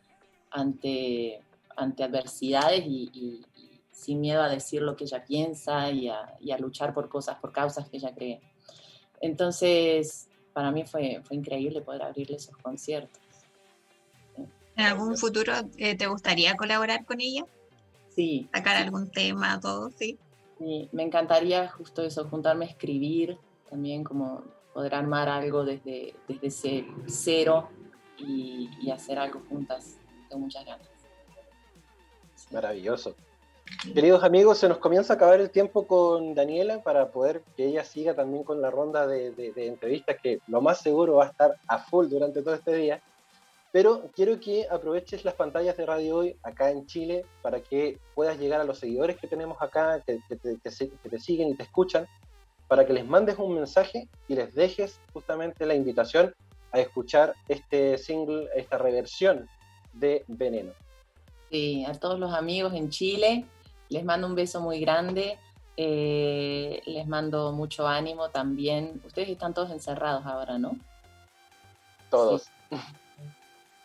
ante, 0.51 1.42
ante 1.76 2.05
adversidades 2.05 2.84
y, 2.86 3.42
sin 4.05 4.21
miedo 4.21 4.43
a 4.43 4.49
decir 4.49 4.83
lo 4.83 4.97
que 4.97 5.05
ella 5.05 5.25
piensa 5.25 5.91
y 5.91 6.09
a, 6.09 6.59
luchar 6.59 6.93
por 6.93 7.09
cosas, 7.09 7.39
por 7.39 7.53
causas 7.53 7.89
que 7.89 7.97
ella 7.97 8.15
cree. 8.15 8.41
Entonces, 9.21 10.29
para 10.53 10.71
mí 10.71 10.85
fue, 10.85 11.23
fue 11.25 11.37
increíble 11.37 11.81
poder 11.81 12.03
abrirle 12.03 12.37
esos 12.37 12.57
conciertos. 12.59 13.23
¿En 14.77 14.85
algún 14.85 15.17
futuro 15.17 15.53
eh, 15.77 15.97
te 15.97 16.07
gustaría 16.07 16.57
colaborar 16.57 17.05
con 17.05 17.21
ella? 17.21 17.47
Sí. 18.09 18.49
¿Sacar 18.53 18.77
algún 18.77 19.11
tema, 19.11 19.59
todo? 19.61 19.91
Sí. 19.91 20.19
Sí, 20.59 20.89
me 20.93 21.03
encantaría 21.03 21.69
justo 21.69 22.03
eso, 22.03 22.29
juntarme 22.29 22.67
a 22.67 22.69
escribir, 22.69 23.39
también 23.69 24.05
como 24.05 24.45
poder 24.73 24.95
armar 24.95 25.29
algo 25.29 25.65
desde, 25.65 26.15
desde 26.29 26.87
cero 27.07 27.71
y, 28.19 28.91
hacer 28.91 29.19
algo 29.19 29.43
juntas. 29.49 29.97
Tengo 30.29 30.43
muchas 30.43 30.65
ganas. 30.65 30.89
Maravilloso. 32.51 33.17
Queridos 33.83 34.25
amigos, 34.25 34.59
se 34.59 34.68
nos 34.68 34.79
comienza 34.79 35.12
a 35.12 35.16
acabar 35.16 35.41
el 35.41 35.51
tiempo 35.51 35.87
con 35.87 36.35
Daniela 36.35 36.83
para 36.83 37.11
poder 37.11 37.43
que 37.57 37.66
ella 37.66 37.85
siga 37.85 38.14
también 38.14 38.45
con 38.45 38.61
la 38.61 38.70
ronda 38.70 39.07
de, 39.07 39.31
de 39.33 39.66
entrevistas 39.66 40.16
que 40.22 40.41
lo 40.47 40.61
más 40.61 40.81
seguro 40.81 41.16
va 41.16 41.25
a 41.25 41.29
estar 41.29 41.57
a 41.66 41.79
full 41.79 42.09
durante 42.09 42.43
todo 42.43 42.55
este 42.55 42.75
día. 42.75 43.03
Pero 43.75 44.09
quiero 44.14 44.39
que 44.39 44.68
aproveches 44.70 45.25
las 45.25 45.35
pantallas 45.35 45.77
de 45.77 45.85
Radio 45.85 46.18
Hoy 46.18 46.37
acá 46.45 46.70
en 46.70 46.87
Chile 46.87 47.27
para 47.43 47.59
que 47.59 47.99
puedas 48.14 48.39
llegar 48.39 48.61
a 48.61 48.64
los 48.64 48.79
seguidores 48.79 49.16
que 49.16 49.27
tenemos 49.27 49.61
acá, 49.61 50.01
que, 50.07 50.20
te, 50.37 50.70
siguen 51.18 51.49
y 51.49 51.57
te 51.57 51.64
escuchan, 51.64 52.07
para 52.68 52.87
que 52.87 52.93
les 52.93 53.05
mandes 53.05 53.37
un 53.37 53.53
mensaje 53.53 54.09
y 54.29 54.37
les 54.37 54.55
dejes 54.55 55.01
justamente 55.12 55.66
la 55.66 55.75
invitación 55.75 56.33
a 56.70 56.79
escuchar 56.79 57.35
este 57.49 57.99
single, 57.99 58.49
esta 58.55 58.79
reversión 58.79 59.49
de 59.93 60.25
Veneno. 60.29 60.70
Sí, 61.51 61.85
a 61.85 61.95
todos 61.95 62.20
los 62.20 62.33
amigos 62.33 62.75
en 62.75 62.91
Chile, 62.91 63.45
les 63.89 64.05
mando 64.05 64.26
un 64.26 64.35
beso 64.35 64.61
muy 64.61 64.80
grande, 64.80 65.39
eh, 65.76 66.82
les 66.87 67.07
mando 67.07 67.53
mucho 67.53 67.87
ánimo 67.87 68.28
también. 68.30 69.01
Ustedes 69.07 69.28
están 69.28 69.55
todos 69.55 69.70
encerrados 69.70 70.24
ahora, 70.26 70.59
¿no? 70.59 70.76
Todos 72.11 72.51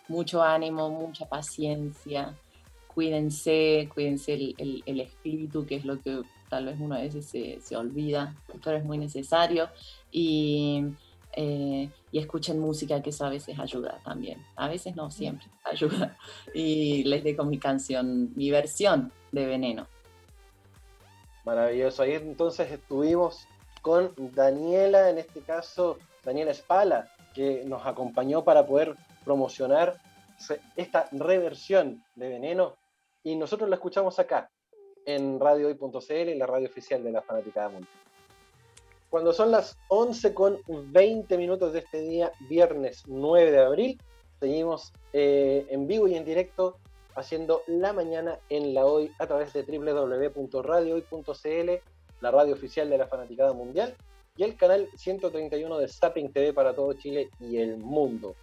mucho 0.09 0.43
ánimo, 0.43 0.89
mucha 0.89 1.29
paciencia, 1.29 2.35
cuídense, 2.87 3.87
cuídense 3.93 4.33
el, 4.33 4.99
espíritu, 4.99 5.65
que 5.65 5.75
es 5.75 5.85
lo 5.85 6.01
que 6.01 6.21
tal 6.49 6.65
vez 6.65 6.77
uno 6.79 6.95
a 6.95 7.01
veces 7.01 7.25
se, 7.27 7.77
olvida, 7.77 8.35
pero 8.63 8.77
es 8.77 8.83
muy 8.83 8.97
necesario, 8.97 9.69
y, 10.11 10.83
eh, 11.33 11.89
y, 12.11 12.19
escuchen 12.19 12.59
música, 12.59 13.01
que 13.01 13.11
eso 13.11 13.25
a 13.25 13.29
veces 13.29 13.57
ayuda 13.59 13.99
también, 14.03 14.43
a 14.55 14.67
veces 14.67 14.95
no 14.95 15.11
siempre 15.11 15.47
ayuda, 15.63 16.17
y 16.53 17.03
les 17.03 17.23
dejo 17.23 17.43
mi 17.43 17.59
canción, 17.59 18.31
mi 18.35 18.49
versión 18.51 19.11
de 19.31 19.45
Veneno. 19.45 19.87
Maravilloso, 21.45 22.03
ahí 22.03 22.13
entonces 22.13 22.71
estuvimos 22.71 23.47
con 23.81 24.13
Daniela, 24.17 25.09
en 25.09 25.17
este 25.17 25.41
caso 25.41 25.97
Daniela 26.23 26.51
Espala, 26.51 27.11
que 27.33 27.63
nos 27.65 27.85
acompañó 27.85 28.43
para 28.43 28.65
poder 28.65 28.95
promocionar 29.23 29.99
esta 30.75 31.07
reversión 31.11 32.03
de 32.15 32.29
Veneno. 32.29 32.75
Y 33.23 33.35
nosotros 33.35 33.69
la 33.69 33.75
escuchamos 33.75 34.19
acá 34.19 34.49
en 35.05 35.39
radiohoy.cl, 35.39 36.37
la 36.37 36.45
radio 36.45 36.67
oficial 36.67 37.03
de 37.03 37.11
la 37.11 37.21
Fanaticada 37.21 37.69
Mundial. 37.69 37.93
Cuando 39.09 39.33
son 39.33 39.49
las 39.49 39.75
11 39.87 40.35
con 40.35 40.59
20 40.67 41.35
minutos 41.37 41.73
de 41.73 41.79
este 41.79 42.01
día, 42.01 42.31
viernes 42.47 43.01
9 43.07 43.51
de 43.51 43.59
abril, 43.59 43.99
seguimos 44.39 44.93
eh, 45.13 45.65
en 45.71 45.87
vivo 45.87 46.07
y 46.07 46.13
en 46.13 46.23
directo 46.23 46.77
haciendo 47.15 47.63
la 47.65 47.91
mañana 47.91 48.37
en 48.49 48.75
la 48.75 48.85
hoy 48.85 49.11
a 49.17 49.25
través 49.25 49.51
de 49.53 49.63
www.radiohoy.cl, 49.63 51.71
la 52.21 52.29
radio 52.29 52.53
oficial 52.53 52.87
de 52.87 52.99
la 52.99 53.07
Fanaticada 53.07 53.51
Mundial, 53.51 53.95
y 54.37 54.43
el 54.43 54.55
canal 54.55 54.87
131 54.95 55.79
de 55.79 55.87
Zapping 55.87 56.31
TV 56.31 56.53
para 56.53 56.75
todo 56.75 56.93
Chile 56.93 57.31
y 57.39 57.57
el 57.57 57.77
mundo. 57.77 58.35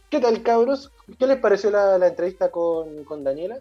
¿Qué 0.10 0.20
tal, 0.20 0.44
cabros? 0.44 0.92
¿Qué 1.18 1.28
les 1.28 1.40
pareció 1.40 1.72
la, 1.72 1.96
entrevista 2.08 2.52
con, 2.52 3.04
con 3.04 3.24
Daniela? 3.24 3.60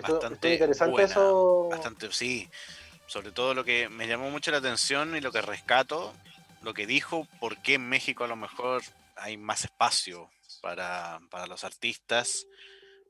bastante 0.00 0.54
interesante 0.54 1.02
eso. 1.02 1.68
Bastante, 1.70 2.10
sí. 2.12 2.48
Sobre 3.06 3.32
todo 3.32 3.54
lo 3.54 3.64
que 3.64 3.88
me 3.88 4.06
llamó 4.06 4.30
mucho 4.30 4.50
la 4.50 4.58
atención 4.58 5.16
y 5.16 5.20
lo 5.20 5.32
que 5.32 5.42
rescato, 5.42 6.12
lo 6.62 6.74
que 6.74 6.86
dijo, 6.86 7.26
por 7.40 7.56
qué 7.58 7.74
en 7.74 7.88
México 7.88 8.24
a 8.24 8.28
lo 8.28 8.36
mejor 8.36 8.82
hay 9.16 9.36
más 9.36 9.64
espacio 9.64 10.30
para, 10.60 11.20
los 11.48 11.64
artistas, 11.64 12.46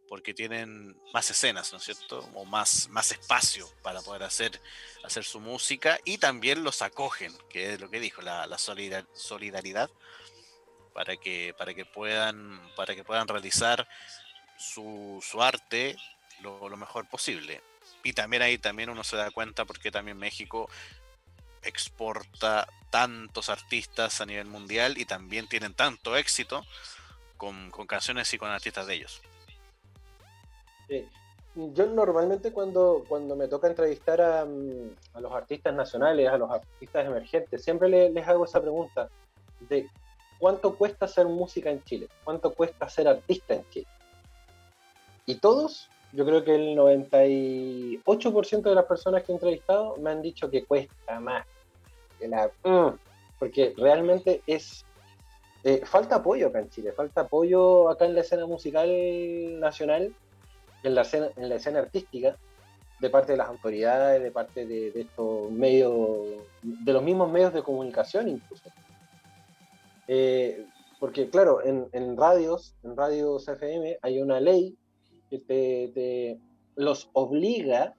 porque 0.09 0.35
tienen 0.35 0.97
más 1.13 1.31
escenas, 1.31 1.73
¿no 1.73 1.79
es 1.79 1.85
cierto? 1.85 2.19
O 2.35 2.45
más, 2.45 2.89
más 2.89 3.13
espacio 3.13 3.71
para 3.83 4.01
poder 4.03 4.25
hacer, 4.25 4.61
hacer 5.05 5.25
su 5.25 5.41
música 5.41 5.99
y 6.05 6.19
también 6.19 6.65
los 6.65 6.83
acogen, 6.83 7.33
que 7.49 7.75
es 7.75 7.81
lo 7.81 7.91
que 7.91 8.01
dijo, 8.01 8.23
la, 8.23 8.47
la 8.47 8.59
solidaridad 8.59 9.91
para 10.93 11.17
que, 11.17 11.55
para 11.57 11.75
que 11.75 11.85
puedan, 11.85 12.61
para 12.77 12.95
que 12.95 13.05
puedan 13.05 13.29
realizar 13.29 13.89
su, 14.59 15.23
su 15.23 15.43
arte 15.43 15.97
lo, 16.43 16.77
mejor 16.77 17.09
posible. 17.09 17.63
Y 18.03 18.13
también 18.13 18.43
ahí 18.43 18.59
también 18.59 18.91
uno 18.91 19.05
se 19.05 19.17
da 19.17 19.31
cuenta 19.31 19.65
porque 19.65 19.91
también 19.91 20.17
México 20.17 20.69
exporta 21.63 22.67
tantos 22.91 23.51
artistas 23.51 24.21
a 24.21 24.27
nivel 24.27 24.47
mundial 24.47 24.99
y 24.99 25.05
también 25.05 25.49
tienen 25.49 25.75
tanto 25.75 26.17
éxito 26.17 26.67
con, 27.41 27.87
canciones 27.87 28.33
y 28.35 28.39
con 28.39 28.51
artistas 28.51 28.87
de 28.87 28.95
ellos. 28.95 29.23
Yo 31.55 31.87
normalmente 31.87 32.53
cuando, 32.53 33.05
cuando 33.09 33.35
me 33.35 33.49
toca 33.49 33.67
entrevistar 33.67 34.21
a, 34.21 34.45
mm, 34.45 34.91
a 35.15 35.21
los 35.21 35.33
artistas 35.33 35.75
nacionales, 35.75 36.29
a 36.29 36.37
los 36.37 36.51
artistas 36.51 37.07
emergentes, 37.07 37.65
siempre 37.65 37.89
les, 37.89 38.13
les 38.13 38.29
hago 38.29 38.45
esa 38.45 38.61
pregunta 38.61 39.09
de 39.69 39.89
cuánto 40.39 40.77
cuesta 40.77 41.07
hacer 41.07 41.27
música 41.27 41.71
en 41.71 41.83
Chile, 41.85 42.09
cuánto 42.25 42.53
cuesta 42.53 42.89
ser 42.89 43.09
artista 43.09 43.55
en 43.55 43.69
Chile. 43.71 43.89
Y 45.27 45.37
todos 45.37 45.89
yo 46.13 46.27
creo 46.27 46.45
que 46.45 46.55
el 46.55 46.77
98% 46.77 48.63
de 48.63 48.75
las 48.75 48.85
personas 48.85 49.23
que 49.23 49.33
he 49.33 49.35
entrevistado 49.35 49.97
me 49.97 50.11
han 50.11 50.21
dicho 50.23 50.51
que 50.51 50.65
cuesta 50.65 51.21
más. 51.21 51.47
Mm, 52.65 52.89
porque 53.39 53.73
realmente 53.77 54.43
es... 54.47 54.85
Eh, 55.63 55.83
falta 55.85 56.17
apoyo 56.17 56.49
acá 56.49 56.61
en 56.61 56.71
Chile, 56.71 56.93
falta 56.93 57.23
apoyo 57.23 57.91
acá 57.91 58.07
en 58.07 58.15
la 58.15 58.23
escena 58.23 58.47
musical 58.47 58.89
nacional, 59.61 60.15
en 60.83 60.95
la 60.95 61.03
escena, 61.03 61.29
en 61.37 61.49
la 61.49 61.57
escena 61.57 61.81
artística, 61.81 62.37
de 63.01 63.11
parte 63.11 63.33
de 63.33 63.39
las 63.39 63.49
autoridades, 63.49 64.23
de 64.23 64.31
parte 64.31 64.67
de, 64.67 64.93
estos 64.95 65.51
medios, 65.51 66.27
de 66.63 66.93
los 66.93 67.03
mismos 67.03 67.31
medios 67.31 67.53
de 67.53 67.63
comunicación 67.63 68.29
incluso. 68.29 68.71
Eh, 70.07 70.67
porque 70.99 71.31
claro, 71.31 71.61
en, 71.65 72.17
radios, 72.17 72.75
en 72.83 72.97
radios 72.97 73.49
FM 73.49 73.99
hay 74.03 74.21
una 74.21 74.39
ley 74.39 74.77
que 75.31 75.39
te, 75.39 76.39
los 76.77 77.09
obliga 77.15 77.95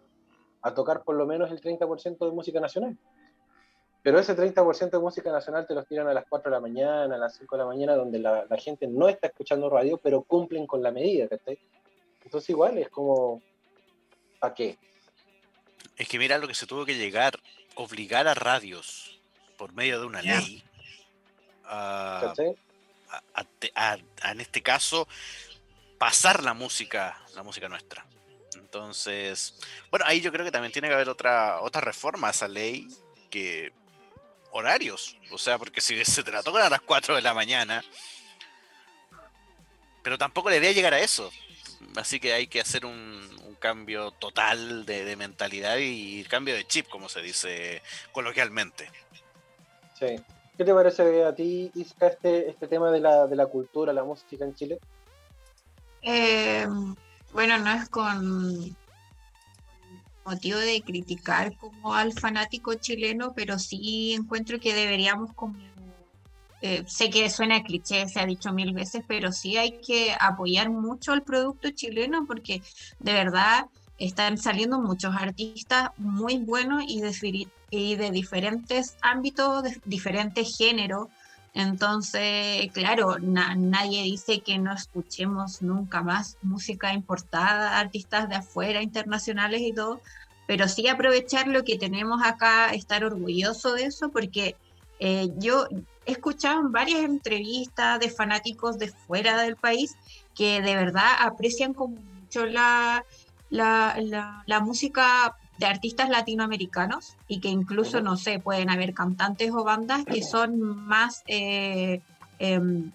a 0.61 0.73
tocar 0.75 1.03
por 1.03 1.15
lo 1.15 1.25
menos 1.25 1.49
el 1.51 1.61
30% 1.61 2.19
de 2.19 2.31
música 2.31 2.59
nacional. 2.59 2.95
Pero 4.03 4.19
ese 4.19 4.35
30% 4.35 4.89
de 4.89 4.99
música 4.99 5.31
nacional 5.31 5.67
te 5.67 5.75
los 5.75 5.87
tiran 5.87 6.07
a 6.07 6.13
las 6.13 6.25
4 6.27 6.49
de 6.49 6.57
la 6.57 6.61
mañana, 6.61 7.15
a 7.15 7.19
las 7.19 7.37
5 7.37 7.55
de 7.55 7.59
la 7.61 7.67
mañana, 7.67 7.95
donde 7.95 8.19
la, 8.19 8.47
gente 8.57 8.87
no 8.87 9.07
está 9.07 9.27
escuchando 9.27 9.69
radio, 9.69 9.97
pero 9.97 10.23
cumplen 10.23 10.65
con 10.65 10.81
la 10.81 10.91
medida, 10.91 11.27
Entonces 12.23 12.49
igual 12.49 12.77
es 12.79 12.89
como, 12.89 13.41
¿a 14.41 14.53
qué? 14.53 14.77
Es 15.97 16.07
que 16.07 16.17
mira 16.17 16.39
lo 16.39 16.47
que 16.47 16.55
se 16.55 16.65
tuvo 16.65 16.85
que 16.85 16.95
llegar, 16.95 17.33
obligar 17.75 18.27
a 18.27 18.33
radios 18.33 19.19
por 19.57 19.73
medio 19.73 19.99
de 19.99 20.07
una 20.07 20.21
ley 20.23 20.63
a, 21.65 22.33
en 24.23 24.41
este 24.41 24.63
caso, 24.63 25.07
pasar 25.97 26.43
la 26.43 26.53
música, 26.53 27.21
la 27.35 27.43
música 27.43 27.69
nuestra. 27.69 28.05
Entonces, 28.55 29.59
bueno, 29.89 30.05
ahí 30.07 30.21
yo 30.21 30.31
creo 30.31 30.45
que 30.45 30.51
también 30.51 30.71
tiene 30.71 30.87
que 30.87 30.95
haber 30.95 31.09
otra, 31.09 31.61
otra 31.61 31.81
reforma 31.81 32.29
a 32.29 32.31
esa 32.31 32.47
ley 32.47 32.87
que 33.29 33.71
horarios, 34.51 35.17
o 35.31 35.37
sea, 35.37 35.57
porque 35.57 35.81
si 35.81 36.03
se 36.05 36.23
te 36.23 36.31
la 36.31 36.43
tocan 36.43 36.63
a 36.63 36.69
las 36.69 36.81
4 36.81 37.15
de 37.15 37.21
la 37.21 37.33
mañana, 37.33 37.83
pero 40.03 40.17
tampoco 40.17 40.49
le 40.49 40.57
idea 40.57 40.71
llegar 40.71 40.93
a 40.93 40.99
eso. 40.99 41.31
Así 41.95 42.19
que 42.19 42.33
hay 42.33 42.47
que 42.47 42.61
hacer 42.61 42.85
un, 42.85 43.29
cambio 43.59 44.09
total 44.09 44.87
de, 44.87 45.15
mentalidad 45.15 45.77
y 45.79 46.23
cambio 46.23 46.55
de 46.55 46.65
chip, 46.65 46.89
como 46.89 47.09
se 47.09 47.21
dice 47.21 47.83
coloquialmente. 48.11 48.89
Sí. 49.99 50.19
¿Qué 50.57 50.65
te 50.65 50.73
parece 50.73 51.23
a 51.23 51.35
ti, 51.35 51.71
Isca, 51.75 52.07
este, 52.07 52.49
este 52.49 52.67
tema 52.67 52.91
de 52.91 52.99
la, 52.99 53.27
de 53.27 53.35
la 53.35 53.45
cultura, 53.45 53.93
la 53.93 54.03
música 54.03 54.43
en 54.43 54.55
Chile? 54.55 54.79
Eh, 56.01 56.67
bueno, 57.33 57.59
no 57.59 57.71
es 57.71 57.87
con 57.89 58.75
motivo 60.25 60.59
de 60.59 60.83
criticar 60.83 61.55
como 61.57 61.93
al 61.93 62.13
fanático 62.13 62.73
chileno, 62.75 63.33
pero 63.35 63.57
sí 63.59 64.13
encuentro 64.13 64.59
que 64.59 64.73
deberíamos 64.73 65.33
como 65.33 65.71
eh, 66.61 66.83
sé 66.85 67.09
que 67.09 67.27
suena 67.29 67.63
cliché, 67.63 68.07
se 68.07 68.19
ha 68.19 68.25
dicho 68.25 68.53
mil 68.53 68.71
veces, 68.73 69.03
pero 69.07 69.31
sí 69.31 69.57
hay 69.57 69.79
que 69.81 70.15
apoyar 70.19 70.69
mucho 70.69 71.13
el 71.13 71.23
producto 71.23 71.71
chileno 71.71 72.25
porque 72.27 72.61
de 72.99 73.13
verdad 73.13 73.65
están 73.97 74.37
saliendo 74.37 74.79
muchos 74.79 75.15
artistas 75.15 75.89
muy 75.97 76.37
buenos 76.37 76.83
y 76.87 77.01
de, 77.01 77.47
y 77.71 77.95
de 77.95 78.11
diferentes 78.11 78.95
ámbitos, 79.01 79.63
de 79.63 79.81
diferentes 79.85 80.55
géneros. 80.55 81.07
Entonces, 81.53 82.71
claro, 82.71 83.17
nadie 83.19 84.03
dice 84.03 84.39
que 84.39 84.57
no 84.57 84.73
escuchemos 84.73 85.61
nunca 85.61 86.01
más 86.01 86.37
música 86.41 86.93
importada, 86.93 87.77
artistas 87.77 88.29
de 88.29 88.35
afuera, 88.35 88.81
internacionales 88.81 89.61
y 89.61 89.73
todo, 89.73 90.01
pero 90.47 90.67
sí 90.67 90.87
aprovechar 90.87 91.47
lo 91.47 91.63
que 91.63 91.77
tenemos 91.77 92.21
acá, 92.23 92.73
estar 92.73 93.03
orgulloso 93.03 93.73
de 93.73 93.83
eso, 93.83 94.09
porque 94.11 94.55
eh, 94.99 95.29
yo 95.37 95.67
he 96.05 96.11
escuchado 96.13 96.69
varias 96.69 97.03
entrevistas 97.03 97.99
de 97.99 98.09
fanáticos 98.09 98.77
de 98.77 98.89
fuera 98.89 99.41
del 99.41 99.55
país 99.55 99.95
que 100.35 100.61
de 100.61 100.75
verdad 100.75 101.09
aprecian 101.19 101.73
como 101.73 101.97
mucho 101.97 102.45
la, 102.45 103.03
la, 103.49 104.59
música 104.61 105.35
de 105.61 105.67
artistas 105.67 106.09
latinoamericanos 106.09 107.15
y 107.27 107.39
que 107.39 107.47
incluso, 107.47 108.01
no 108.01 108.17
sé, 108.17 108.39
pueden 108.39 108.71
haber 108.71 108.95
cantantes 108.95 109.51
o 109.51 109.63
bandas 109.63 110.03
que 110.05 110.23
son 110.23 110.59
más, 110.59 111.21
eh, 111.27 112.01
em, 112.39 112.91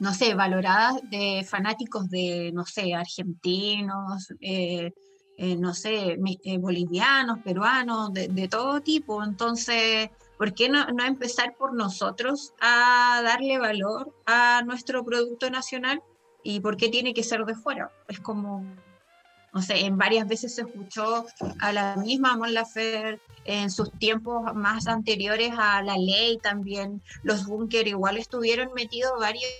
no 0.00 0.12
sé, 0.12 0.34
valoradas 0.34 1.00
de 1.10 1.46
fanáticos 1.48 2.10
de, 2.10 2.50
no 2.52 2.66
sé, 2.66 2.92
argentinos, 2.92 4.34
eh, 4.40 4.92
eh, 5.38 5.56
no 5.56 5.74
sé, 5.74 6.18
bolivianos, 6.58 7.38
peruanos, 7.38 8.12
de, 8.12 8.26
de, 8.26 8.48
todo 8.48 8.80
tipo. 8.80 9.22
Entonces, 9.22 10.10
¿por 10.36 10.54
qué 10.54 10.68
no, 10.68 10.84
no 10.88 11.04
empezar 11.04 11.54
por 11.56 11.72
nosotros 11.72 12.52
a 12.60 13.20
darle 13.22 13.58
valor 13.58 14.12
a 14.26 14.62
nuestro 14.66 15.04
producto 15.04 15.50
nacional? 15.50 16.02
¿Y 16.42 16.58
por 16.58 16.76
qué 16.76 16.88
tiene 16.88 17.14
que 17.14 17.22
ser 17.22 17.44
de 17.44 17.54
fuera? 17.54 17.92
Es 18.08 18.18
como 18.18 18.64
no 19.52 19.60
sé, 19.60 19.84
en 19.84 19.98
varias 19.98 20.26
veces 20.26 20.54
se 20.54 20.62
escuchó 20.62 21.26
a 21.60 21.72
la 21.72 21.96
misma 21.96 22.36
Mon 22.36 22.54
Lafer 22.54 23.20
en 23.44 23.70
sus 23.70 23.92
tiempos 23.98 24.54
más 24.54 24.86
anteriores 24.86 25.52
a 25.58 25.82
la 25.82 25.96
ley 25.98 26.38
también, 26.42 27.02
los 27.22 27.44
Bunker 27.46 27.86
igual 27.86 28.16
estuvieron 28.16 28.72
metidos 28.74 29.12
varios, 29.18 29.50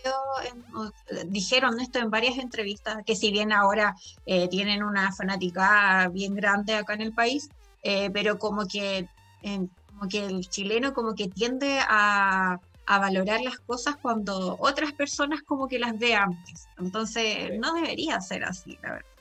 dijeron 1.27 1.79
esto 1.81 1.99
en 1.99 2.11
varias 2.11 2.39
entrevistas, 2.39 2.99
que 3.05 3.17
si 3.17 3.31
bien 3.33 3.53
ahora 3.53 3.95
eh, 4.25 4.49
tienen 4.49 4.83
una 4.83 5.13
fanática 5.13 6.09
bien 6.09 6.35
grande 6.35 6.75
acá 6.75 6.95
en 6.95 7.03
el 7.03 7.13
país, 7.13 7.51
eh, 7.83 8.09
pero 8.11 8.39
como 8.39 8.67
que, 8.67 9.09
como 9.43 10.09
que 10.09 10.25
el 10.25 10.49
chileno 10.49 10.95
como 10.95 11.15
que 11.15 11.29
tiende 11.29 11.81
a, 11.81 12.59
a 12.87 12.99
valorar 12.99 13.43
las 13.43 13.59
cosas 13.59 13.97
cuando 14.01 14.57
otras 14.59 14.93
personas 14.93 15.43
como 15.43 15.69
que 15.69 15.79
las 15.79 15.99
ve 15.99 16.15
antes. 16.15 16.69
Entonces, 16.79 17.51
no 17.59 17.75
debería 17.75 18.21
ser 18.21 18.45
así, 18.45 18.79
la 18.83 18.93
verdad. 18.93 19.12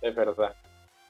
Es 0.00 0.14
verdad, 0.14 0.54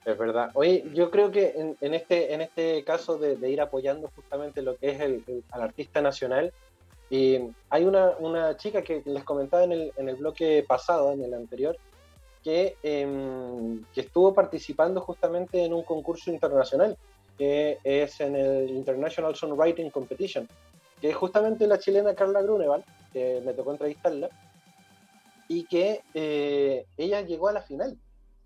es 0.04 0.18
verdad. 0.18 0.50
Oye, 0.54 0.84
yo 0.94 1.10
creo 1.10 1.30
que 1.30 1.74
en, 1.80 1.94
este, 1.94 2.32
en 2.32 2.40
este 2.40 2.84
caso 2.84 3.18
de, 3.18 3.50
ir 3.50 3.60
apoyando 3.60 4.10
justamente 4.14 4.62
lo 4.62 4.76
que 4.76 4.90
es 4.90 5.00
el, 5.00 5.24
al 5.50 5.62
artista 5.62 6.00
nacional, 6.00 6.52
y 7.08 7.38
hay 7.70 7.84
una, 7.84 8.10
una, 8.18 8.56
chica 8.56 8.82
que 8.82 9.02
les 9.04 9.22
comentaba 9.22 9.62
en 9.64 9.72
el, 9.72 9.92
en 9.96 10.08
el 10.08 10.16
bloque 10.16 10.64
pasado, 10.66 11.12
en 11.12 11.22
el 11.22 11.34
anterior, 11.34 11.76
que, 12.42 12.76
em, 12.82 13.84
que 13.92 14.02
estuvo 14.02 14.32
participando 14.32 15.00
justamente 15.00 15.64
en 15.64 15.72
un 15.72 15.82
concurso 15.82 16.30
internacional, 16.30 16.96
que 17.36 17.78
es 17.84 18.20
en 18.20 18.36
el 18.36 18.70
International 18.70 19.34
Songwriting 19.34 19.90
Competition, 19.90 20.48
que 21.00 21.10
es 21.10 21.16
justamente 21.16 21.66
la 21.66 21.78
chilena 21.78 22.14
Carla 22.14 22.42
Gruneval, 22.42 22.84
que 23.12 23.42
me 23.44 23.52
tocó 23.52 23.72
entrevistarla, 23.72 24.30
y 25.48 25.64
que 25.64 26.02
eh, 26.14 26.86
ella 26.96 27.20
llegó 27.22 27.48
a 27.48 27.52
la 27.52 27.62
final 27.62 27.96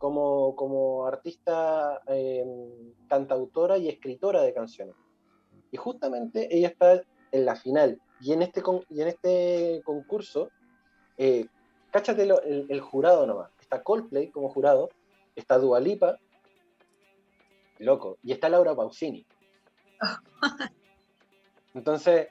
como, 0.00 0.56
como 0.56 1.06
artista, 1.06 2.00
eh, 2.06 2.42
cantautora 3.06 3.76
y 3.76 3.86
escritora 3.86 4.40
de 4.40 4.54
canciones. 4.54 4.94
Y 5.70 5.76
justamente 5.76 6.48
ella 6.56 6.68
está 6.68 7.02
en 7.30 7.44
la 7.44 7.54
final. 7.54 8.00
Y 8.18 8.32
en 8.32 8.40
este, 8.40 8.62
y 8.88 9.02
en 9.02 9.08
este 9.08 9.82
concurso, 9.84 10.48
eh, 11.18 11.44
cáchate 11.90 12.22
el, 12.22 12.80
jurado 12.80 13.26
nomás. 13.26 13.50
Está 13.60 13.82
Coldplay 13.82 14.30
como 14.30 14.48
jurado, 14.48 14.88
está 15.36 15.58
Dualipa, 15.58 16.16
loco, 17.78 18.16
y 18.22 18.32
está 18.32 18.48
Laura 18.48 18.74
Pausini. 18.74 19.26
Entonces, 21.74 22.28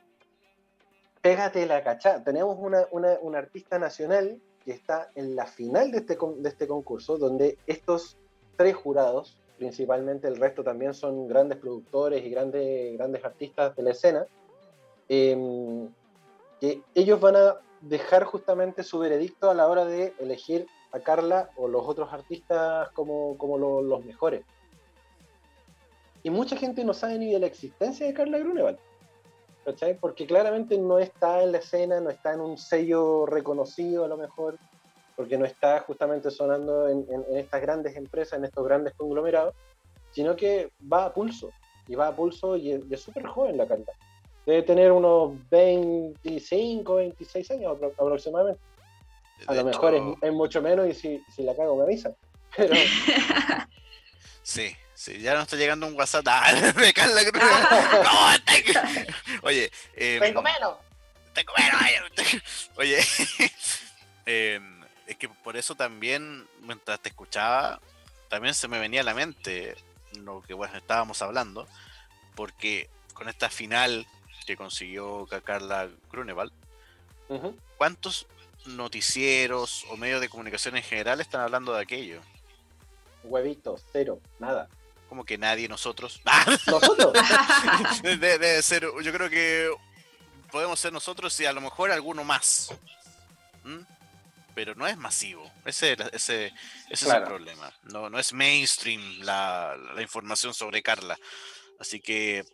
pégate 1.21 1.67
la 1.67 1.83
cachada. 1.83 2.23
Tenemos 2.23 2.57
una, 2.59 2.87
una, 2.89 3.19
una 3.21 3.37
artista 3.37 3.77
nacional 3.77 4.41
que 4.69 4.75
está 4.75 5.09
en 5.15 5.35
la 5.35 5.47
final 5.47 5.89
de 5.89 5.97
este, 5.97 6.15
de 6.15 6.47
este 6.47 6.67
concurso, 6.67 7.17
donde 7.17 7.57
estos 7.65 8.17
tres 8.55 8.75
jurados, 8.75 9.35
principalmente 9.57 10.27
el 10.27 10.37
resto 10.37 10.63
también 10.63 10.93
son 10.93 11.27
grandes 11.27 11.57
productores 11.57 12.23
y 12.23 12.29
grandes, 12.29 12.95
grandes 12.95 13.25
artistas 13.25 13.75
de 13.75 13.81
la 13.81 13.89
escena, 13.89 14.27
em, 15.07 15.89
que 16.61 16.83
ellos 16.93 17.19
van 17.19 17.35
a 17.35 17.55
dejar 17.81 18.25
justamente 18.25 18.83
su 18.83 18.99
veredicto 18.99 19.49
a 19.49 19.55
la 19.55 19.67
hora 19.67 19.85
de 19.85 20.13
elegir 20.19 20.67
a 20.91 20.99
Carla 20.99 21.49
o 21.55 21.67
los 21.67 21.87
otros 21.87 22.13
artistas 22.13 22.91
como, 22.91 23.39
como 23.39 23.57
los 23.57 24.05
mejores. 24.05 24.45
Y 26.21 26.29
mucha 26.29 26.55
gente 26.55 26.83
no 26.83 26.93
sabe 26.93 27.17
ni 27.17 27.33
de 27.33 27.39
la 27.39 27.47
existencia 27.47 28.05
de 28.05 28.13
Carla 28.13 28.37
Grunewald. 28.37 28.77
Porque 29.99 30.25
claramente 30.25 30.77
no 30.77 30.99
está 30.99 31.43
en 31.43 31.51
la 31.51 31.59
escena, 31.59 31.99
no 31.99 32.09
está 32.09 32.33
en 32.33 32.41
un 32.41 32.57
sello 32.57 33.25
reconocido 33.25 34.05
a 34.05 34.07
lo 34.07 34.17
mejor, 34.17 34.57
porque 35.15 35.37
no 35.37 35.45
está 35.45 35.81
justamente 35.81 36.31
sonando 36.31 36.87
en, 36.87 37.05
estas 37.35 37.61
grandes 37.61 37.95
empresas, 37.95 38.39
en 38.39 38.45
estos 38.45 38.65
grandes 38.65 38.93
conglomerados, 38.95 39.53
sino 40.11 40.35
que 40.35 40.71
va 40.91 41.05
a 41.05 41.13
pulso, 41.13 41.51
y 41.87 41.95
va 41.95 42.07
a 42.07 42.15
pulso 42.15 42.55
y 42.55 42.71
es 42.89 43.01
súper 43.01 43.27
joven 43.27 43.57
la 43.57 43.67
canta. 43.67 43.91
Debe 44.45 44.63
tener 44.63 44.91
unos 44.91 45.33
25, 45.51 46.95
26 46.95 47.51
años 47.51 47.77
aproximadamente. 47.97 48.61
A 49.45 49.53
lo 49.53 49.63
mejor 49.65 50.17
es, 50.21 50.33
mucho 50.33 50.61
menos 50.61 50.87
y 50.87 50.93
si, 50.93 51.23
si 51.33 51.43
la 51.43 51.55
cago 51.55 51.75
me 51.75 51.83
avisan. 51.83 52.15
Pero... 52.55 52.73
sí, 54.41 54.73
Sí, 54.99 55.17
ya 55.21 55.33
no 55.33 55.43
está 55.43 55.55
llegando 55.55 55.87
un 55.87 55.95
WhatsApp. 55.95 56.27
Ah, 56.29 56.51
me 56.75 56.91
cae 56.91 57.07
la 57.07 57.23
cruz. 57.31 57.41
no, 57.41 58.35
Oye, 59.41 59.71
eh, 59.95 60.19
tengo 60.21 60.41
menos. 60.41 60.77
Tengo 61.33 61.53
menos. 61.57 62.69
Oye, 62.75 62.99
em, 64.25 64.83
es 65.07 65.17
que 65.17 65.29
por 65.29 65.57
eso 65.57 65.75
también, 65.75 66.47
mientras 66.61 66.99
te 66.99 67.09
escuchaba, 67.09 67.79
también 68.27 68.53
se 68.53 68.67
me 68.67 68.79
venía 68.79 69.01
a 69.01 69.03
la 69.03 69.13
mente 69.13 69.75
lo 70.13 70.41
que 70.41 70.53
bueno, 70.53 70.77
estábamos 70.77 71.21
hablando, 71.21 71.67
porque 72.35 72.89
con 73.13 73.29
esta 73.29 73.49
final 73.49 74.07
que 74.45 74.57
consiguió 74.57 75.27
Carla 75.43 75.89
Grunewald, 76.11 76.51
¿cuántos 77.77 78.27
noticieros 78.65 79.85
o 79.89 79.97
medios 79.97 80.19
de 80.19 80.29
comunicación 80.29 80.75
en 80.75 80.83
general 80.83 81.21
están 81.21 81.41
hablando 81.41 81.73
de 81.73 81.81
aquello? 81.81 82.21
Huevitos, 83.23 83.85
cero, 83.91 84.19
nada 84.39 84.67
como 85.09 85.25
que 85.25 85.37
nadie, 85.37 85.67
nosotros. 85.67 86.21
¿Nosotros? 86.67 87.13
debe, 88.03 88.61
ser, 88.61 88.83
yo 89.01 89.11
creo 89.11 89.29
que 89.29 89.69
podemos 90.51 90.79
ser 90.79 90.93
nosotros 90.93 91.37
y 91.39 91.47
a 91.47 91.51
lo 91.51 91.61
mejor 91.61 91.91
alguno 91.91 92.23
más. 92.23 92.71
¿Mm? 93.63 93.81
Pero 94.53 94.75
no 94.75 94.87
es 94.87 94.97
masivo. 94.97 95.49
Ese, 95.65 95.93
ese, 96.13 96.47
ese 96.47 96.53
es 96.89 97.03
el 97.03 97.23
problema. 97.23 97.73
No, 97.83 98.09
no 98.09 98.19
es 98.19 98.33
mainstream 98.33 99.01
la, 99.21 99.75
la, 99.95 100.01
información 100.01 100.53
sobre 100.53 100.83
Carla. 100.83 101.17
Así 101.79 101.99
que 101.99 102.45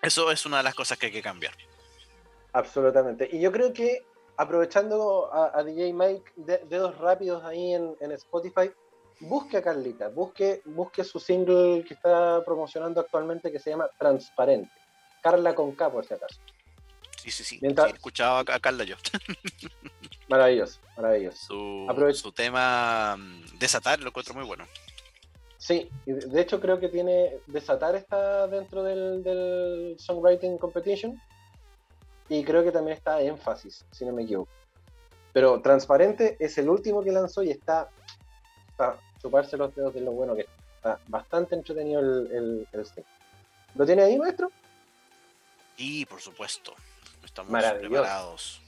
eso 0.00 0.30
es 0.30 0.46
una 0.46 0.58
de 0.58 0.62
las 0.62 0.74
cosas 0.74 0.96
que 0.98 1.06
hay 1.06 1.12
que 1.12 1.22
cambiar. 1.22 1.54
Absolutamente. 2.52 3.28
Y 3.32 3.40
yo 3.40 3.50
creo 3.50 3.72
que 3.72 4.04
aprovechando 4.36 5.30
a, 5.32 5.62
DJ 5.62 5.92
Mike, 5.92 6.32
dedos 6.36 6.98
rápidos 6.98 7.44
ahí 7.44 7.74
en, 7.74 7.96
en 8.00 8.12
Spotify, 8.12 8.70
busque 9.28 9.56
a 9.56 9.62
Carlita, 9.62 10.08
busque, 10.08 10.62
busque 10.64 11.04
su 11.04 11.18
single 11.18 11.84
que 11.86 11.94
está 11.94 12.42
promocionando 12.44 13.00
actualmente 13.00 13.50
que 13.50 13.58
se 13.58 13.70
llama 13.70 13.88
Transparente. 13.98 14.70
Carla 15.22 15.54
con 15.54 15.72
K, 15.72 15.90
por 15.90 16.04
si 16.04 16.14
acaso. 16.14 16.40
Sí, 17.16 17.30
sí, 17.30 17.44
sí. 17.44 17.58
Mientras... 17.62 17.92
escuchaba 17.92 18.40
a 18.40 18.60
Carla 18.60 18.84
yo. 18.84 18.96
maravilloso, 20.28 20.80
maravilloso. 20.96 21.38
Su, 21.38 22.14
su 22.14 22.32
tema 22.32 23.16
mm, 23.16 23.58
Desatar 23.58 24.00
lo 24.00 24.08
encuentro 24.08 24.34
muy 24.34 24.44
bueno. 24.44 24.66
Sí, 25.56 25.88
de 26.04 26.40
hecho 26.42 26.60
creo 26.60 26.78
que 26.78 26.90
tiene 26.90 27.38
Desatar 27.46 27.94
está 27.94 28.46
dentro 28.48 28.82
del, 28.82 29.22
del 29.22 29.96
Songwriting 29.98 30.58
Competition 30.58 31.18
y 32.28 32.44
creo 32.44 32.62
que 32.62 32.70
también 32.70 32.98
está 32.98 33.22
Énfasis, 33.22 33.86
si 33.90 34.04
no 34.04 34.12
me 34.12 34.24
equivoco. 34.24 34.50
Pero 35.32 35.62
Transparente 35.62 36.36
es 36.38 36.58
el 36.58 36.68
último 36.68 37.02
que 37.02 37.12
lanzó 37.12 37.42
y 37.42 37.50
está 37.50 37.88
chuparse 39.24 39.56
los 39.56 39.74
dedos 39.74 39.94
de 39.94 40.02
lo 40.02 40.12
bueno 40.12 40.36
que 40.36 40.46
está. 40.76 41.00
bastante 41.08 41.54
entretenido 41.54 42.00
el, 42.00 42.66
el, 42.70 42.88
¿Lo 43.74 43.86
tiene 43.86 44.02
ahí, 44.02 44.18
maestro? 44.18 44.50
Y 45.78 46.04
por 46.04 46.20
supuesto. 46.20 46.74
Estamos 47.24 47.50
preparados. 47.80 48.60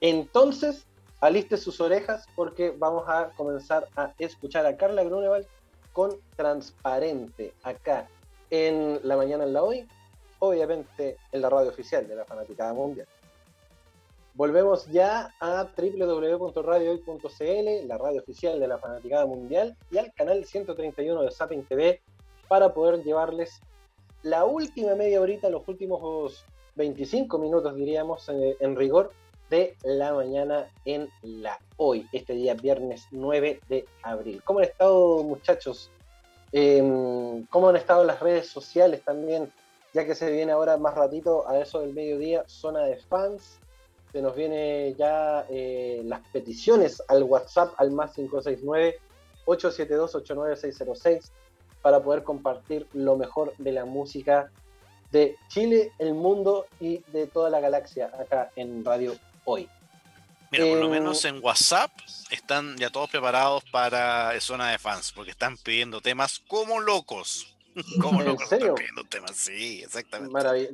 Entonces, 0.00 0.86
aliste 1.20 1.56
sus 1.56 1.80
orejas 1.80 2.26
porque 2.36 2.70
vamos 2.70 3.08
a 3.08 3.30
comenzar 3.36 3.88
a 3.96 4.12
escuchar 4.18 4.64
a 4.64 4.76
Carla 4.76 5.02
Grunewald 5.02 5.46
con 5.92 6.16
Transparente 6.36 7.52
acá 7.64 8.06
en 8.50 9.00
La 9.02 9.16
Mañana 9.16 9.42
en 9.42 9.54
la 9.54 9.62
Hoy, 9.64 9.88
obviamente 10.38 11.16
en 11.32 11.40
la 11.40 11.50
radio 11.50 11.70
oficial 11.70 12.06
de 12.06 12.14
la 12.14 12.24
Fanaticada 12.24 12.72
Mundial. 12.72 13.08
Volvemos 14.36 14.86
ya 14.88 15.34
a 15.40 15.68
www.radiohoy.cl, 15.76 17.88
la 17.88 17.96
radio 17.96 18.20
oficial 18.20 18.60
de 18.60 18.68
la 18.68 18.76
Fanaticada 18.76 19.24
Mundial, 19.24 19.74
y 19.90 19.96
al 19.96 20.12
canal 20.12 20.44
131 20.44 21.22
de 21.22 21.30
Zapping 21.30 21.64
TV 21.64 22.02
para 22.46 22.74
poder 22.74 23.02
llevarles 23.02 23.62
la 24.22 24.44
última 24.44 24.94
media 24.94 25.22
horita, 25.22 25.48
los 25.48 25.66
últimos 25.66 26.44
25 26.74 27.38
minutos, 27.38 27.74
diríamos, 27.74 28.28
en, 28.28 28.54
en 28.60 28.76
rigor, 28.76 29.10
de 29.48 29.74
la 29.84 30.12
mañana 30.12 30.68
en 30.84 31.08
la 31.22 31.58
hoy, 31.76 32.06
este 32.12 32.34
día 32.34 32.54
viernes 32.54 33.06
9 33.12 33.60
de 33.68 33.86
abril. 34.02 34.42
¿Cómo 34.44 34.58
han 34.58 34.66
estado 34.66 35.22
muchachos? 35.22 35.90
Eh, 36.52 36.82
¿Cómo 37.50 37.68
han 37.68 37.76
estado 37.76 38.04
las 38.04 38.20
redes 38.20 38.48
sociales 38.48 39.02
también? 39.02 39.50
Ya 39.94 40.04
que 40.04 40.14
se 40.14 40.30
viene 40.30 40.52
ahora 40.52 40.76
más 40.76 40.94
ratito 40.94 41.48
a 41.48 41.58
eso 41.58 41.80
del 41.80 41.94
mediodía, 41.94 42.44
zona 42.46 42.82
de 42.82 42.98
fans. 42.98 43.60
Se 44.16 44.22
nos 44.22 44.34
viene 44.34 44.94
ya 44.96 45.44
eh, 45.50 46.00
las 46.06 46.22
peticiones 46.32 47.02
al 47.06 47.22
WhatsApp 47.24 47.74
al 47.76 47.90
más 47.90 48.14
569 48.14 48.98
872 49.44 50.14
89606 50.14 51.32
para 51.82 52.02
poder 52.02 52.22
compartir 52.22 52.86
lo 52.94 53.18
mejor 53.18 53.52
de 53.58 53.72
la 53.72 53.84
música 53.84 54.50
de 55.12 55.36
Chile, 55.48 55.92
el 55.98 56.14
mundo 56.14 56.64
y 56.80 57.04
de 57.12 57.26
toda 57.26 57.50
la 57.50 57.60
galaxia 57.60 58.10
acá 58.18 58.50
en 58.56 58.82
Radio 58.86 59.16
Hoy. 59.44 59.68
Mira, 60.50 60.64
por 60.64 60.78
lo 60.78 60.86
Eh, 60.86 60.90
menos 60.92 61.22
en 61.26 61.44
WhatsApp 61.44 61.90
están 62.30 62.74
ya 62.78 62.88
todos 62.88 63.10
preparados 63.10 63.64
para 63.70 64.32
zona 64.40 64.70
de 64.70 64.78
fans, 64.78 65.12
porque 65.12 65.32
están 65.32 65.58
pidiendo 65.58 66.00
temas 66.00 66.38
como 66.48 66.80
locos. 66.80 67.54
Como 68.00 68.22
¿En 68.22 68.28
locos 68.28 68.48
serio? 68.48 68.68
están 68.68 68.76
pidiendo 68.76 69.04
temas, 69.04 69.32
sí, 69.36 69.82
exactamente. 69.82 70.32
Maravilla. 70.32 70.70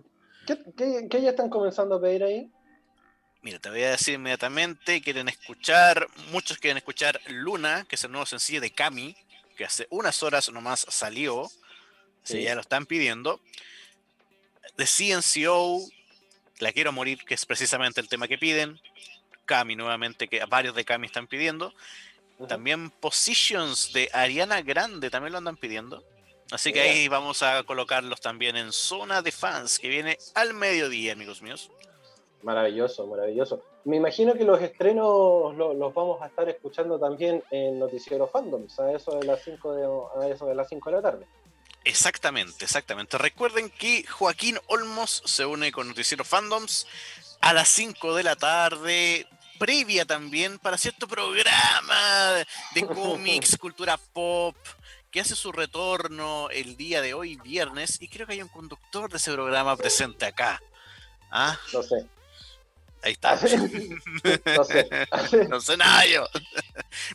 ¿Qué, 0.47 0.57
qué, 0.77 1.09
qué 1.11 1.23
ya 1.23 1.31
están 1.31 1.51
comenzando 1.51 1.97
a 1.97 2.01
pedir 2.01 2.23
ahí? 2.23 2.49
Mira, 3.43 3.59
te 3.59 3.71
voy 3.71 3.83
a 3.83 3.91
decir 3.91 4.15
inmediatamente, 4.15 5.03
quieren 5.03 5.29
escuchar, 5.29 6.07
muchos 6.31 6.59
quieren 6.59 6.77
escuchar 6.79 7.21
Luna, 7.27 7.85
que 7.89 7.97
es 7.97 8.05
el 8.05 8.13
nuevo 8.13 8.25
sencillo 8.25 8.61
de 8.61 8.71
Cami, 8.71 9.17
que 9.57 9.65
hace 9.65 9.89
unas 9.91 10.23
horas 10.23 10.49
nomás 10.51 10.87
salió, 10.89 11.51
Sí. 12.23 12.43
ya 12.43 12.55
lo 12.55 12.61
están 12.61 12.87
pidiendo. 12.87 13.41
De 14.77 14.87
CNCO, 14.87 15.81
La 16.61 16.73
Quiero 16.73 16.93
Morir, 16.93 17.25
que 17.25 17.35
es 17.35 17.45
precisamente 17.45 18.01
el 18.01 18.09
tema 18.09 18.29
que 18.29 18.39
piden. 18.39 18.81
Cami 19.45 19.75
nuevamente, 19.75 20.29
que 20.29 20.45
varios 20.45 20.77
de 20.77 20.85
Cami 20.85 21.09
están 21.09 21.27
pidiendo. 21.27 21.75
También 22.49 22.91
Positions 22.91 23.93
de 23.93 24.09
Ariana 24.13 24.63
Grande 24.63 25.11
también 25.11 25.33
lo 25.33 25.39
andan 25.39 25.57
pidiendo. 25.57 26.05
Así 26.53 26.73
que 26.73 26.81
ahí 26.81 27.09
vamos 27.09 27.43
a 27.43 27.63
colocarlos 27.65 28.21
también 28.21 28.57
en 28.57 28.73
zona 28.73 29.21
de 29.21 29.33
fans, 29.33 29.81
que 29.81 29.89
viene 29.89 30.17
al 30.35 30.55
mediodía, 30.55 31.13
amigos 31.13 31.43
míos. 31.43 31.71
Maravilloso, 32.43 33.07
maravilloso. 33.07 33.63
Me 33.85 33.97
imagino 33.97 34.35
que 34.35 34.45
los 34.45 34.61
estrenos 34.61 35.55
lo- 35.57 35.75
los 35.75 35.95
vamos 35.95 36.21
a 36.23 36.27
estar 36.27 36.49
escuchando 36.49 36.99
también 36.99 37.43
en 37.51 37.79
Noticiero 37.79 38.27
Fandoms, 38.27 38.79
a 38.81 38.93
eso 38.93 39.17
de 39.19 39.25
las 39.27 39.43
5 39.43 39.75
de, 39.75 39.85
a 40.25 40.29
eso 40.29 40.47
de, 40.47 40.55
las 40.55 40.69
5 40.69 40.91
de 40.91 40.97
la 40.97 41.03
tarde. 41.03 41.27
Exactamente, 41.85 42.65
exactamente. 42.65 43.19
Recuerden 43.19 43.71
que 43.71 44.05
Joaquín 44.07 44.59
Olmos 44.69 45.23
se 45.25 45.45
une 45.47 45.73
con 45.73 45.89
Noticiero 45.89 46.25
Fandoms 46.25 46.87
a 47.41 47.53
las 47.53 47.69
5 47.69 48.15
de 48.15 48.23
la 48.23 48.37
tarde, 48.37 49.27
previa 49.59 50.05
también 50.05 50.59
para 50.59 50.79
cierto 50.79 51.07
programa 51.09 52.45
de 52.75 52.87
cómics, 52.87 53.57
cultura 53.59 53.97
pop, 54.13 54.57
que 55.11 55.21
hace 55.21 55.35
su 55.37 55.53
retorno 55.53 56.49
el 56.51 56.77
día 56.77 57.01
de 57.03 57.15
hoy, 57.15 57.37
viernes, 57.37 58.01
y 58.01 58.09
creo 58.09 58.27
que 58.27 58.35
hay 58.35 58.43
un 58.43 58.49
conductor 58.49 59.11
de 59.11 59.17
ese 59.19 59.33
programa 59.33 59.77
presente 59.77 60.25
acá. 60.27 60.61
Ah, 61.31 61.59
No 61.73 61.83
sé. 61.83 62.07
Ahí 63.03 63.13
está. 63.13 63.35
no 64.57 64.65
sé. 64.65 64.89
no 65.49 65.61
sé 65.61 65.77
nada 65.77 66.07
yo. 66.07 66.29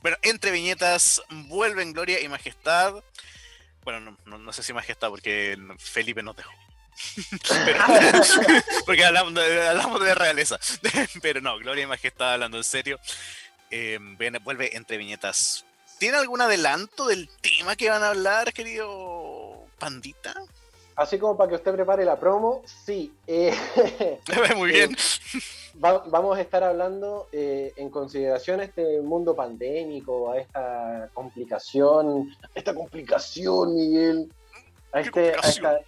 bueno, 0.02 0.18
entre 0.22 0.52
viñetas 0.52 1.22
vuelven 1.30 1.94
Gloria 1.94 2.20
y 2.22 2.28
Majestad. 2.28 2.94
Bueno, 3.84 4.00
no, 4.02 4.18
no- 4.26 4.38
no 4.38 4.54
sé 4.54 4.64
si 4.64 4.74
Majestad, 4.74 5.10
porque 5.10 5.58
Felipe 5.80 6.22
nos 6.24 6.36
dejó. 6.36 6.52
Pero- 7.66 7.84
porque 8.86 9.06
hablamos 9.06 9.34
de, 9.34 9.68
hablamos 9.68 10.02
de 10.02 10.16
realeza. 10.16 10.60
Pero 11.22 11.42
no, 11.42 11.58
Gloria 11.58 11.84
y 11.84 11.88
Majestad 11.88 12.34
hablando 12.34 12.58
en 12.58 12.64
serio. 12.64 13.00
eh, 13.72 14.00
vuelve 14.44 14.76
entre 14.76 14.98
viñetas. 14.98 15.64
¿Tiene 16.00 16.18
algún 16.18 16.42
adelanto 16.42 17.08
del 17.08 17.28
tema 17.42 17.76
que 17.76 17.90
van 17.90 18.04
a 18.04 18.10
hablar, 18.10 18.54
querido 18.54 19.68
Pandita? 19.80 20.34
Así 20.98 21.20
como 21.20 21.38
para 21.38 21.50
que 21.50 21.56
usted 21.56 21.74
prepare 21.74 22.04
la 22.04 22.20
promo, 22.20 22.64
sí. 22.66 23.14
eh, 23.28 23.54
Muy 24.58 24.72
bien. 24.72 24.96
va- 25.84 26.04
vamos 26.08 26.36
a 26.38 26.42
estar 26.42 26.64
hablando 26.64 27.28
eh, 27.32 27.72
en 27.78 27.90
consideración 27.92 28.60
a 28.60 28.64
este 28.64 29.00
mundo 29.02 29.36
pandémico, 29.36 30.32
a 30.32 30.40
esta 30.40 31.10
complicación, 31.14 32.30
a 32.44 32.50
esta 32.56 32.74
complicación, 32.74 33.76
Miguel, 33.76 34.32
a 34.92 35.02
¿Qué 35.04 35.08
este, 35.08 35.30
a, 35.30 35.34
complicación? 35.34 35.66
esta- 35.76 35.82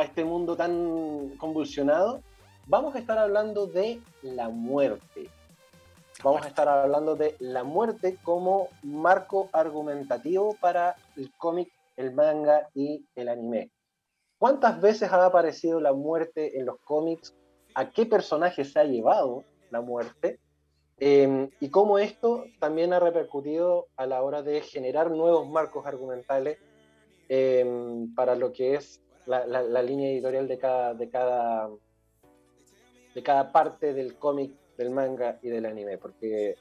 a 0.00 0.02
este 0.04 0.24
mundo 0.24 0.56
tan 0.56 1.30
convulsionado, 1.36 2.22
vamos 2.66 2.94
a 2.94 3.00
estar 3.00 3.18
hablando 3.18 3.66
de 3.66 4.00
la 4.22 4.48
muerte. 4.50 5.28
Vamos 6.22 6.44
a 6.44 6.48
estar 6.48 6.68
hablando 6.68 7.16
de 7.16 7.34
la 7.40 7.64
muerte 7.64 8.18
como 8.22 8.68
marco 8.84 9.48
argumentativo 9.52 10.56
para 10.60 10.94
el 11.16 11.32
cómic, 11.36 11.70
el 11.96 12.12
manga 12.12 12.68
y 12.72 13.04
el 13.16 13.28
anime. 13.28 13.70
¿Cuántas 14.44 14.78
veces 14.78 15.10
ha 15.10 15.24
aparecido 15.24 15.80
la 15.80 15.94
muerte 15.94 16.58
en 16.58 16.66
los 16.66 16.78
cómics? 16.80 17.34
¿A 17.74 17.88
qué 17.88 18.04
personaje 18.04 18.62
se 18.66 18.78
ha 18.78 18.84
llevado 18.84 19.42
la 19.70 19.80
muerte? 19.80 20.38
Eh, 20.98 21.48
y 21.60 21.70
cómo 21.70 21.98
esto 21.98 22.44
también 22.60 22.92
ha 22.92 23.00
repercutido 23.00 23.86
a 23.96 24.04
la 24.04 24.20
hora 24.22 24.42
de 24.42 24.60
generar 24.60 25.10
nuevos 25.10 25.48
marcos 25.48 25.86
argumentales 25.86 26.58
eh, 27.30 27.64
para 28.14 28.34
lo 28.34 28.52
que 28.52 28.74
es 28.74 29.00
la, 29.24 29.46
la- 29.46 29.62
la 29.62 29.82
línea 29.82 30.10
editorial 30.10 30.46
de 30.46 30.58
cada, 30.58 30.92
de 30.92 31.08
cada, 31.08 31.70
de 33.14 33.22
cada 33.22 33.50
parte 33.50 33.94
del 33.94 34.18
cómic, 34.18 34.52
del 34.76 34.90
manga 34.90 35.38
y 35.40 35.48
del 35.48 35.64
anime, 35.64 35.96
porque 35.96 36.54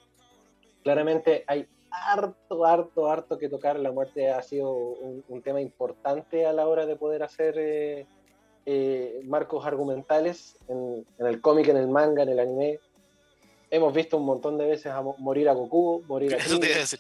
claramente 0.84 1.44
hay 1.48 1.68
harto, 1.94 2.66
harto, 2.66 3.10
harto 3.10 3.38
que 3.38 3.50
tocar. 3.50 3.80
La 3.80 3.92
muerte 3.92 4.30
ha 4.32 4.42
sido 4.42 4.72
un, 4.74 5.24
un 5.28 5.42
tema 5.42 5.62
importante 5.62 6.46
a 6.46 6.54
la 6.54 6.68
hora 6.68 6.86
de 6.86 6.96
poder 6.96 7.24
hacer 7.24 7.56
eh, 7.58 8.06
eh, 8.66 9.22
marcos 9.26 9.66
argumentales 9.66 10.58
en, 10.68 11.06
en 11.20 11.26
el 11.28 11.40
cómic, 11.42 11.68
en 11.68 11.78
el 11.78 11.88
manga, 11.88 12.24
en 12.24 12.30
el 12.30 12.40
anime. 12.40 12.80
Hemos 13.70 13.94
visto 13.94 14.18
un 14.18 14.26
montón 14.26 14.58
de 14.58 14.66
veces 14.66 14.88
a 14.88 15.02
mo- 15.02 15.16
morir 15.20 15.50
a 15.50 15.54
Goku, 15.54 16.04
morir 16.08 16.34
a 16.34 16.38
Eso 16.40 16.60
te 16.60 16.68
iba 16.68 16.76
a 16.78 16.80
decir. 16.80 17.00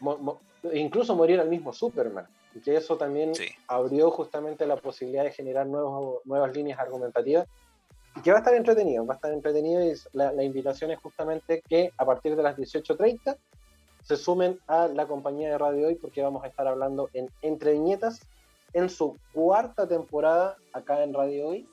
mo- 0.00 0.18
mo- 0.18 0.40
incluso 0.72 1.14
morir 1.14 1.40
al 1.40 1.48
mismo 1.48 1.72
Superman. 1.72 2.26
Y 2.54 2.60
que 2.60 2.76
eso 2.76 2.96
también 2.96 3.34
Sí. 3.34 3.48
abrió 3.66 4.10
justamente 4.12 4.64
la 4.66 4.76
posibilidad 4.76 5.24
de 5.24 5.32
generar 5.32 5.66
nuevos, 5.66 6.20
nuevas 6.24 6.54
líneas 6.54 6.78
argumentativas. 6.78 7.46
Y 8.16 8.20
que 8.22 8.30
va 8.30 8.36
a 8.36 8.40
estar 8.40 8.54
entretenido, 8.54 9.04
va 9.04 9.14
a 9.14 9.16
estar 9.16 9.32
entretenido 9.32 9.84
y 9.84 9.92
la, 10.12 10.32
la 10.32 10.44
invitación 10.44 10.92
es 10.92 11.00
justamente 11.00 11.62
que 11.68 11.90
a 11.98 12.04
partir 12.06 12.36
de 12.36 12.44
las 12.44 12.56
18.30 12.56 13.36
se 14.04 14.16
sumen 14.16 14.60
a 14.66 14.86
la 14.88 15.06
compañía 15.06 15.50
de 15.50 15.58
Radio 15.58 15.88
Hoy 15.88 15.94
porque 15.96 16.22
vamos 16.22 16.44
a 16.44 16.48
estar 16.48 16.68
hablando 16.68 17.10
en 17.14 17.30
Entre 17.42 17.72
Viñetas 17.72 18.20
en 18.74 18.90
su 18.90 19.18
cuarta 19.32 19.88
temporada 19.88 20.56
acá 20.72 21.02
en 21.02 21.14
Radio 21.14 21.48
Hoy 21.48 21.68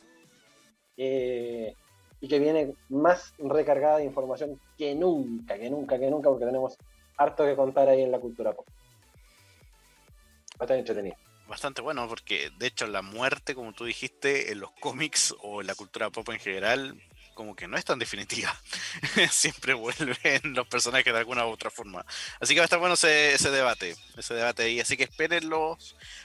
eh, 0.98 1.76
y 2.22 2.28
que 2.28 2.40
viene 2.40 2.74
más 2.90 3.34
recargada 3.38 3.98
de 3.98 4.06
información 4.06 4.60
que 4.78 4.96
nunca, 4.96 5.58
que 5.58 5.70
nunca, 5.70 6.00
que 6.00 6.10
nunca 6.10 6.30
porque 6.30 6.46
tenemos 6.46 6.78
harto 7.18 7.46
que 7.46 7.56
contar 7.56 7.90
ahí 7.90 8.02
en 8.02 8.12
la 8.12 8.20
cultura 8.20 8.54
pop. 8.54 8.66
Estar 10.60 10.78
entretenido. 10.78 11.16
bastante 11.48 11.82
bueno 11.82 12.08
porque 12.08 12.52
de 12.60 12.68
hecho 12.68 12.88
la 12.88 13.02
muerte, 13.02 13.56
como 13.56 13.74
tú 13.74 13.86
dijiste, 13.86 14.52
en 14.52 14.60
los 14.60 14.72
cómics 14.80 15.36
o 15.42 15.62
en 15.62 15.68
la 15.68 15.76
cultura 15.76 16.12
pop 16.12 16.30
en 16.30 16.40
general, 16.40 17.02
como 17.42 17.56
que 17.56 17.68
no 17.68 17.76
es 17.76 17.84
tan 17.84 17.98
definitiva. 17.98 18.56
Siempre 19.32 19.74
vuelven 19.74 20.54
los 20.54 20.68
personajes 20.68 21.12
de 21.12 21.18
alguna 21.18 21.44
u 21.48 21.50
otra 21.50 21.72
forma. 21.72 22.06
Así 22.40 22.54
que 22.54 22.60
va 22.60 22.66
a 22.66 22.66
estar 22.66 22.78
bueno 22.78 22.94
ese, 22.94 23.34
ese 23.34 23.50
debate, 23.50 23.96
ese 24.16 24.36
debate 24.36 24.62
ahí. 24.62 24.80
Así 24.80 24.96
que 24.96 25.06
espérenlo 25.06 25.76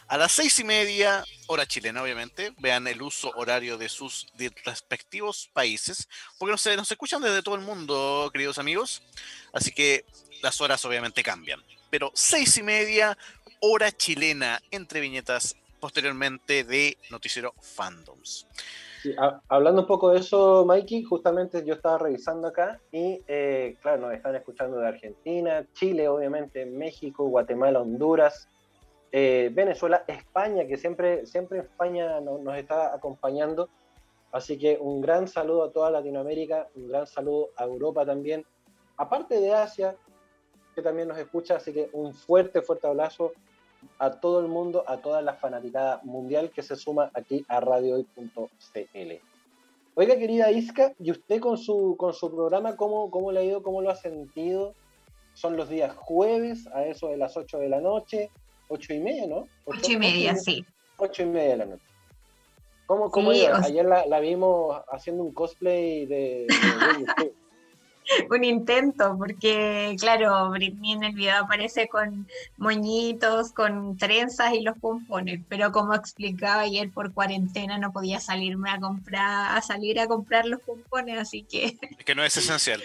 a 0.09 0.19
las 0.19 0.33
seis 0.33 0.61
y 0.61 0.65
media, 0.65 1.25
hora 1.47 1.65
chilena, 1.65 2.03
obviamente. 2.03 2.53
Vean 2.59 2.87
el 2.87 3.01
uso 3.01 3.33
horario 3.35 3.79
de 3.79 3.89
sus 3.89 4.27
respectivos 4.67 5.49
países, 5.55 6.07
porque 6.37 6.53
no 6.53 6.59
se, 6.59 6.77
nos 6.77 6.91
escuchan 6.91 7.23
desde 7.23 7.43
todo 7.43 7.55
el 7.55 7.63
mundo, 7.63 8.29
queridos 8.31 8.59
amigos. 8.59 9.03
Así 9.55 9.73
que 9.73 10.05
las 10.43 10.61
horas 10.61 10.85
obviamente 10.85 11.23
cambian. 11.23 11.65
Pero 11.89 12.13
seis 12.15 12.59
y 12.59 12.63
media, 12.63 13.17
hora 13.61 13.91
chilena 13.91 14.61
entre 14.71 15.01
viñetas 15.01 15.57
posteriormente 15.81 16.63
de 16.63 16.99
Noticiero 17.09 17.55
Fandoms. 17.63 18.47
Hablando 19.49 19.83
un 19.83 19.87
poco 19.87 20.11
de 20.11 20.21
eso, 20.21 20.65
Mikey, 20.65 21.03
justamente 21.05 21.65
yo 21.65 21.75
estaba 21.75 21.99
revisando 21.99 22.49
acá 22.49 22.81
y 22.93 23.23
eh, 23.27 23.77
claro, 23.81 24.03
nos 24.03 24.15
están 24.15 24.35
escuchando 24.37 24.79
de 24.79 24.89
Argentina, 24.89 25.67
Chile, 25.73 26.09
obviamente, 26.09 26.67
México, 26.67 27.25
Guatemala, 27.25 27.81
Honduras, 27.81 28.49
eh, 29.13 29.51
Venezuela, 29.53 30.05
España, 30.07 30.67
que 30.67 30.77
siempre, 30.77 31.27
siempre 31.27 31.61
España 31.61 32.21
nos 32.21 32.57
está 32.57 32.95
acompañando. 32.95 33.69
Así 34.33 34.59
que 34.59 34.79
un 34.81 35.01
gran 35.01 35.29
saludo 35.29 35.65
a 35.65 35.73
toda 35.73 35.91
Latinoamérica, 35.91 36.69
un 36.75 36.89
gran 36.89 37.07
saludo 37.07 37.51
a 37.57 37.65
Europa 37.65 38.05
también, 38.05 38.45
aparte 38.97 39.41
de 39.41 39.55
Asia, 39.55 39.97
que 40.75 40.83
también 40.83 41.09
nos 41.09 41.19
escucha, 41.19 41.57
así 41.57 41.73
que 41.73 41.89
un 41.93 42.13
fuerte, 42.13 42.61
fuerte 42.61 42.87
abrazo 42.87 43.33
a 43.99 44.13
todo 44.13 44.41
el 44.41 44.49
mundo, 44.49 44.85
a 44.87 44.99
toda 44.99 45.23
la 45.23 45.35
fanaticada 45.35 46.01
mundial 46.05 46.51
que 46.51 46.63
se 46.63 46.77
suma 46.77 47.11
aquí 47.15 47.45
a 47.49 47.61
radiohoy.cl. 47.61 49.13
Oiga, 49.95 50.17
querida 50.17 50.51
Isca, 50.51 50.93
¿y 50.99 51.11
usted 51.11 51.41
con 51.41 51.57
su, 51.57 51.97
con 51.99 52.13
su 52.13 52.31
programa 52.31 52.77
cómo, 52.77 53.11
cómo 53.11 53.33
le 53.33 53.41
ha 53.41 53.45
ido, 53.45 53.63
cómo 53.63 53.81
lo 53.81 53.91
ha 53.91 53.97
sentido? 53.97 54.75
Son 55.33 55.57
los 55.57 55.69
días 55.69 55.95
jueves, 55.97 56.67
a 56.69 56.85
eso 56.85 57.09
de 57.09 57.17
las 57.17 57.37
8 57.37 57.59
de 57.59 57.69
la 57.69 57.81
noche, 57.81 58.31
8 58.69 58.95
y 58.95 58.99
media, 58.99 59.27
¿no? 59.27 59.49
8, 59.65 59.93
y 59.93 59.97
media, 59.97 60.37
sí. 60.37 60.65
8 60.99 61.23
y 61.23 61.27
media 61.27 61.51
de 61.51 61.57
la 61.57 61.65
noche. 61.67 61.85
¿Cómo, 62.87 63.11
cómo 63.11 63.33
iba? 63.33 63.59
Ayer 63.65 63.85
la, 63.85 64.07
la, 64.07 64.21
vimos 64.21 64.81
haciendo 64.91 65.25
un 65.25 65.33
cosplay 65.33 66.07
de, 66.07 66.47
de 67.19 67.33
un 68.31 68.45
intento, 68.45 69.17
porque 69.19 69.97
claro, 69.99 70.51
Britney 70.51 70.93
en 70.93 71.05
el 71.05 71.15
video 71.15 71.45
aparece 71.45 71.89
con 71.89 72.27
moñitos, 72.57 73.53
con 73.53 73.97
trenzas 73.97 74.55
y 74.55 74.61
los 74.61 74.79
pompones, 74.79 75.41
pero 75.49 75.73
como 75.73 75.95
explicaba 75.95 76.63
ayer 76.63 76.91
por 76.91 77.13
cuarentena 77.13 77.79
no 77.79 77.93
podía 77.93 78.21
salirme 78.21 78.71
a 78.71 78.81
comprar, 78.81 79.57
a 79.57 79.63
salir 79.63 80.01
a 80.01 80.07
comprar 80.07 80.47
los 80.47 80.61
pompones, 80.61 81.19
así 81.19 81.43
que... 81.43 81.77
Es 81.99 82.05
que 82.05 82.15
no 82.15 82.25
es 82.25 82.37
esencial. 82.37 82.83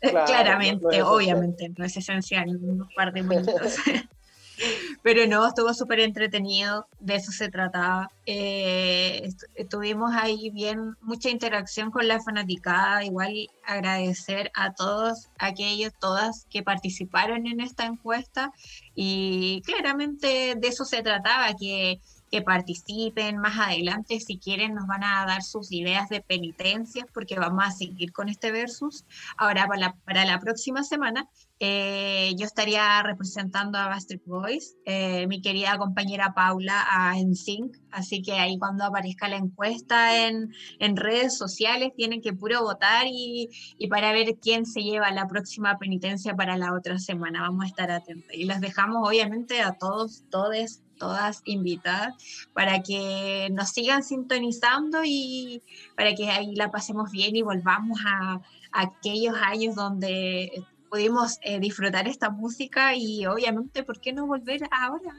Claramente, 0.00 1.02
obviamente, 1.02 1.70
no 1.76 1.84
es 1.84 1.96
esencial, 1.96 2.48
un 2.48 2.88
par 2.94 3.12
de 3.12 3.22
minutos. 3.22 3.76
Pero 5.02 5.26
no, 5.26 5.46
estuvo 5.46 5.72
súper 5.74 6.00
entretenido, 6.00 6.86
de 7.00 7.16
eso 7.16 7.32
se 7.32 7.48
trataba. 7.48 8.10
Eh, 8.26 9.28
tuvimos 9.70 10.12
ahí 10.14 10.50
bien 10.50 10.94
mucha 11.00 11.30
interacción 11.30 11.90
con 11.90 12.08
la 12.08 12.20
fanaticada, 12.20 13.04
igual 13.04 13.48
agradecer 13.64 14.50
a 14.54 14.72
todos 14.72 15.28
aquellos, 15.38 15.92
todas 16.00 16.46
que 16.50 16.62
participaron 16.62 17.46
en 17.46 17.60
esta 17.60 17.86
encuesta 17.86 18.52
y 18.94 19.62
claramente 19.64 20.54
de 20.56 20.68
eso 20.68 20.84
se 20.84 21.02
trataba, 21.02 21.54
que 21.58 22.00
que 22.30 22.42
participen 22.42 23.38
más 23.38 23.58
adelante. 23.58 24.20
Si 24.20 24.38
quieren, 24.38 24.74
nos 24.74 24.86
van 24.86 25.04
a 25.04 25.24
dar 25.26 25.42
sus 25.42 25.72
ideas 25.72 26.08
de 26.08 26.20
penitencias 26.20 27.06
porque 27.12 27.38
vamos 27.38 27.64
a 27.64 27.70
seguir 27.70 28.12
con 28.12 28.28
este 28.28 28.52
versus. 28.52 29.04
Ahora, 29.36 29.66
para 29.66 29.80
la, 29.80 29.96
para 30.04 30.24
la 30.24 30.38
próxima 30.38 30.84
semana, 30.84 31.28
eh, 31.60 32.34
yo 32.36 32.46
estaría 32.46 33.02
representando 33.02 33.78
a 33.78 33.88
Bastard 33.88 34.20
Boys, 34.24 34.76
eh, 34.84 35.26
mi 35.26 35.40
querida 35.40 35.76
compañera 35.76 36.32
Paula 36.34 36.84
a 36.88 37.16
NSYNC, 37.16 37.76
así 37.90 38.22
que 38.22 38.32
ahí 38.32 38.58
cuando 38.58 38.84
aparezca 38.84 39.28
la 39.28 39.36
encuesta 39.36 40.26
en, 40.26 40.52
en 40.78 40.96
redes 40.96 41.36
sociales 41.36 41.92
tienen 41.96 42.22
que 42.22 42.32
puro 42.32 42.62
votar 42.62 43.06
y, 43.08 43.48
y, 43.76 43.88
para 43.88 44.12
ver 44.12 44.36
quién 44.40 44.66
se 44.66 44.82
lleva 44.82 45.10
la 45.10 45.26
próxima 45.26 45.78
penitencia 45.78 46.34
para 46.36 46.56
la 46.56 46.72
otra 46.74 46.98
semana. 46.98 47.42
Vamos 47.42 47.64
a 47.64 47.68
estar 47.68 47.90
atentos 47.90 48.32
y 48.34 48.44
les 48.44 48.60
dejamos 48.60 49.08
obviamente 49.08 49.60
a 49.60 49.72
todos, 49.72 50.24
todes 50.30 50.82
todas 50.98 51.42
invitadas 51.44 52.14
para 52.52 52.82
que 52.82 53.48
nos 53.52 53.70
sigan 53.70 54.02
sintonizando 54.02 55.00
y 55.04 55.62
para 55.96 56.14
que 56.14 56.28
ahí 56.28 56.54
la 56.54 56.70
pasemos 56.70 57.10
bien 57.10 57.36
y 57.36 57.42
volvamos 57.42 57.98
a, 58.06 58.40
aquellos 58.72 59.34
años 59.34 59.74
donde 59.74 60.50
pudimos 60.88 61.38
eh, 61.42 61.60
disfrutar 61.60 62.08
esta 62.08 62.30
música 62.30 62.94
y 62.94 63.26
obviamente, 63.26 63.82
¿por 63.82 64.00
qué 64.00 64.12
no 64.12 64.26
volver 64.26 64.62
ahora 64.70 65.14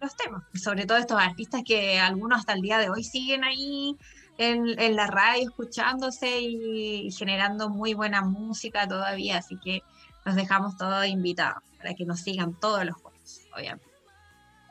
los 0.00 0.16
temas? 0.16 0.42
Sobre 0.54 0.86
todo 0.86 0.98
estos 0.98 1.20
artistas 1.20 1.62
que 1.64 1.98
algunos 1.98 2.40
hasta 2.40 2.52
el 2.52 2.62
día 2.62 2.78
de 2.78 2.90
hoy 2.90 3.04
siguen 3.04 3.44
ahí 3.44 3.96
en, 4.38 4.78
en 4.78 4.96
la 4.96 5.06
radio 5.06 5.42
escuchándose 5.42 6.40
y, 6.40 7.10
generando 7.12 7.68
muy 7.68 7.94
buena 7.94 8.22
música 8.22 8.88
todavía, 8.88 9.38
así 9.38 9.58
que 9.62 9.82
nos 10.24 10.34
dejamos 10.34 10.76
todos 10.76 11.06
invitados 11.06 11.62
para 11.78 11.94
que 11.94 12.04
nos 12.04 12.20
sigan 12.20 12.58
todos 12.58 12.84
los 12.84 12.96
juegos, 12.96 13.42
obviamente. 13.56 13.84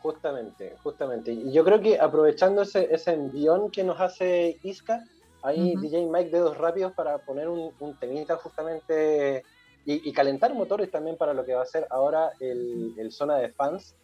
Justamente, 0.02 0.76
justamente. 0.84 1.32
Y 1.32 1.54
yo 1.54 1.64
creo 1.64 1.80
que 1.80 2.00
aprovechando 2.00 2.64
ese, 2.64 2.94
ese 2.94 3.14
envión 3.14 3.72
que 3.72 3.86
nos 3.86 4.02
hace 4.02 4.60
Isca, 4.64 5.02
ahí 5.44 5.76
DJ 5.78 6.08
Mike 6.08 6.30
dedos 6.30 6.58
rápidos 6.58 6.92
para 6.94 7.20
poner 7.20 7.48
un, 7.48 7.72
un 7.80 7.96
temita 7.98 8.36
justamente 8.36 9.44
y, 9.86 10.14
calentar 10.14 10.54
motores 10.54 10.90
también 10.90 11.18
para 11.18 11.34
lo 11.34 11.44
que 11.44 11.54
va 11.54 11.62
a 11.62 11.66
ser 11.66 11.88
ahora 11.90 12.32
el, 12.40 12.94
el 12.98 13.12
zona 13.12 13.38
de 13.38 13.50
fans. 13.50 13.96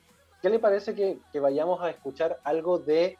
¿Qué 0.42 0.50
le 0.50 0.60
parece 0.60 0.94
que, 0.94 1.20
que, 1.32 1.40
vayamos 1.40 1.82
a 1.82 1.90
escuchar 1.90 2.40
algo 2.44 2.80
de 2.80 3.18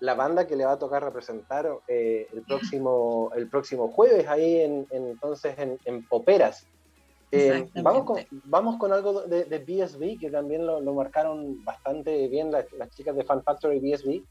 la 0.00 0.14
banda 0.14 0.46
que 0.46 0.56
le 0.56 0.64
va 0.64 0.72
a 0.72 0.78
tocar 0.78 1.02
representar 1.02 1.68
eh, 1.88 2.26
el, 2.32 2.42
próximo, 2.42 3.30
el 3.34 3.48
próximo 3.48 3.88
jueves 3.88 4.26
ahí 4.28 4.60
en, 4.60 4.86
entonces 4.90 5.58
en, 5.58 5.78
en 5.84 6.06
Poperas? 6.06 6.66
Eh, 7.30 7.66
vamos, 7.76 8.04
con, 8.04 8.18
vamos 8.44 8.76
con 8.76 8.92
algo 8.92 9.22
de, 9.22 9.44
de 9.44 9.58
BSB, 9.58 10.18
que 10.20 10.30
también 10.30 10.66
lo, 10.66 10.82
lo, 10.82 10.92
marcaron 10.92 11.64
bastante 11.64 12.28
bien 12.28 12.50
las, 12.50 12.70
las 12.72 12.90
chicas 12.90 13.16
de 13.16 13.24
Fan 13.24 13.42
Factory 13.42 13.78
BSB. 13.80 14.22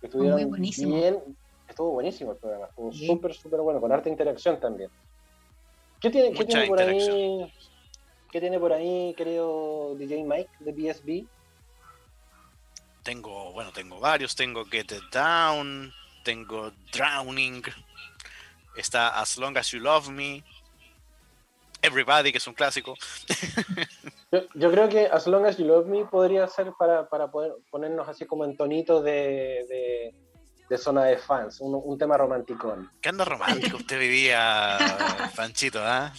Que 0.00 0.06
estuvieron 0.06 0.40
Muy 0.40 0.50
buenísimo. 0.50 0.96
bien. 0.96 1.18
Estuvo 1.68 1.92
buenísimo 1.92 2.32
el 2.32 2.38
programa, 2.38 2.66
estuvo 2.66 2.90
súper, 2.92 3.32
súper 3.32 3.60
bueno, 3.60 3.80
con 3.80 3.92
harta 3.92 4.08
interacción 4.08 4.58
también. 4.58 4.90
¿Qué 6.00 6.10
tiene, 6.10 6.32
¿qué 6.32 6.44
tiene 6.44 6.66
por 6.66 6.80
ahí? 6.80 7.52
¿Qué 8.30 8.40
tiene 8.40 8.58
por 8.58 8.72
ahí, 8.72 9.14
querido 9.16 9.94
DJ 9.96 10.24
Mike 10.24 10.50
de 10.60 10.72
BSB? 10.72 11.26
Tengo, 13.02 13.52
bueno, 13.52 13.72
tengo 13.72 13.98
varios. 13.98 14.36
Tengo 14.36 14.64
Get 14.64 14.92
It 14.92 15.12
Down, 15.12 15.92
tengo 16.24 16.72
Drowning, 16.92 17.62
está 18.76 19.20
As 19.20 19.36
Long 19.38 19.56
As 19.56 19.70
You 19.70 19.80
Love 19.80 20.10
Me, 20.10 20.44
Everybody, 21.82 22.30
que 22.30 22.38
es 22.38 22.46
un 22.46 22.54
clásico. 22.54 22.94
yo, 24.54 24.70
creo 24.70 24.88
que 24.88 25.06
As 25.06 25.26
Long 25.26 25.46
As 25.46 25.56
You 25.56 25.66
Love 25.66 25.86
Me 25.86 26.04
podría 26.04 26.46
ser 26.46 26.72
para, 26.78 27.08
para 27.08 27.30
poder 27.30 27.52
ponernos 27.70 28.08
así 28.08 28.26
como 28.26 28.44
en 28.44 28.56
tonito 28.56 29.02
de, 29.02 29.66
de, 29.68 30.14
zona 30.78 31.04
de 31.04 31.18
fans, 31.18 31.60
un, 31.60 31.80
un 31.82 31.98
tema 31.98 32.16
romántico. 32.16 32.76
¿Qué 33.00 33.08
anda 33.08 33.24
romántico 33.24 33.78
usted 33.78 33.98
vivía, 33.98 34.78
Panchito? 35.36 35.80
¿ah? 35.82 36.12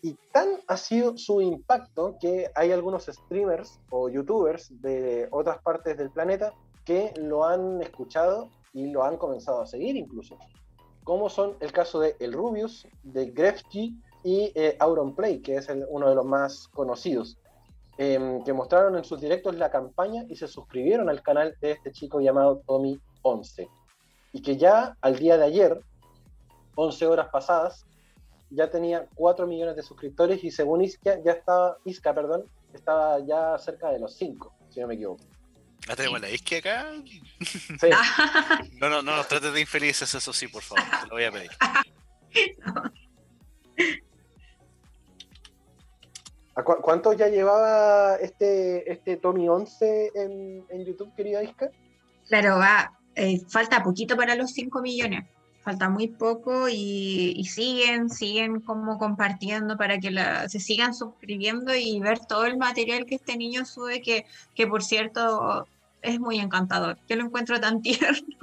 y 0.02 0.16
tan 0.32 0.48
ha 0.66 0.78
sido 0.78 1.16
su 1.18 1.42
impacto 1.42 2.16
que 2.18 2.50
hay 2.54 2.72
algunos 2.72 3.04
streamers 3.04 3.78
o 3.90 4.08
youtubers 4.08 4.72
de 4.80 5.28
otras 5.30 5.58
partes 5.58 5.98
del 5.98 6.10
planeta 6.10 6.54
que 6.86 7.12
lo 7.16 7.44
han 7.44 7.82
escuchado 7.82 8.48
y 8.72 8.86
lo 8.90 9.04
han 9.04 9.18
comenzado 9.18 9.60
a 9.60 9.66
seguir 9.66 9.96
incluso. 9.96 10.38
Como 11.04 11.28
son 11.28 11.54
el 11.60 11.70
caso 11.70 12.00
de 12.00 12.16
El 12.18 12.32
Rubius, 12.32 12.88
de 13.02 13.26
Grefty 13.26 13.94
y 14.24 14.52
eh, 14.54 14.74
Auronplay, 14.80 15.42
que 15.42 15.56
es 15.56 15.68
uno 15.88 16.08
de 16.08 16.14
los 16.14 16.24
más 16.24 16.66
conocidos, 16.68 17.36
em, 17.98 18.42
que 18.42 18.54
mostraron 18.54 18.96
en 18.96 19.04
sus 19.04 19.20
directos 19.20 19.54
la 19.56 19.70
campaña 19.70 20.24
y 20.28 20.36
se 20.36 20.48
suscribieron 20.48 21.10
al 21.10 21.22
canal 21.22 21.54
de 21.60 21.72
este 21.72 21.92
chico 21.92 22.20
llamado 22.20 22.62
Tommy11. 22.66 23.68
Y 24.32 24.40
que 24.40 24.56
ya 24.56 24.96
al 25.02 25.18
día 25.18 25.36
de 25.36 25.44
ayer, 25.44 25.84
11 26.74 27.06
horas 27.06 27.28
pasadas, 27.30 27.84
ya 28.50 28.68
tenía 28.68 29.06
4 29.14 29.46
millones 29.46 29.76
de 29.76 29.82
suscriptores 29.82 30.42
y 30.44 30.50
según 30.50 30.82
Isca, 30.82 31.18
ya 31.24 31.32
estaba, 31.32 31.78
Isca, 31.84 32.14
perdón, 32.14 32.44
estaba 32.74 33.18
ya 33.20 33.56
cerca 33.58 33.90
de 33.90 34.00
los 34.00 34.16
5, 34.16 34.52
si 34.70 34.80
no 34.80 34.88
me 34.88 34.94
equivoco. 34.94 35.24
¿La 35.86 35.96
tenemos 35.96 36.20
la 36.20 36.30
Isca 36.30 36.56
acá? 36.58 36.86
Sí. 37.40 37.88
no, 38.80 38.88
no, 38.88 39.02
no 39.02 39.16
nos 39.16 39.28
trates 39.28 39.52
de 39.52 39.60
infelices, 39.60 40.14
eso 40.14 40.32
sí, 40.32 40.48
por 40.48 40.62
favor, 40.62 40.84
te 41.00 41.06
lo 41.06 41.14
voy 41.14 41.24
a 41.24 41.32
pedir. 41.32 41.50
¿Cuánto 46.82 47.14
ya 47.14 47.28
llevaba 47.28 48.16
este, 48.16 48.90
este 48.92 49.16
Tommy 49.16 49.48
11 49.48 50.10
en, 50.14 50.66
en 50.68 50.84
YouTube, 50.84 51.14
querida 51.14 51.42
Isca? 51.42 51.70
Claro, 52.28 52.58
va, 52.58 52.92
eh, 53.14 53.40
falta 53.48 53.82
poquito 53.82 54.14
para 54.16 54.34
los 54.34 54.50
5 54.50 54.82
millones 54.82 55.24
falta 55.62 55.88
muy 55.88 56.08
poco 56.08 56.68
y, 56.68 57.44
siguen, 57.44 58.08
siguen 58.10 58.60
como 58.60 58.98
compartiendo 58.98 59.76
para 59.76 59.98
que 59.98 60.10
se 60.48 60.58
sigan 60.58 60.94
suscribiendo 60.94 61.74
y 61.74 62.00
ver 62.00 62.18
todo 62.20 62.46
el 62.46 62.56
material 62.56 63.04
que 63.04 63.16
este 63.16 63.36
niño 63.36 63.64
sube, 63.64 64.00
que, 64.00 64.24
que 64.54 64.66
por 64.66 64.82
cierto 64.82 65.66
es 66.02 66.18
muy 66.18 66.38
encantador. 66.38 66.96
Yo 67.08 67.16
lo 67.16 67.24
encuentro 67.24 67.60
tan 67.60 67.82
tierno. 67.82 68.36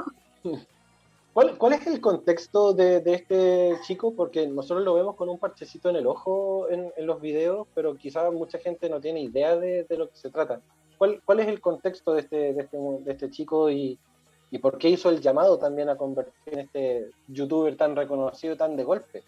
¿Cuál, 1.33 1.57
cuál 1.57 1.73
es 1.73 1.85
el 1.85 2.01
contexto 2.01 2.73
de, 2.73 3.01
de, 3.01 3.13
este 3.13 3.77
chico? 3.85 4.13
Porque 4.13 4.47
nosotros 4.47 4.83
lo 4.83 4.95
vemos 4.95 5.15
con 5.15 5.29
un 5.29 5.37
parchecito 5.37 5.89
en 5.89 5.97
el 5.97 6.07
ojo 6.07 6.67
en, 6.69 6.91
en 6.97 7.05
los 7.05 7.21
videos, 7.21 7.67
pero 7.75 7.95
quizás 7.95 8.31
mucha 8.33 8.57
gente 8.57 8.89
no 8.89 8.99
tiene 8.99 9.21
idea 9.21 9.55
de, 9.55 9.83
de, 9.83 9.97
lo 9.97 10.09
que 10.09 10.17
se 10.17 10.31
trata. 10.31 10.61
¿Cuál, 10.97 11.21
¿Cuál 11.23 11.39
es 11.39 11.47
el 11.47 11.61
contexto 11.61 12.13
de 12.13 12.21
este, 12.21 12.53
de 12.53 12.61
este, 12.63 12.77
de 12.77 13.11
este 13.11 13.29
chico 13.29 13.69
y, 13.69 13.99
¿Y 14.49 14.59
por 14.59 14.77
qué 14.77 14.89
hizo 14.89 15.09
el 15.09 15.21
llamado 15.21 15.57
también 15.57 15.89
a 15.89 15.97
convertir 15.97 16.53
en 16.53 16.59
este 16.59 17.11
youtuber 17.27 17.75
tan 17.75 17.95
reconocido 17.95 18.55
tan 18.55 18.75
de 18.75 18.83
golpe? 18.83 19.23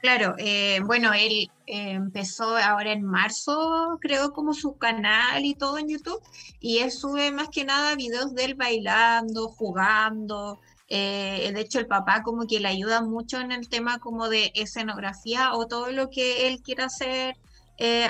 Claro, 0.00 0.34
eh, 0.38 0.80
bueno, 0.86 1.12
él 1.12 1.50
eh, 1.66 1.90
empezó 1.90 2.56
ahora 2.56 2.92
en 2.92 3.04
marzo, 3.04 3.98
creo, 4.00 4.32
como 4.32 4.54
su 4.54 4.78
canal 4.78 5.44
y 5.44 5.54
todo 5.54 5.76
en 5.76 5.88
YouTube, 5.88 6.22
y 6.58 6.78
él 6.78 6.90
sube 6.90 7.30
más 7.32 7.50
que 7.50 7.66
nada 7.66 7.96
videos 7.96 8.34
de 8.34 8.46
él 8.46 8.54
bailando, 8.54 9.48
jugando. 9.48 10.58
Eh, 10.88 11.50
de 11.52 11.60
hecho, 11.60 11.78
el 11.80 11.86
papá 11.86 12.22
como 12.22 12.46
que 12.46 12.60
le 12.60 12.68
ayuda 12.68 13.02
mucho 13.02 13.40
en 13.40 13.52
el 13.52 13.68
tema 13.68 13.98
como 13.98 14.30
de 14.30 14.50
escenografía 14.54 15.52
o 15.52 15.66
todo 15.66 15.90
lo 15.92 16.08
que 16.08 16.48
él 16.48 16.62
quiera 16.62 16.86
hacer 16.86 17.36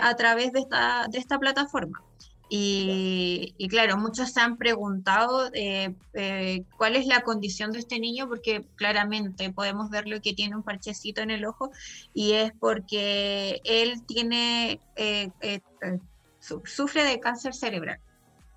a 0.03 0.17
través 0.17 0.53
de 0.53 0.61
esta, 0.61 1.07
de 1.09 1.19
esta 1.19 1.39
plataforma. 1.39 2.03
Y, 2.53 3.69
claro, 3.69 3.97
muchos 3.97 4.33
se 4.33 4.41
han 4.41 4.57
preguntado 4.57 5.51
eh, 5.55 5.95
eh, 6.15 6.65
cuál 6.77 6.97
es 6.97 7.07
la 7.07 7.21
condición 7.21 7.71
de 7.71 7.79
este 7.79 8.01
niño, 8.01 8.29
porque 8.29 8.67
claramente 8.75 9.53
podemos 9.53 9.89
verlo 9.89 10.21
que 10.21 10.33
tiene 10.33 10.57
un 10.57 10.65
parchecito 10.65 11.21
en 11.21 11.31
el 11.31 11.45
ojo 11.45 11.71
y 12.13 12.33
es 12.33 12.53
porque 12.59 13.61
él 13.65 14.05
tiene, 14.05 14.81
eh, 14.97 15.31
sufre 16.65 17.05
de 17.05 17.21
cáncer 17.21 17.55
cerebral. 17.55 18.01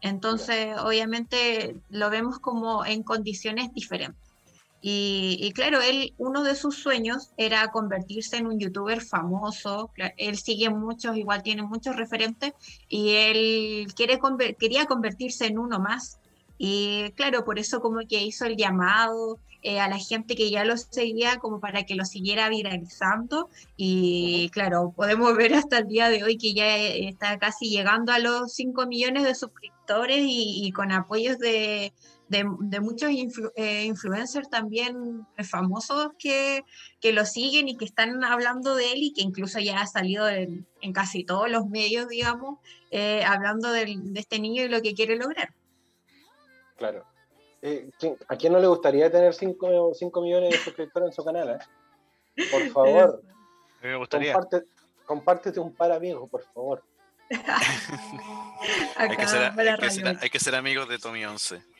Entonces, 0.01 0.75
obviamente 0.79 1.75
lo 1.89 2.09
vemos 2.09 2.39
como 2.39 2.83
en 2.85 3.03
condiciones 3.03 3.71
diferentes. 3.75 4.22
Y, 4.85 5.53
claro, 5.55 5.81
él, 5.81 6.13
uno 6.17 6.43
de 6.43 6.55
sus 6.55 6.75
sueños 6.75 7.31
era 7.37 7.71
convertirse 7.71 8.35
en 8.35 8.47
un 8.47 8.59
youtuber 8.59 8.99
famoso. 8.99 9.91
Él 10.17 10.37
sigue 10.37 10.69
muchos, 10.69 11.15
igual 11.15 11.41
tiene 11.41 11.63
muchos 11.63 11.95
referentes, 11.95 12.51
y 12.89 13.11
él 13.11 13.87
quiere 13.95 14.19
quería 14.59 14.85
convertirse 14.85 15.45
en 15.45 15.57
uno 15.57 15.79
más. 15.79 16.19
Y 16.57 17.11
claro, 17.11 17.45
por 17.45 17.59
eso 17.59 17.79
como 17.79 17.99
que 18.09 18.23
hizo 18.23 18.43
el 18.43 18.57
llamado 18.57 19.39
eh, 19.61 19.79
a 19.79 19.87
la 19.87 19.97
gente 19.99 20.35
que 20.35 20.51
ya 20.51 20.65
lo 20.65 20.75
seguía 20.75 21.37
como 21.37 21.61
para 21.61 21.83
que 21.85 21.95
lo 21.95 22.03
siguiera 22.03 22.49
viralizando. 22.49 23.49
Y 23.77 24.49
claro, 24.49 24.91
podemos 24.93 25.33
ver 25.37 25.53
hasta 25.53 25.77
el 25.77 25.87
día 25.87 26.09
de 26.09 26.25
hoy 26.25 26.37
que 26.37 26.53
ya 26.53 26.75
está 26.77 27.39
casi 27.39 27.69
llegando 27.69 28.11
a 28.11 28.19
los 28.19 28.53
5 28.53 28.85
millones 28.87 29.23
de 29.23 29.33
suscriptores 29.33 30.25
y 30.27 30.69
con 30.73 30.91
apoyos 30.91 31.39
de, 31.39 31.93
de, 32.33 32.79
muchos 32.79 33.09
eh, 33.55 33.85
influencers 33.85 34.49
también 34.49 35.25
famosos 35.43 36.09
que, 36.17 36.63
que, 36.99 37.13
lo 37.13 37.25
siguen 37.25 37.69
y 37.69 37.77
que 37.77 37.85
están 37.85 38.23
hablando 38.23 38.75
de 38.75 38.91
él 38.91 39.03
y 39.03 39.13
que 39.13 39.21
incluso 39.21 39.59
ya 39.59 39.79
ha 39.79 39.87
salido 39.87 40.27
en, 40.27 40.65
casi 40.93 41.23
todos 41.23 41.49
los 41.49 41.67
medios, 41.67 42.07
digamos, 42.07 42.59
eh, 42.91 43.23
hablando 43.23 43.71
de, 43.71 43.97
este 44.15 44.39
niño 44.39 44.63
y 44.63 44.67
lo 44.67 44.81
que 44.81 44.93
quiere 44.93 45.15
lograr. 45.15 45.53
Claro. 46.77 47.05
Eh, 47.61 47.89
¿A 48.27 48.35
quién 48.35 48.51
no 48.51 48.59
le 48.59 48.67
gustaría 48.67 49.09
tener 49.09 49.33
5 49.33 49.91
millones 50.21 50.49
de 50.51 50.57
suscriptores 50.57 51.09
en 51.09 51.13
su 51.13 51.23
canal? 51.23 51.59
Por 52.51 52.69
favor. 52.73 53.23
me 53.81 53.95
gustaría. 53.95 54.35
compártete 55.05 55.59
un 55.59 55.73
par 55.73 55.91
amigos, 55.91 56.29
por 56.29 56.43
favor. 56.53 56.83
hay, 58.95 59.09
que 59.15 59.27
ser, 59.27 59.41
hay, 59.55 59.77
que 59.77 59.89
ser, 59.89 60.17
hay, 60.21 60.29
que 60.29 60.39
ser, 60.39 60.55
amigos 60.55 60.89
de 60.89 60.99
Tommy 60.99 61.25
11. 61.25 61.72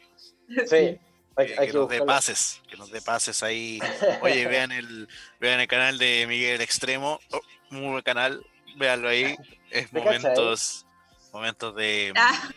Sí. 0.67 0.99
que, 1.35 1.73
nos 1.73 1.89
dé 1.89 2.01
pases, 2.01 2.61
que 2.69 2.77
nos 2.77 2.91
dé 2.91 3.01
pases 3.05 3.43
ahí. 3.43 3.79
Oye, 4.21 4.47
vean 4.47 4.71
el, 4.71 5.07
vean 5.39 5.59
el 5.59 5.67
canal 5.67 5.97
de 5.97 6.25
Miguel 6.27 6.61
Extremo, 6.61 7.19
oh, 7.31 7.41
muy 7.69 7.91
buen 7.91 8.03
canal, 8.03 8.45
véanlo 8.77 9.09
ahí. 9.09 9.35
Es 9.73 9.91
momentos, 9.91 10.85
momentos 11.31 11.75
de, 11.75 12.13
ah. 12.15 12.51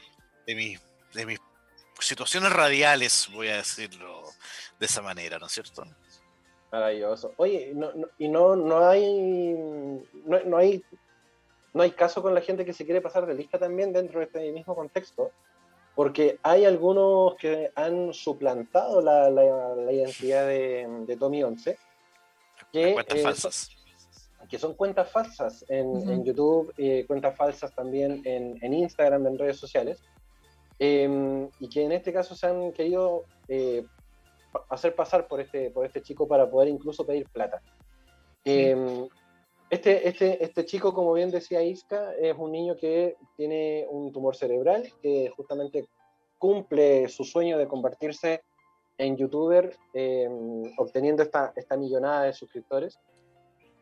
de, 0.46 0.54
mi, 0.54 0.76
de 1.14 1.24
mis 1.24 1.38
situaciones 1.98 2.52
radiales, 2.52 3.30
voy 3.32 3.48
a 3.48 3.56
decirlo 3.56 4.22
de 4.78 4.84
esa 4.84 5.00
manera, 5.00 5.38
¿no 5.38 5.46
es 5.46 5.52
cierto? 5.52 5.86
Maravilloso. 6.70 7.32
Oye, 7.38 7.72
no, 7.74 7.90
y 8.18 8.28
no, 8.28 8.54
no 8.54 8.86
hay 8.86 9.54
no, 10.26 10.40
no, 10.44 10.58
hay 10.58 10.84
no 11.72 11.82
hay 11.82 11.90
caso 11.92 12.20
con 12.20 12.34
la 12.34 12.42
gente 12.42 12.66
que 12.66 12.74
se 12.74 12.84
quiere 12.84 13.00
pasar 13.00 13.24
de 13.24 13.34
lista 13.34 13.58
también 13.58 13.94
dentro 13.94 14.18
de 14.20 14.26
este 14.26 14.52
mismo 14.52 14.74
contexto 14.74 15.32
porque 15.96 16.38
hay 16.42 16.66
algunos 16.66 17.36
que 17.36 17.72
han 17.74 18.12
suplantado 18.12 19.00
la, 19.00 19.30
la, 19.30 19.90
identidad 19.90 20.46
de, 20.46 21.16
Tommy 21.18 21.42
11. 21.42 21.78
Que, 22.70 22.92
cuentas 22.92 23.18
eh, 23.18 23.22
falsas. 23.22 23.70
que 24.46 24.58
son 24.58 24.74
cuentas 24.74 25.10
falsas 25.10 25.64
en, 25.68 26.22
YouTube, 26.22 26.70
eh, 26.76 27.06
cuentas 27.06 27.34
falsas 27.34 27.74
también 27.74 28.20
en, 28.26 28.74
Instagram, 28.74 29.26
en 29.26 29.38
redes 29.38 29.56
sociales, 29.56 30.02
em, 30.78 31.48
y 31.60 31.68
que 31.70 31.84
en 31.84 31.92
este 31.92 32.12
caso 32.12 32.36
se 32.36 32.46
han 32.46 32.72
querido 32.72 33.24
eh, 33.48 33.82
hacer 34.68 34.94
pasar 34.94 35.26
por 35.26 35.40
este, 35.40 35.70
por 35.70 35.86
este 35.86 36.02
chico 36.02 36.28
para 36.28 36.48
poder 36.50 36.68
incluso 36.68 37.06
pedir 37.06 37.26
plata. 37.30 37.62
Em, 38.44 39.08
este, 39.68 40.08
este, 40.08 40.44
este 40.44 40.64
chico, 40.64 40.94
como 40.94 41.12
bien 41.12 41.30
decía 41.30 41.62
Iska, 41.62 42.14
es 42.14 42.36
un 42.38 42.52
niño 42.52 42.76
que 42.76 43.16
tiene 43.36 43.86
un 43.90 44.12
tumor 44.12 44.36
cerebral 44.36 44.92
que 45.02 45.30
justamente 45.36 45.88
cumple 46.38 47.08
su 47.08 47.24
sueño 47.24 47.58
de 47.58 47.66
convertirse 47.66 48.42
en 48.98 49.16
youtuber, 49.16 49.76
eh, 49.92 50.28
obteniendo 50.78 51.22
esta, 51.22 51.52
esta 51.56 51.76
millonada 51.76 52.24
de 52.24 52.32
suscriptores, 52.32 52.98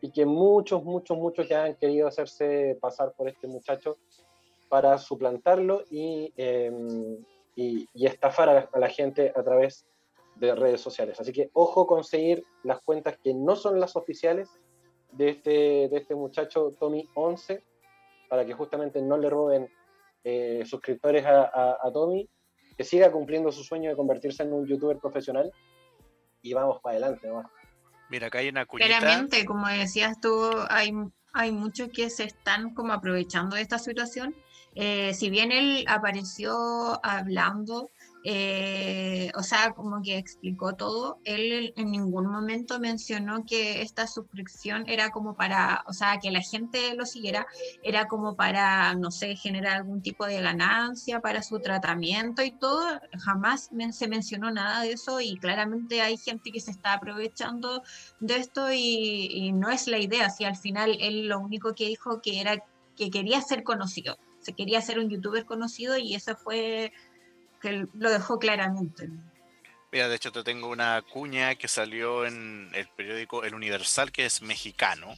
y 0.01 0.11
que 0.11 0.25
muchos, 0.25 0.83
muchos, 0.83 1.17
muchos 1.17 1.47
ya 1.47 1.63
han 1.63 1.75
querido 1.75 2.07
hacerse 2.07 2.77
pasar 2.81 3.13
por 3.13 3.27
este 3.27 3.47
muchacho 3.47 3.97
para 4.69 4.97
suplantarlo 4.97 5.83
y, 5.89 6.33
eh, 6.37 6.71
y, 7.55 7.87
estafar 8.05 8.69
a 8.71 8.79
la, 8.79 8.89
gente 8.89 9.31
a 9.35 9.43
través 9.43 9.85
de 10.35 10.53
redes 10.53 10.81
sociales. 10.81 11.19
Así 11.19 11.31
que 11.31 11.49
ojo 11.53 11.87
conseguir 11.87 12.43
las 12.63 12.81
cuentas 12.81 13.17
que 13.23 13.33
no 13.33 13.55
son 13.55 13.79
las 13.79 13.95
oficiales 13.95 14.49
de 15.17 15.29
este, 15.29 15.49
de 15.89 15.97
este 15.97 16.15
muchacho 16.15 16.75
Tommy 16.79 17.07
11 17.13 17.63
para 18.29 18.45
que 18.45 18.53
justamente 18.53 19.01
no 19.01 19.17
le 19.17 19.29
roben 19.29 19.69
eh, 20.23 20.63
suscriptores 20.65 21.25
a, 21.25 21.77
a, 21.81 21.91
Tommy, 21.93 22.27
que 22.75 22.83
siga 22.83 23.11
cumpliendo 23.11 23.51
su 23.51 23.63
sueño 23.63 23.89
de 23.89 23.95
convertirse 23.95 24.43
en 24.43 24.53
un 24.53 24.65
youtuber 24.65 24.97
profesional 24.97 25.51
y 26.41 26.53
vamos 26.53 26.79
para 26.81 26.97
adelante. 26.97 27.29
Mira, 28.09 28.27
acá 28.27 28.39
hay 28.39 28.49
una 28.49 28.65
cuñita. 28.65 28.87
Claramente, 28.87 29.45
como 29.45 29.67
decías 29.67 30.19
tú, 30.19 30.33
hay, 30.69 30.91
hay 31.33 31.51
muchos 31.51 31.89
que 31.89 32.09
se 32.09 32.23
están 32.23 32.73
como 32.73 32.93
aprovechando 32.93 33.55
de 33.55 33.61
esta 33.61 33.79
situación. 33.79 34.35
Eh, 34.73 35.13
si 35.13 35.29
bien 35.29 35.51
él 35.51 35.85
apareció 35.87 36.99
hablando 37.03 37.89
eh, 38.27 39.31
o 39.35 39.43
sea, 39.43 39.73
como 39.73 40.01
que 40.01 40.17
explicó 40.17 40.73
todo. 40.73 41.19
Él 41.25 41.73
en 41.77 41.91
ningún 41.91 42.25
momento 42.25 42.79
mencionó 42.79 43.45
que 43.45 43.83
esta 43.83 44.07
suscripción 44.07 44.89
era 44.89 45.11
como 45.11 45.35
para, 45.35 45.83
o 45.87 45.93
sea, 45.93 46.17
que 46.19 46.31
la 46.31 46.41
gente 46.41 46.95
lo 46.95 47.05
siguiera, 47.05 47.45
era 47.83 48.07
como 48.07 48.35
para, 48.35 48.95
no 48.95 49.11
sé, 49.11 49.35
generar 49.35 49.77
algún 49.77 50.01
tipo 50.01 50.25
de 50.25 50.41
ganancia 50.41 51.19
para 51.19 51.43
su 51.43 51.59
tratamiento 51.59 52.41
y 52.41 52.49
todo. 52.49 52.99
Jamás 53.19 53.69
se 53.91 54.07
mencionó 54.07 54.49
nada 54.49 54.81
de 54.81 54.93
eso 54.93 55.21
y 55.21 55.37
claramente 55.37 56.01
hay 56.01 56.17
gente 56.17 56.51
que 56.51 56.59
se 56.59 56.71
está 56.71 56.93
aprovechando 56.93 57.83
de 58.19 58.37
esto 58.37 58.73
y, 58.73 59.51
no 59.53 59.69
es 59.69 59.87
la 59.87 59.99
idea. 59.99 60.31
Si 60.31 60.45
al 60.45 60.55
final 60.55 60.97
él 60.99 61.27
lo 61.27 61.39
único 61.39 61.75
que 61.75 61.85
dijo 61.85 62.21
que 62.23 62.41
era 62.41 62.57
que 62.95 63.11
quería 63.11 63.39
ser 63.41 63.63
conocido, 63.63 64.17
se 64.39 64.53
quería 64.53 64.81
ser 64.81 64.97
un 64.97 65.09
youtuber 65.09 65.45
conocido 65.45 65.97
y 65.97 66.15
eso 66.15 66.35
fue 66.35 66.91
lo 67.71 68.09
dejó 68.09 68.39
claramente. 68.39 69.09
Mira, 69.91 70.09
de 70.09 70.15
hecho 70.15 70.31
te 70.31 70.43
tengo 70.43 70.67
una 70.69 71.01
cuña 71.01 71.55
que 71.55 71.67
salió 71.67 72.25
en 72.25 72.69
el 72.73 72.87
periódico 72.89 73.43
El 73.43 73.55
Universal, 73.55 74.11
que 74.11 74.25
es 74.25 74.41
mexicano, 74.41 75.15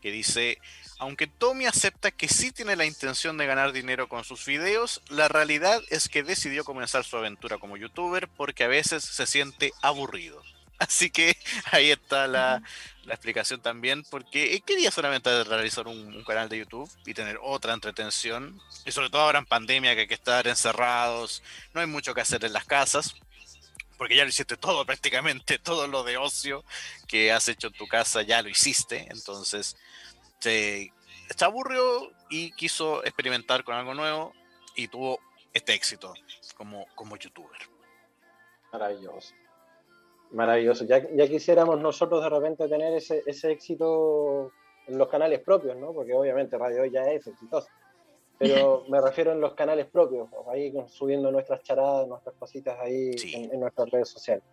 que 0.00 0.10
dice, 0.10 0.58
aunque 0.98 1.26
Tommy 1.26 1.66
acepta 1.66 2.10
que 2.10 2.28
sí 2.28 2.50
tiene 2.50 2.76
la 2.76 2.86
intención 2.86 3.36
de 3.36 3.46
ganar 3.46 3.72
dinero 3.72 4.08
con 4.08 4.24
sus 4.24 4.46
videos, 4.46 5.02
la 5.08 5.28
realidad 5.28 5.80
es 5.90 6.08
que 6.08 6.22
decidió 6.22 6.64
comenzar 6.64 7.04
su 7.04 7.16
aventura 7.16 7.58
como 7.58 7.76
youtuber 7.76 8.28
porque 8.28 8.64
a 8.64 8.68
veces 8.68 9.04
se 9.04 9.26
siente 9.26 9.72
aburrido. 9.82 10.42
Así 10.78 11.10
que 11.10 11.36
ahí 11.72 11.90
está 11.90 12.26
la, 12.26 12.62
explicación 13.08 13.62
también, 13.62 14.04
porque 14.10 14.60
quería 14.66 14.90
solamente 14.90 15.42
realizar 15.44 15.86
un, 15.86 16.22
canal 16.24 16.50
de 16.50 16.58
YouTube 16.58 16.90
y 17.06 17.14
tener 17.14 17.38
otra 17.42 17.72
entretención, 17.72 18.60
y 18.84 18.92
sobre 18.92 19.08
todo 19.08 19.22
ahora 19.22 19.38
en 19.38 19.46
pandemia 19.46 19.94
que 19.94 20.02
hay 20.02 20.06
que 20.06 20.12
estar 20.14 20.46
encerrados, 20.46 21.42
no 21.72 21.80
hay 21.80 21.86
mucho 21.86 22.12
que 22.12 22.20
hacer 22.20 22.44
en 22.44 22.52
las 22.52 22.66
casas, 22.66 23.14
porque 23.96 24.14
ya 24.14 24.24
lo 24.24 24.28
hiciste 24.28 24.58
todo 24.58 24.84
prácticamente, 24.86 25.58
todo 25.58 25.86
lo 25.88 26.04
de 26.04 26.18
ocio 26.18 26.64
que 27.06 27.32
has 27.32 27.48
hecho 27.48 27.68
en 27.68 27.72
tu 27.72 27.88
casa 27.88 28.20
ya 28.20 28.42
lo 28.42 28.50
hiciste, 28.50 29.06
entonces 29.10 29.78
se, 30.38 30.92
se 31.34 31.44
aburrió 31.44 32.12
y 32.28 32.52
quiso 32.52 33.02
experimentar 33.04 33.64
con 33.64 33.74
algo 33.74 33.94
nuevo 33.94 34.34
y 34.76 34.88
tuvo 34.88 35.18
este 35.54 35.72
éxito 35.72 36.12
como, 36.56 36.86
como 36.94 37.16
youtuber. 37.16 37.58
Maravilloso. 38.70 39.32
Maravilloso. 40.30 40.84
Ya, 40.84 41.08
ya 41.14 41.26
quisiéramos 41.26 41.80
nosotros 41.80 42.22
de 42.22 42.28
repente 42.28 42.68
tener 42.68 42.94
ese, 42.94 43.22
ese 43.26 43.50
éxito 43.52 44.52
en 44.86 44.98
los 44.98 45.08
canales 45.08 45.40
propios, 45.40 45.76
¿no? 45.76 45.92
Porque 45.92 46.14
obviamente 46.14 46.58
Radio 46.58 46.82
Hoy 46.82 46.90
ya 46.90 47.02
es 47.02 47.26
exitoso. 47.26 47.68
Pero 48.38 48.84
me 48.88 49.00
refiero 49.00 49.32
en 49.32 49.40
los 49.40 49.54
canales 49.54 49.86
propios, 49.86 50.28
ahí 50.50 50.72
subiendo 50.88 51.30
nuestras 51.30 51.62
charadas, 51.62 52.06
nuestras 52.08 52.34
cositas 52.36 52.78
ahí 52.80 53.10
en, 53.34 53.60
nuestras 53.60 53.90
redes 53.90 54.08
sociales. 54.08 54.44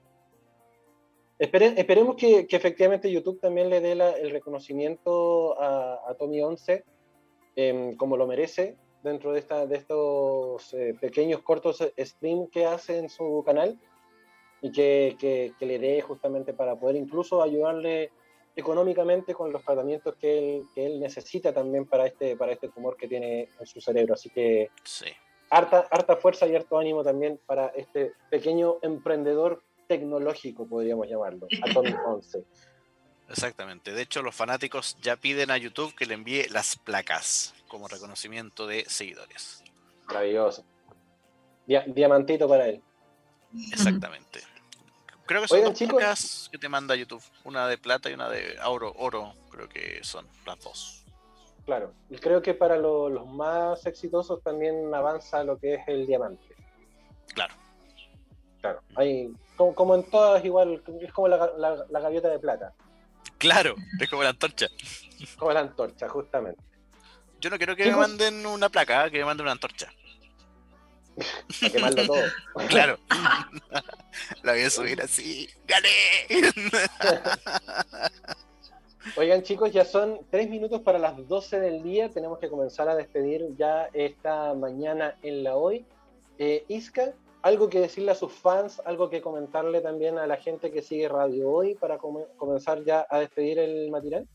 esperemos 1.38 2.16
que, 2.16 2.48
que, 2.48 2.56
efectivamente 2.56 3.12
YouTube 3.12 3.40
también 3.40 3.70
le 3.70 3.82
dé 3.82 3.92
el 3.92 4.32
reconocimiento 4.32 5.60
a, 5.62 6.00
a 6.08 6.16
Tommy 6.16 6.42
11 6.42 6.84
em, 7.56 7.96
como 7.96 8.18
lo 8.18 8.28
merece 8.28 8.78
dentro 9.04 9.34
de, 9.34 9.40
esta, 9.40 9.68
de 9.68 9.76
estos 9.78 10.74
eh, 10.74 10.96
pequeños 11.00 11.42
cortos 11.42 11.84
stream 11.98 12.48
que 12.48 12.66
hace 12.66 12.98
en 12.98 13.10
su 13.10 13.44
canal 13.46 13.80
y 14.66 14.72
que, 14.72 15.16
que, 15.60 15.66
le 15.66 15.78
dé 15.78 16.02
justamente 16.02 16.52
para 16.52 16.76
poder 16.76 16.96
incluso 16.96 17.44
ayudarle 17.44 18.12
económicamente 18.56 19.36
con 19.36 19.52
los 19.52 19.64
tratamientos 19.64 20.16
que 20.16 20.40
él, 20.40 20.64
que 20.74 20.88
él 20.88 21.00
necesita 21.00 21.54
también 21.54 21.86
para 21.86 22.08
este, 22.08 22.36
para 22.36 22.52
este 22.52 22.70
tumor 22.70 22.98
que 22.98 23.08
tiene 23.08 23.50
en 23.60 23.66
su 23.68 23.80
cerebro. 23.80 24.16
Así 24.16 24.32
que 24.32 24.72
sí. 24.84 25.06
harta, 25.52 25.86
harta 25.92 26.16
fuerza 26.16 26.48
y 26.48 26.56
harto 26.56 26.80
ánimo 26.80 27.04
también 27.04 27.40
para 27.46 27.68
este 27.76 28.14
pequeño 28.32 28.78
emprendedor 28.82 29.62
tecnológico, 29.88 30.66
podríamos 30.68 31.08
llamarlo, 31.08 31.48
Atomic 31.62 32.00
11. 32.08 32.44
Exactamente. 33.30 33.92
De 33.92 34.02
hecho, 34.02 34.24
los 34.24 34.34
fanáticos 34.34 34.98
ya 35.00 35.16
piden 35.16 35.52
a 35.52 35.58
YouTube 35.58 35.94
que 35.94 36.08
le 36.08 36.16
envíe 36.16 36.48
las 36.50 36.76
placas 36.76 37.54
como 37.68 37.88
reconocimiento 37.88 38.66
de 38.66 38.84
seguidores. 38.88 39.64
Maravilloso. 40.08 40.66
diamantito 41.68 42.50
para 42.50 42.68
él. 42.68 42.82
Exactamente. 43.72 44.55
Creo 45.26 45.42
que 45.42 45.48
son 45.48 45.64
dos 45.64 45.74
chicos, 45.74 46.50
que 46.52 46.58
te 46.58 46.70
manda 46.70 46.96
YouTube. 46.96 47.24
Una 47.44 47.68
de 47.68 47.78
plata 47.78 48.10
y 48.10 48.14
una 48.14 48.30
de 48.30 48.58
oro. 48.66 48.94
Oro, 48.98 49.34
creo 49.50 49.68
que 49.68 50.04
son 50.04 50.28
las 50.46 50.60
dos. 50.60 51.04
Claro. 51.66 51.94
Y 52.10 52.18
creo 52.18 52.42
que 52.42 52.54
para 52.54 52.78
los 52.78 53.26
más 53.26 53.86
exitosos 53.86 54.42
también 54.44 54.94
avanza 54.94 55.44
lo 55.44 55.58
que 55.58 55.76
es 55.76 55.88
el 55.88 56.06
diamante. 56.06 56.56
Claro. 57.34 57.56
Claro. 58.62 58.82
Hay, 58.96 59.34
como, 59.56 59.96
en 59.96 60.04
todas, 60.04 60.44
igual, 60.46 60.82
es 61.02 61.12
como 61.12 61.28
la, 61.28 61.52
la, 61.58 62.00
gaviota 62.00 62.30
de 62.30 62.40
plata. 62.40 62.74
Claro, 63.38 63.76
es 64.00 64.10
como 64.10 64.24
la 64.24 64.30
antorcha. 64.30 64.68
Como 65.40 65.54
la 65.54 65.62
antorcha, 65.62 66.10
justamente. 66.10 66.62
Yo 67.40 67.50
no 67.50 67.58
quiero 67.58 67.76
que 67.76 67.86
me 67.86 67.96
manden 67.96 68.46
una 68.46 68.68
placa, 68.68 69.10
que 69.10 69.20
me 69.20 69.26
manden 69.26 69.46
una 69.46 69.54
antorcha. 69.54 69.90
Para 71.62 71.72
quemarlo 71.72 72.06
todo. 72.06 72.24
Claro. 72.68 73.00
La 74.44 74.54
voy 74.54 74.62
a 74.62 74.70
subir 74.70 75.02
así. 75.02 75.50
¡Gané! 75.68 75.90
Oigan 79.18 79.44
chicos, 79.44 79.72
ya 79.72 79.86
son 79.86 80.20
tres 80.32 80.50
minutos 80.50 80.82
para 80.82 80.98
las 80.98 81.28
12 81.28 81.60
del 81.60 81.84
día. 81.84 82.10
Tenemos 82.10 82.40
que 82.40 82.50
comenzar 82.50 82.90
a 82.90 82.96
despedir 82.96 83.56
ya 83.56 83.88
esta 83.94 84.54
mañana 84.56 85.16
en 85.22 85.44
la 85.44 85.56
hoy. 85.56 85.86
Eh, 86.40 86.66
Isca, 86.68 87.14
¿algo 87.44 87.70
que 87.70 87.80
decirle 87.80 88.12
a 88.12 88.16
sus 88.16 88.34
fans? 88.34 88.82
¿Algo 88.86 89.10
que 89.10 89.22
comentarle 89.22 89.82
también 89.82 90.18
a 90.18 90.26
la 90.26 90.38
gente 90.38 90.72
que 90.72 90.82
sigue 90.82 91.08
Radio 91.08 91.50
Hoy 91.50 91.76
para 91.76 91.98
comenzar 91.98 92.84
ya 92.84 93.06
a 93.10 93.20
despedir 93.20 93.60
el 93.60 93.92
matinal? 93.92 94.28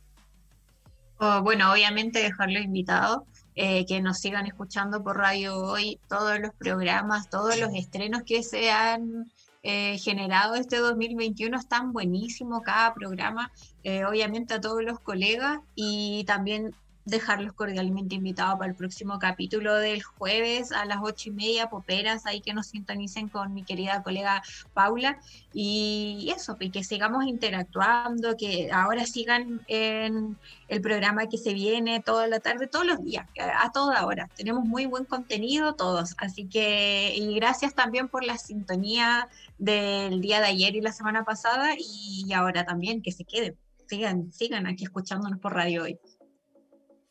Oh, 1.18 1.42
bueno, 1.42 1.70
obviamente 1.70 2.22
dejarlo 2.22 2.60
invitado 2.60 3.26
eh, 3.54 3.84
que 3.84 4.00
nos 4.00 4.20
sigan 4.20 4.46
escuchando 4.46 5.02
por 5.02 5.18
radio 5.18 5.58
hoy, 5.58 6.00
todos 6.08 6.40
los 6.40 6.54
programas, 6.54 7.28
todos 7.28 7.58
los 7.58 7.74
estrenos 7.74 8.22
que 8.24 8.42
se 8.42 8.70
han 8.70 9.30
eh, 9.62 9.98
generado 9.98 10.54
este 10.54 10.78
2021 10.78 11.56
están 11.58 11.92
buenísimos, 11.92 12.62
cada 12.62 12.94
programa, 12.94 13.52
eh, 13.84 14.04
obviamente 14.04 14.54
a 14.54 14.60
todos 14.60 14.82
los 14.82 15.00
colegas 15.00 15.60
y 15.74 16.24
también 16.26 16.74
dejarlos 17.04 17.52
cordialmente 17.54 18.14
invitados 18.14 18.58
para 18.58 18.70
el 18.70 18.76
próximo 18.76 19.18
capítulo 19.18 19.74
del 19.74 20.02
jueves 20.02 20.72
a 20.72 20.84
las 20.84 20.98
ocho 21.02 21.30
y 21.30 21.32
media, 21.32 21.70
Poperas, 21.70 22.26
ahí 22.26 22.40
que 22.40 22.54
nos 22.54 22.68
sintonicen 22.68 23.28
con 23.28 23.54
mi 23.54 23.64
querida 23.64 24.02
colega 24.02 24.42
Paula. 24.74 25.18
Y 25.52 26.32
eso, 26.34 26.56
y 26.60 26.70
que 26.70 26.84
sigamos 26.84 27.24
interactuando, 27.24 28.36
que 28.36 28.70
ahora 28.72 29.06
sigan 29.06 29.62
en 29.66 30.36
el 30.68 30.80
programa 30.80 31.26
que 31.28 31.38
se 31.38 31.54
viene 31.54 32.00
toda 32.00 32.26
la 32.28 32.40
tarde, 32.40 32.66
todos 32.66 32.86
los 32.86 33.02
días, 33.02 33.26
a 33.38 33.72
toda 33.72 34.06
hora. 34.06 34.28
Tenemos 34.36 34.64
muy 34.64 34.86
buen 34.86 35.04
contenido 35.04 35.74
todos, 35.74 36.14
así 36.18 36.46
que, 36.46 37.14
y 37.16 37.34
gracias 37.34 37.74
también 37.74 38.08
por 38.08 38.24
la 38.24 38.38
sintonía 38.38 39.28
del 39.58 40.20
día 40.20 40.40
de 40.40 40.46
ayer 40.46 40.76
y 40.76 40.80
la 40.80 40.92
semana 40.92 41.24
pasada, 41.24 41.74
y 41.78 42.32
ahora 42.32 42.64
también 42.64 43.02
que 43.02 43.12
se 43.12 43.24
queden. 43.24 43.56
Sigan, 43.88 44.32
sigan 44.32 44.66
aquí 44.68 44.84
escuchándonos 44.84 45.40
por 45.40 45.54
radio 45.54 45.82
hoy. 45.82 45.98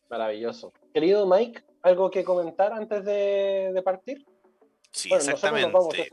Maravilloso. 0.09 0.73
Querido 0.93 1.27
Mike, 1.27 1.63
¿algo 1.83 2.09
que 2.09 2.23
comentar 2.23 2.73
antes 2.73 3.05
de, 3.05 3.81
partir? 3.83 4.25
Sí, 4.91 5.13
exactamente. 5.13 6.11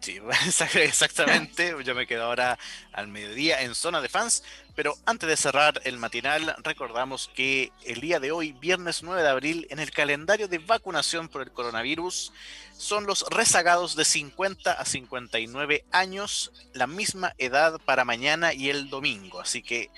Sí, 0.00 0.18
exactamente. 0.78 1.74
Yo 1.84 1.94
me 1.94 2.06
quedo 2.06 2.24
ahora 2.24 2.58
al 2.92 3.08
mediodía 3.08 3.62
en 3.62 3.74
zona 3.74 4.00
de 4.00 4.08
fans. 4.08 4.42
Pero 4.74 4.94
antes 5.04 5.28
de 5.28 5.36
cerrar 5.36 5.80
el 5.84 5.98
matinal, 5.98 6.54
recordamos 6.62 7.30
que 7.34 7.70
el 7.84 8.00
día 8.00 8.18
de 8.18 8.32
hoy, 8.32 8.52
viernes 8.52 9.02
9 9.02 9.22
de 9.22 9.28
abril, 9.28 9.66
en 9.68 9.78
el 9.78 9.90
calendario 9.90 10.48
de 10.48 10.58
vacunación 10.58 11.28
por 11.28 11.42
el 11.42 11.52
coronavirus, 11.52 12.32
son 12.72 13.06
los 13.06 13.26
rezagados 13.28 13.94
de 13.94 14.06
50 14.06 14.72
a 14.72 14.84
59 14.84 15.84
años, 15.90 16.50
la 16.72 16.86
misma 16.86 17.34
edad 17.36 17.78
para 17.84 18.06
mañana 18.06 18.54
y 18.54 18.70
el 18.70 18.88
domingo. 18.88 19.40
Así 19.40 19.62
que 19.62 19.90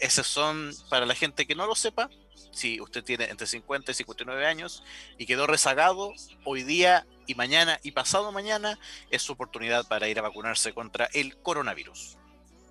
esos 0.00 0.26
son, 0.26 0.72
para 0.90 1.06
la 1.06 1.14
gente 1.14 1.46
que 1.46 1.54
no 1.54 1.68
lo 1.68 1.76
sepa, 1.76 2.10
si 2.54 2.80
usted 2.80 3.04
tiene 3.04 3.24
entre 3.24 3.46
50 3.46 3.90
y 3.90 3.94
59 3.94 4.46
años 4.46 4.82
y 5.18 5.26
quedó 5.26 5.46
rezagado, 5.46 6.12
hoy 6.44 6.62
día 6.62 7.06
y 7.26 7.34
mañana 7.34 7.78
y 7.82 7.92
pasado 7.92 8.32
mañana 8.32 8.78
es 9.10 9.22
su 9.22 9.32
oportunidad 9.32 9.86
para 9.86 10.08
ir 10.08 10.18
a 10.18 10.22
vacunarse 10.22 10.72
contra 10.72 11.08
el 11.12 11.36
coronavirus. 11.38 12.18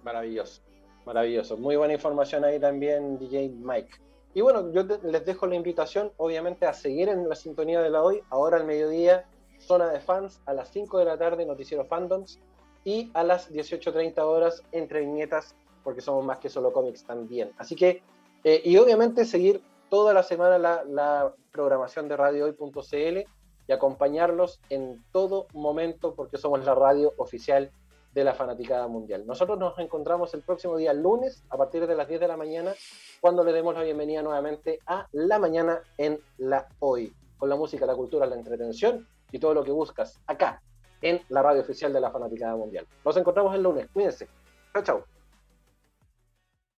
Maravilloso, 0.03 0.61
maravilloso. 1.05 1.57
Muy 1.57 1.75
buena 1.75 1.93
información 1.93 2.43
ahí 2.43 2.59
también, 2.59 3.17
DJ 3.19 3.49
Mike. 3.49 4.03
Y 4.35 4.41
bueno, 4.41 4.71
yo 4.71 4.83
les 5.03 5.25
dejo 5.25 5.45
la 5.45 5.55
invitación, 5.55 6.11
obviamente, 6.17 6.65
a 6.65 6.73
seguir 6.73 7.09
en 7.09 7.29
la 7.29 7.35
sintonía 7.35 7.81
de 7.81 7.89
la 7.89 8.01
hoy, 8.01 8.21
ahora 8.29 8.57
al 8.57 8.65
mediodía, 8.65 9.25
zona 9.59 9.89
de 9.89 9.99
fans, 9.99 10.41
a 10.45 10.53
las 10.53 10.71
5 10.71 10.97
de 10.99 11.05
la 11.05 11.17
tarde, 11.17 11.45
noticiero 11.45 11.85
fandoms, 11.85 12.39
y 12.83 13.11
a 13.13 13.23
las 13.23 13.51
18.30 13.51 14.19
horas, 14.21 14.63
entre 14.71 15.01
viñetas, 15.01 15.55
porque 15.83 16.01
somos 16.01 16.25
más 16.25 16.39
que 16.39 16.49
solo 16.49 16.73
cómics 16.73 17.03
también. 17.03 17.51
Así 17.57 17.75
que, 17.75 18.01
eh, 18.43 18.61
y 18.65 18.75
obviamente 18.77 19.25
seguir 19.25 19.61
toda 19.93 20.11
la 20.11 20.23
semana 20.23 20.57
la, 20.57 21.35
programación 21.51 22.07
de 22.07 22.17
radiohoy.cl 22.17 23.29
y 23.67 23.71
acompañarlos 23.71 24.59
en 24.71 25.05
todo 25.11 25.45
momento 25.53 26.15
porque 26.15 26.39
somos 26.39 26.65
la 26.65 26.73
radio 26.73 27.13
oficial 27.17 27.69
de 28.11 28.23
la 28.23 28.33
Fanaticada 28.33 28.87
Mundial. 28.87 29.27
Nosotros 29.27 29.59
nos 29.59 29.77
encontramos 29.77 30.33
el 30.33 30.41
próximo 30.41 30.77
día 30.77 30.93
lunes 30.93 31.43
a 31.51 31.57
partir 31.57 31.85
de 31.85 31.93
las 31.93 32.07
10 32.07 32.21
de 32.21 32.27
la 32.27 32.37
mañana 32.37 32.73
cuando 33.21 33.43
le 33.43 33.53
demos 33.53 33.75
la 33.75 33.83
bienvenida 33.83 34.23
nuevamente 34.23 34.79
a 34.87 35.05
La 35.11 35.37
Mañana 35.37 35.83
en 35.99 36.19
la 36.39 36.67
Hoy, 36.79 37.13
con 37.37 37.47
la 37.47 37.55
música, 37.55 37.85
la 37.85 37.93
cultura, 37.93 38.25
la 38.25 38.33
entretención 38.33 39.07
y 39.31 39.37
todo 39.37 39.53
lo 39.53 39.63
que 39.63 39.71
buscas 39.71 40.19
acá 40.25 40.63
en 41.03 41.21
la 41.29 41.43
radio 41.43 41.61
oficial 41.61 41.93
de 41.93 42.01
la 42.01 42.09
Fanaticada 42.09 42.55
Mundial. 42.55 42.87
Nos 43.05 43.15
encontramos 43.15 43.53
el 43.53 43.61
lunes. 43.61 43.87
Cuídense. 43.93 44.27
Chao, 44.73 44.81
chao. 44.81 45.03